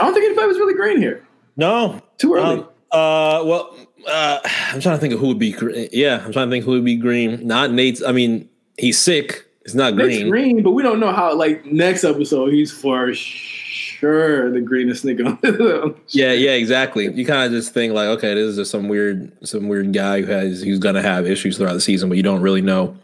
I 0.00 0.04
don't 0.04 0.14
think 0.14 0.26
anybody 0.26 0.48
was 0.48 0.58
really 0.58 0.74
green 0.74 0.98
here. 0.98 1.22
No, 1.56 2.00
Too 2.18 2.34
early. 2.34 2.58
Um, 2.60 2.68
uh, 2.90 3.42
well, 3.44 3.76
Uh, 4.06 4.38
I'm 4.72 4.80
trying 4.80 4.96
to 4.96 5.00
think 5.00 5.14
of 5.14 5.20
who 5.20 5.28
would 5.28 5.38
be. 5.38 5.52
Green. 5.52 5.88
Yeah, 5.92 6.22
I'm 6.24 6.32
trying 6.32 6.48
to 6.48 6.50
think 6.50 6.64
who 6.64 6.72
would 6.72 6.84
be 6.84 6.96
green. 6.96 7.46
Not 7.46 7.72
Nate's. 7.72 8.02
I 8.02 8.12
mean, 8.12 8.48
he's 8.76 8.98
sick. 8.98 9.46
It's 9.64 9.74
not 9.74 9.94
Nate's 9.94 10.18
green. 10.18 10.28
green, 10.30 10.62
but 10.62 10.72
we 10.72 10.82
don't 10.82 11.00
know 11.00 11.10
how. 11.10 11.34
Like 11.34 11.64
next 11.64 12.04
episode, 12.04 12.52
he's 12.52 12.70
for 12.70 13.14
sure 13.14 14.50
the 14.50 14.60
greenest 14.60 15.04
nigga. 15.06 15.96
yeah, 16.08 16.32
yeah, 16.32 16.50
exactly. 16.50 17.10
You 17.12 17.24
kind 17.24 17.46
of 17.46 17.52
just 17.58 17.72
think 17.72 17.94
like, 17.94 18.08
okay, 18.18 18.34
this 18.34 18.50
is 18.50 18.56
just 18.56 18.70
some 18.70 18.88
weird, 18.88 19.32
some 19.46 19.68
weird 19.68 19.92
guy 19.94 20.20
who 20.20 20.30
has 20.32 20.62
who's 20.62 20.78
gonna 20.78 21.00
have 21.02 21.26
issues 21.26 21.56
throughout 21.56 21.72
the 21.74 21.80
season, 21.80 22.08
but 22.10 22.16
you 22.18 22.22
don't 22.22 22.42
really 22.42 22.60
know 22.60 22.96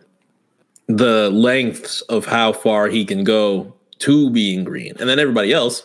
the 0.96 1.30
lengths 1.30 2.00
of 2.02 2.24
how 2.26 2.52
far 2.52 2.88
he 2.88 3.04
can 3.04 3.24
go 3.24 3.72
to 4.00 4.30
being 4.30 4.64
green, 4.64 4.94
and 4.98 5.08
then 5.08 5.18
everybody 5.18 5.52
else 5.52 5.82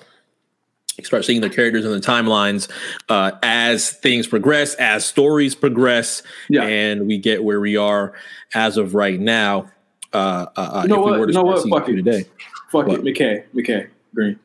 you 0.98 1.04
start 1.04 1.26
seeing 1.26 1.42
their 1.42 1.50
characters 1.50 1.84
in 1.84 1.92
the 1.92 2.00
timelines 2.00 2.70
uh, 3.10 3.32
as 3.44 3.92
things 3.92 4.28
progress, 4.28 4.76
as 4.76 5.06
stories 5.06 5.54
progress, 5.54 6.24
Yeah. 6.48 6.64
and 6.64 7.06
we 7.06 7.18
get 7.18 7.44
where 7.44 7.60
we 7.60 7.76
are 7.76 8.14
as 8.54 8.78
of 8.78 8.96
right 8.96 9.20
now. 9.20 9.70
Uh, 10.14 10.46
uh, 10.56 10.80
You 10.84 10.88
know 10.96 11.04
we 11.04 11.12
what? 11.12 11.18
to 11.18 11.28
You 11.28 11.34
know 11.34 11.44
what? 11.44 11.68
Fuck 11.70 11.90
it. 11.90 11.96
today. 11.98 12.24
Fuck 12.72 12.88
What? 12.88 13.00
it, 13.00 13.04
McKay, 13.04 13.44
McKay, 13.54 13.90
green. 14.14 14.40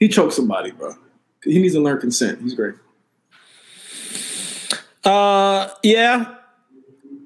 He 0.00 0.08
choked 0.08 0.32
somebody, 0.32 0.72
bro. 0.72 0.96
He 1.44 1.60
needs 1.60 1.74
to 1.74 1.80
learn 1.80 2.00
consent. 2.00 2.40
He's 2.42 2.54
great. 2.54 2.74
Uh, 5.04 5.68
yeah, 5.84 6.34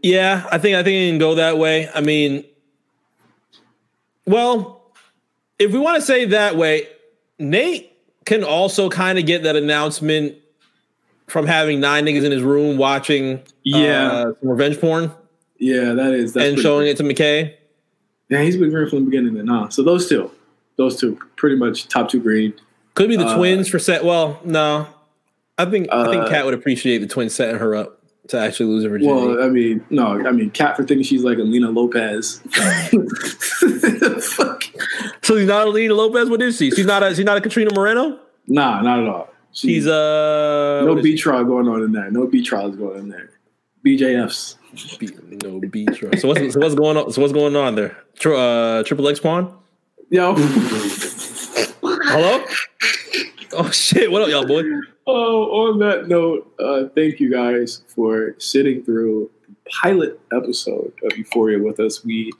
yeah. 0.04 0.46
I 0.52 0.58
think 0.58 0.76
I 0.76 0.82
think 0.82 0.94
it 0.96 1.10
can 1.10 1.18
go 1.18 1.34
that 1.36 1.58
way. 1.58 1.88
I 1.94 2.00
mean, 2.00 2.44
well, 4.26 4.82
if 5.58 5.72
we 5.72 5.78
want 5.78 5.96
to 5.96 6.02
say 6.02 6.26
that 6.26 6.56
way, 6.56 6.88
Nate 7.38 7.92
can 8.24 8.42
also 8.44 8.88
kind 8.88 9.18
of 9.18 9.26
get 9.26 9.42
that 9.42 9.56
announcement 9.56 10.36
from 11.26 11.46
having 11.46 11.80
nine 11.80 12.04
niggas 12.04 12.24
in 12.24 12.32
his 12.32 12.42
room 12.42 12.76
watching, 12.76 13.42
Yeah. 13.62 14.10
uh, 14.10 14.24
some 14.40 14.48
revenge 14.48 14.80
porn 14.80 15.10
Yeah, 15.58 15.92
that 15.94 16.12
is. 16.12 16.36
And 16.36 16.58
showing 16.58 16.86
good. 16.86 16.90
it 16.90 16.96
to 16.98 17.02
McKay. 17.02 17.54
Yeah, 18.30 18.42
he's 18.42 18.56
been 18.56 18.70
green 18.70 18.88
from 18.88 19.00
the 19.00 19.04
beginning. 19.10 19.34
Then, 19.34 19.46
nah. 19.46 19.68
So 19.68 19.82
those 19.82 20.08
two, 20.08 20.30
those 20.76 20.98
two, 20.98 21.18
pretty 21.36 21.56
much 21.56 21.88
top 21.88 22.10
two 22.10 22.20
green. 22.20 22.54
Could 22.94 23.08
be 23.08 23.16
the 23.16 23.26
Uh, 23.26 23.36
twins 23.36 23.68
for 23.68 23.78
set. 23.78 24.04
Well, 24.04 24.40
no, 24.44 24.86
I 25.58 25.64
think 25.66 25.88
I 25.92 26.04
think 26.10 26.22
Uh, 26.24 26.28
Kat 26.28 26.44
would 26.44 26.54
appreciate 26.54 26.98
the 26.98 27.06
twins 27.06 27.34
setting 27.34 27.56
her 27.56 27.74
up 27.74 28.00
to 28.28 28.38
actually 28.38 28.66
lose 28.66 28.84
her 28.84 28.90
virginity. 28.90 29.14
Well, 29.26 29.42
I 29.42 29.48
mean, 29.48 29.84
no, 29.90 30.26
I 30.26 30.32
mean, 30.32 30.50
Kat 30.50 30.76
for 30.76 30.84
thinking 30.84 31.04
she's 31.04 31.22
like 31.24 31.38
Alina 31.38 31.70
Lopez. 31.70 32.40
Fuck. 34.36 34.64
so 35.22 35.36
she's 35.36 35.46
not 35.46 35.66
a 35.66 35.70
Lena 35.70 35.94
Lopez. 35.94 36.28
What 36.30 36.40
is 36.42 36.56
she? 36.56 36.70
She's 36.70 36.86
not 36.86 37.02
a 37.02 37.14
she's 37.14 37.24
not 37.24 37.36
a 37.36 37.40
Katrina 37.40 37.70
Moreno. 37.74 38.18
Nah, 38.46 38.80
not 38.82 39.00
at 39.00 39.08
all. 39.08 39.28
She- 39.52 39.68
She's 39.68 39.86
uh 39.86 40.82
no 40.84 40.96
B 41.00 41.16
trial 41.16 41.44
going 41.44 41.68
on 41.68 41.82
in 41.82 41.92
there. 41.92 42.10
No 42.10 42.26
B 42.26 42.42
trials 42.42 42.76
going 42.76 42.98
in 42.98 43.08
there. 43.08 43.30
BJFs. 43.86 44.56
B, 44.98 45.08
no 45.44 45.60
B 45.60 45.84
trial. 45.86 46.12
So 46.18 46.28
what's 46.28 46.54
so 46.54 46.60
what's 46.60 46.74
going 46.74 46.96
on? 46.96 47.12
So 47.12 47.20
what's 47.22 47.32
going 47.34 47.54
on 47.54 47.74
there? 47.76 47.96
Tri- 48.18 48.34
uh, 48.34 48.82
Triple 48.82 49.06
X 49.08 49.20
Pawn. 49.20 49.54
Yo. 50.10 50.34
Hello. 51.82 52.44
Oh 53.56 53.70
shit! 53.70 54.10
What 54.10 54.22
up, 54.22 54.28
y'all 54.28 54.46
boy? 54.46 54.62
Oh, 55.06 55.68
on 55.68 55.78
that 55.80 56.08
note, 56.08 56.50
uh, 56.58 56.84
thank 56.94 57.20
you 57.20 57.30
guys 57.30 57.82
for 57.88 58.34
sitting 58.38 58.82
through 58.82 59.30
the 59.46 59.54
pilot 59.82 60.18
episode 60.32 60.92
of 61.02 61.18
Euphoria 61.18 61.58
with 61.58 61.78
us. 61.78 62.02
We 62.02 62.32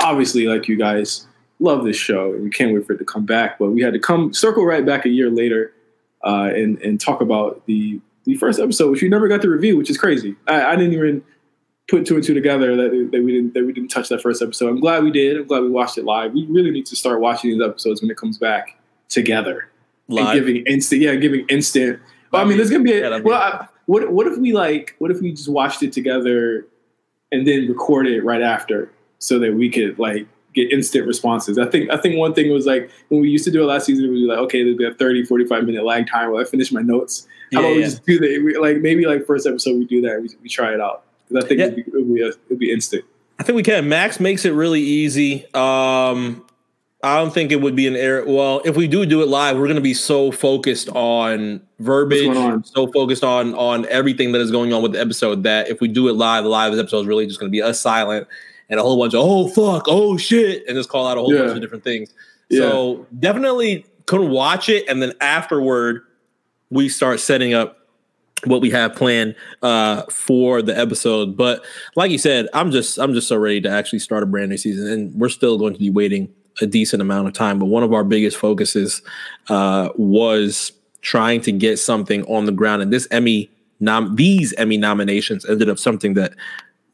obviously, 0.00 0.46
like 0.46 0.68
you 0.68 0.78
guys, 0.78 1.26
love 1.58 1.84
this 1.84 1.96
show 1.96 2.32
and 2.32 2.44
we 2.44 2.50
can't 2.50 2.72
wait 2.72 2.86
for 2.86 2.94
it 2.94 2.98
to 2.98 3.04
come 3.04 3.26
back. 3.26 3.58
But 3.58 3.70
we 3.70 3.82
had 3.82 3.92
to 3.92 3.98
come 3.98 4.32
circle 4.32 4.64
right 4.64 4.84
back 4.84 5.04
a 5.04 5.10
year 5.10 5.30
later 5.30 5.72
uh, 6.24 6.50
and 6.54 6.80
and 6.80 7.00
talk 7.00 7.20
about 7.20 7.66
the 7.66 8.00
the 8.24 8.36
first 8.36 8.58
episode, 8.58 8.90
which 8.90 9.02
we 9.02 9.08
never 9.08 9.28
got 9.28 9.42
to 9.42 9.48
review, 9.48 9.76
which 9.76 9.90
is 9.90 9.98
crazy. 9.98 10.36
I, 10.46 10.64
I 10.64 10.76
didn't 10.76 10.94
even 10.94 11.22
put 11.88 12.06
two 12.06 12.16
and 12.16 12.24
two 12.24 12.34
together 12.34 12.76
that, 12.76 13.10
that 13.12 13.22
we 13.22 13.32
didn't 13.32 13.54
that 13.54 13.66
we 13.66 13.72
didn't 13.72 13.90
touch 13.90 14.08
that 14.08 14.22
first 14.22 14.40
episode. 14.40 14.68
I'm 14.68 14.80
glad 14.80 15.04
we 15.04 15.10
did. 15.10 15.36
I'm 15.36 15.46
glad 15.46 15.62
we 15.62 15.70
watched 15.70 15.98
it 15.98 16.04
live. 16.04 16.32
We 16.32 16.46
really 16.46 16.70
need 16.70 16.86
to 16.86 16.96
start 16.96 17.20
watching 17.20 17.50
these 17.50 17.60
episodes 17.60 18.00
when 18.00 18.10
it 18.10 18.16
comes 18.16 18.38
back 18.38 18.78
together 19.10 19.68
and 20.08 20.16
Live. 20.16 20.34
giving 20.34 20.56
instant, 20.66 21.02
yeah, 21.02 21.14
giving 21.16 21.44
instant. 21.48 22.00
Well, 22.32 22.42
I 22.42 22.44
mean, 22.44 22.56
there's 22.56 22.70
gonna 22.70 22.84
be. 22.84 22.98
A, 22.98 23.20
well, 23.22 23.40
I, 23.40 23.66
what 23.86 24.10
what 24.12 24.26
if 24.26 24.38
we 24.38 24.52
like? 24.52 24.94
What 24.98 25.10
if 25.10 25.20
we 25.20 25.32
just 25.32 25.48
watched 25.48 25.82
it 25.82 25.92
together 25.92 26.66
and 27.32 27.46
then 27.46 27.68
recorded 27.68 28.14
it 28.14 28.24
right 28.24 28.42
after, 28.42 28.90
so 29.18 29.38
that 29.38 29.54
we 29.54 29.70
could 29.70 29.98
like 29.98 30.26
get 30.54 30.72
instant 30.72 31.06
responses? 31.06 31.58
I 31.58 31.66
think 31.66 31.90
I 31.90 31.96
think 31.96 32.16
one 32.18 32.34
thing 32.34 32.50
was 32.52 32.66
like 32.66 32.90
when 33.08 33.20
we 33.20 33.28
used 33.30 33.44
to 33.44 33.50
do 33.50 33.62
it 33.62 33.66
last 33.66 33.86
season, 33.86 34.10
we 34.12 34.26
were 34.26 34.34
like, 34.34 34.42
okay, 34.44 34.62
there'll 34.62 34.78
be 34.78 34.84
a 34.86 34.94
30, 34.94 35.24
45 35.24 35.64
minute 35.64 35.84
lag 35.84 36.06
time 36.06 36.30
while 36.32 36.40
I 36.40 36.44
finish 36.44 36.72
my 36.72 36.82
notes. 36.82 37.26
How 37.52 37.60
Yeah, 37.60 37.66
about 37.66 37.76
we 37.76 37.82
just 37.82 38.04
do 38.06 38.18
that? 38.18 38.42
We, 38.44 38.58
like 38.58 38.78
maybe 38.78 39.06
like 39.06 39.26
first 39.26 39.46
episode 39.46 39.76
we 39.78 39.84
do 39.86 40.00
that. 40.02 40.20
We, 40.22 40.28
we 40.42 40.48
try 40.48 40.72
it 40.74 40.80
out 40.80 41.04
because 41.28 41.44
I 41.44 41.48
think 41.48 41.60
Yeah. 41.60 41.66
it'd, 41.66 41.76
be, 41.76 41.82
it'd, 41.92 42.14
be 42.14 42.20
a, 42.22 42.28
it'd 42.28 42.58
be 42.58 42.72
instant. 42.72 43.04
I 43.38 43.42
think 43.42 43.56
we 43.56 43.62
can. 43.62 43.88
Max 43.88 44.20
makes 44.20 44.44
it 44.44 44.50
really 44.50 44.80
easy. 44.82 45.46
Um, 45.54 46.44
I 47.02 47.16
don't 47.18 47.32
think 47.32 47.52
it 47.52 47.60
would 47.60 47.76
be 47.76 47.86
an 47.86 47.94
error. 47.94 48.24
Well, 48.26 48.60
if 48.64 48.76
we 48.76 48.88
do 48.88 49.06
do 49.06 49.22
it 49.22 49.28
live, 49.28 49.56
we're 49.56 49.66
going 49.66 49.76
to 49.76 49.80
be 49.80 49.94
so 49.94 50.32
focused 50.32 50.88
on 50.90 51.60
verbiage, 51.78 52.36
on? 52.36 52.64
so 52.64 52.88
focused 52.90 53.22
on 53.22 53.54
on 53.54 53.86
everything 53.86 54.32
that 54.32 54.40
is 54.40 54.50
going 54.50 54.72
on 54.72 54.82
with 54.82 54.92
the 54.94 55.00
episode 55.00 55.44
that 55.44 55.68
if 55.68 55.80
we 55.80 55.86
do 55.86 56.08
it 56.08 56.14
live, 56.14 56.42
the 56.42 56.50
live 56.50 56.76
episode 56.76 57.00
is 57.02 57.06
really 57.06 57.26
just 57.26 57.38
going 57.38 57.50
to 57.50 57.52
be 57.52 57.62
us 57.62 57.78
silent 57.78 58.26
and 58.68 58.80
a 58.80 58.82
whole 58.82 58.98
bunch 58.98 59.14
of 59.14 59.20
oh 59.22 59.46
fuck, 59.48 59.84
oh 59.86 60.16
shit, 60.16 60.66
and 60.66 60.76
just 60.76 60.88
call 60.88 61.06
out 61.06 61.16
a 61.16 61.20
whole 61.20 61.32
Yeah. 61.32 61.42
bunch 61.42 61.52
of 61.56 61.60
different 61.60 61.84
things. 61.84 62.12
So 62.50 63.06
definitely 63.20 63.84
can 64.06 64.30
watch 64.30 64.68
it, 64.68 64.88
and 64.88 65.00
then 65.00 65.12
afterward, 65.20 66.02
we 66.70 66.88
start 66.88 67.20
setting 67.20 67.54
up 67.54 67.76
what 68.44 68.60
we 68.60 68.70
have 68.70 68.94
planned 68.94 69.34
uh 69.62 70.02
for 70.10 70.62
the 70.62 70.78
episode 70.78 71.36
but 71.36 71.64
like 71.96 72.08
you 72.12 72.18
said 72.18 72.46
i'm 72.54 72.70
just 72.70 72.96
i'm 72.96 73.12
just 73.12 73.26
so 73.26 73.36
ready 73.36 73.60
to 73.60 73.68
actually 73.68 73.98
start 73.98 74.22
a 74.22 74.26
brand 74.26 74.48
new 74.48 74.56
season 74.56 74.86
and 74.86 75.12
we're 75.20 75.28
still 75.28 75.58
going 75.58 75.72
to 75.72 75.78
be 75.80 75.90
waiting 75.90 76.32
a 76.60 76.66
decent 76.66 77.00
amount 77.02 77.26
of 77.28 77.32
time 77.34 77.58
but 77.58 77.66
one 77.66 77.82
of 77.82 77.92
our 77.92 78.04
biggest 78.04 78.36
focuses 78.36 79.02
uh 79.48 79.88
was 79.96 80.72
trying 81.00 81.40
to 81.40 81.52
get 81.52 81.78
something 81.78 82.24
on 82.24 82.44
the 82.44 82.52
ground. 82.52 82.82
And 82.82 82.92
this 82.92 83.06
emmy 83.10 83.48
nom 83.80 84.16
these 84.16 84.52
emmy 84.54 84.76
nominations 84.76 85.48
ended 85.48 85.68
up 85.68 85.78
something 85.78 86.14
that 86.14 86.34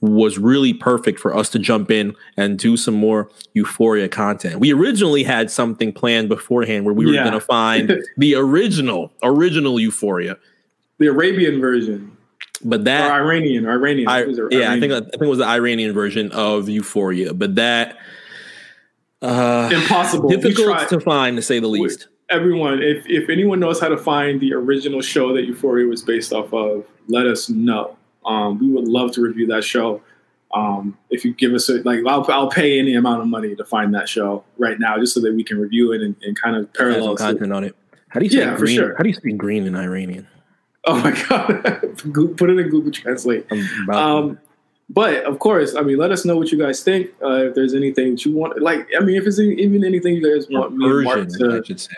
was 0.01 0.39
really 0.39 0.75
perfect 0.75 1.19
for 1.19 1.35
us 1.35 1.49
to 1.49 1.59
jump 1.59 1.91
in 1.91 2.15
and 2.37 2.59
do 2.59 2.77
some 2.77 2.93
more 2.95 3.31
euphoria 3.55 4.07
content. 4.07 4.61
We 4.61 4.71
originally 4.75 5.23
had 5.23 5.51
something 5.51 5.93
planned 5.93 6.29
beforehand 6.29 6.85
where 6.85 6.93
we 6.93 7.07
were 7.07 7.13
Yeah. 7.13 7.23
going 7.23 7.33
to 7.33 7.41
find 7.41 8.03
the 8.19 8.35
original 8.35 9.11
original 9.23 9.81
euphoria. 9.81 10.37
The 10.99 11.07
Arabian 11.07 11.61
version. 11.61 12.15
But 12.63 12.81
or 12.81 12.85
that 12.85 13.11
Iranian, 13.11 13.67
Iranian. 13.67 14.09
I, 14.09 14.25
yeah, 14.51 14.73
I 14.73 14.79
think 14.79 14.93
I 14.93 15.01
think 15.01 15.23
it 15.23 15.27
was 15.27 15.39
the 15.39 15.47
Iranian 15.47 15.93
version 15.93 16.31
of 16.33 16.69
Euphoria, 16.69 17.35
but 17.35 17.57
that 17.57 17.97
uh, 19.25 19.71
impossible. 19.73 20.29
Difficult 20.29 20.89
to 20.89 21.01
find 21.01 21.37
to 21.37 21.43
say 21.43 21.59
the 21.59 21.69
least. 21.69 22.09
everyone, 22.31 22.83
if 22.83 23.05
if 23.09 23.29
anyone 23.31 23.61
knows 23.61 23.81
how 23.81 23.89
to 23.89 23.97
find 23.99 24.41
the 24.41 24.53
original 24.55 25.01
show 25.01 25.33
that 25.35 25.45
Euphoria 25.45 25.87
was 25.87 26.03
based 26.03 26.33
off 26.33 26.53
of, 26.53 26.85
let 27.09 27.27
us 27.27 27.49
know. 27.49 27.97
Um, 28.27 28.59
we 28.59 28.69
would 28.71 28.89
love 28.89 29.13
to 29.13 29.21
review 29.21 29.47
that 29.49 29.65
show. 29.65 30.01
Um, 30.55 30.97
if 31.11 31.25
you 31.25 31.33
give 31.35 31.53
us 31.53 31.69
a 31.69 31.83
like, 31.83 32.01
I'll, 32.07 32.25
I'll 32.31 32.49
pay 32.51 32.79
any 32.79 32.95
amount 32.95 33.21
of 33.23 33.29
money 33.29 33.55
to 33.57 33.65
find 33.65 33.93
that 33.95 34.09
show 34.09 34.45
right 34.57 34.79
now, 34.79 34.99
just 34.99 35.15
so 35.15 35.21
that 35.21 35.35
we 35.35 35.43
can 35.43 35.59
review 35.61 35.93
it 35.93 36.01
and, 36.01 36.15
and 36.23 36.41
kind 36.41 36.57
of 36.57 36.73
parallel. 36.73 37.17
content 37.17 37.53
on 37.53 37.65
it. 37.65 37.75
How 38.09 38.21
do 38.21 38.27
you 38.27 38.31
say 38.31 38.39
Yeah, 38.39 38.53
for 38.55 38.61
green? 38.65 38.77
sure. 38.77 38.95
How 38.97 39.03
do 39.03 39.09
you 39.09 39.15
speak 39.15 39.37
green 39.37 39.67
in 39.67 39.75
Iranian? 39.75 40.29
Oh 40.85 40.97
my 41.03 41.11
god! 41.29 42.37
Put 42.37 42.51
it 42.51 42.59
in 42.59 42.69
Google 42.69 42.93
Translate. 42.93 43.47
Um, 43.91 44.39
but 44.91 45.25
of 45.25 45.39
course, 45.39 45.75
I 45.75 45.83
mean, 45.83 45.97
let 45.99 46.11
us 46.11 46.25
know 46.25 46.37
what 46.37 46.53
you 46.53 46.59
guys 46.59 46.83
think. 46.83 47.11
Uh, 47.23 47.47
if 47.47 47.55
there's 47.55 47.75
anything 47.75 48.13
that 48.13 48.25
you 48.25 48.33
want, 48.37 48.61
like, 48.61 48.89
I 48.99 49.03
mean, 49.05 49.17
if 49.17 49.27
it's 49.27 49.39
any- 49.39 49.55
even 49.55 49.85
anything 49.85 50.15
you 50.15 50.23
guys 50.35 50.47
want 50.51 50.77
me 50.77 50.85
and 50.87 51.05
Mark 51.05 51.29
to, 51.39 51.61
I 51.63 51.67
should 51.67 51.81
say. 51.81 51.97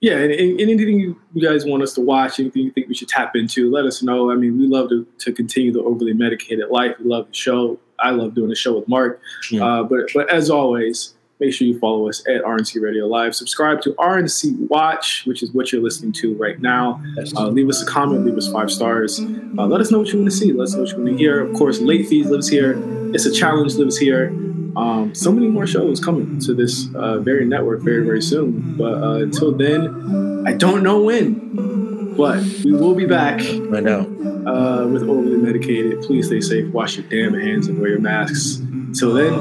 yeah, 0.00 0.16
and, 0.18 0.32
and 0.32 0.60
anything 0.60 0.98
you, 1.00 1.18
you 1.34 1.42
guys 1.48 1.64
want 1.64 1.82
us 1.82 1.94
to 1.94 2.00
watch, 2.00 2.38
anything 2.40 2.62
you 2.64 2.70
think 2.70 2.88
we 2.88 2.94
should 2.94 3.08
tap 3.08 3.36
into, 3.36 3.70
let 3.70 3.84
us 3.84 4.02
know. 4.02 4.30
I 4.30 4.34
mean, 4.34 4.58
we 4.58 4.66
love 4.66 4.88
to, 4.90 5.06
to 5.18 5.32
continue 5.32 5.72
the 5.72 5.82
overly 5.82 6.12
medicated 6.14 6.68
life. 6.70 6.96
We 6.98 7.08
love 7.08 7.28
the 7.28 7.34
show. 7.34 7.78
I 7.98 8.10
love 8.10 8.34
doing 8.34 8.50
the 8.50 8.54
show 8.56 8.76
with 8.78 8.88
Mark. 8.88 9.20
Yeah. 9.50 9.64
Uh, 9.64 9.82
but 9.84 10.10
but 10.12 10.28
as 10.30 10.50
always, 10.50 11.14
make 11.38 11.52
sure 11.52 11.66
you 11.66 11.78
follow 11.78 12.08
us 12.08 12.26
at 12.26 12.42
RNC 12.42 12.80
Radio 12.82 13.06
Live. 13.06 13.34
Subscribe 13.34 13.80
to 13.82 13.90
RNC 13.92 14.68
Watch, 14.68 15.24
which 15.26 15.42
is 15.42 15.52
what 15.52 15.70
you're 15.72 15.82
listening 15.82 16.12
to 16.12 16.34
right 16.36 16.60
now. 16.60 17.00
Uh, 17.36 17.48
leave 17.48 17.68
us 17.68 17.82
a 17.82 17.86
comment, 17.86 18.24
leave 18.24 18.36
us 18.36 18.50
five 18.50 18.70
stars. 18.70 19.20
Uh, 19.20 19.66
let 19.66 19.80
us 19.80 19.90
know 19.90 19.98
what 19.98 20.08
you 20.08 20.18
want 20.20 20.30
to 20.30 20.36
see. 20.36 20.52
Let 20.52 20.64
us 20.64 20.74
know 20.74 20.80
what 20.80 20.90
you 20.90 20.96
want 20.96 21.08
to 21.10 21.16
hear. 21.16 21.40
Of 21.40 21.54
course, 21.54 21.80
Late 21.80 22.08
Fees 22.08 22.26
lives 22.28 22.48
here. 22.48 22.80
It's 23.14 23.26
a 23.26 23.32
challenge 23.32 23.74
lives 23.74 23.98
here. 23.98 24.28
Um, 24.76 25.14
so 25.14 25.32
many 25.32 25.48
more 25.48 25.66
shows 25.66 26.00
coming 26.00 26.38
to 26.40 26.52
this 26.52 26.88
uh, 26.94 27.18
very 27.20 27.46
network 27.46 27.80
very 27.80 28.04
very 28.04 28.20
soon. 28.20 28.76
But 28.76 28.94
uh, 29.02 29.14
until 29.22 29.52
then, 29.52 30.44
I 30.46 30.52
don't 30.52 30.82
know 30.82 31.00
when, 31.02 32.14
but 32.14 32.42
we 32.64 32.72
will 32.72 32.94
be 32.94 33.06
back 33.06 33.40
I 33.40 33.80
know. 33.80 34.00
uh, 34.46 34.86
with 34.86 35.02
overly 35.02 35.36
medicated. 35.38 36.02
Please 36.02 36.26
stay 36.26 36.40
safe. 36.42 36.70
Wash 36.74 36.96
your 36.98 37.06
damn 37.08 37.32
hands 37.32 37.68
and 37.68 37.78
wear 37.80 37.88
your 37.90 38.00
masks. 38.00 38.56
Until 38.56 39.14
then, 39.14 39.32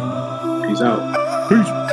peace 0.70 0.82
out. 0.82 1.50
Peace. 1.50 1.85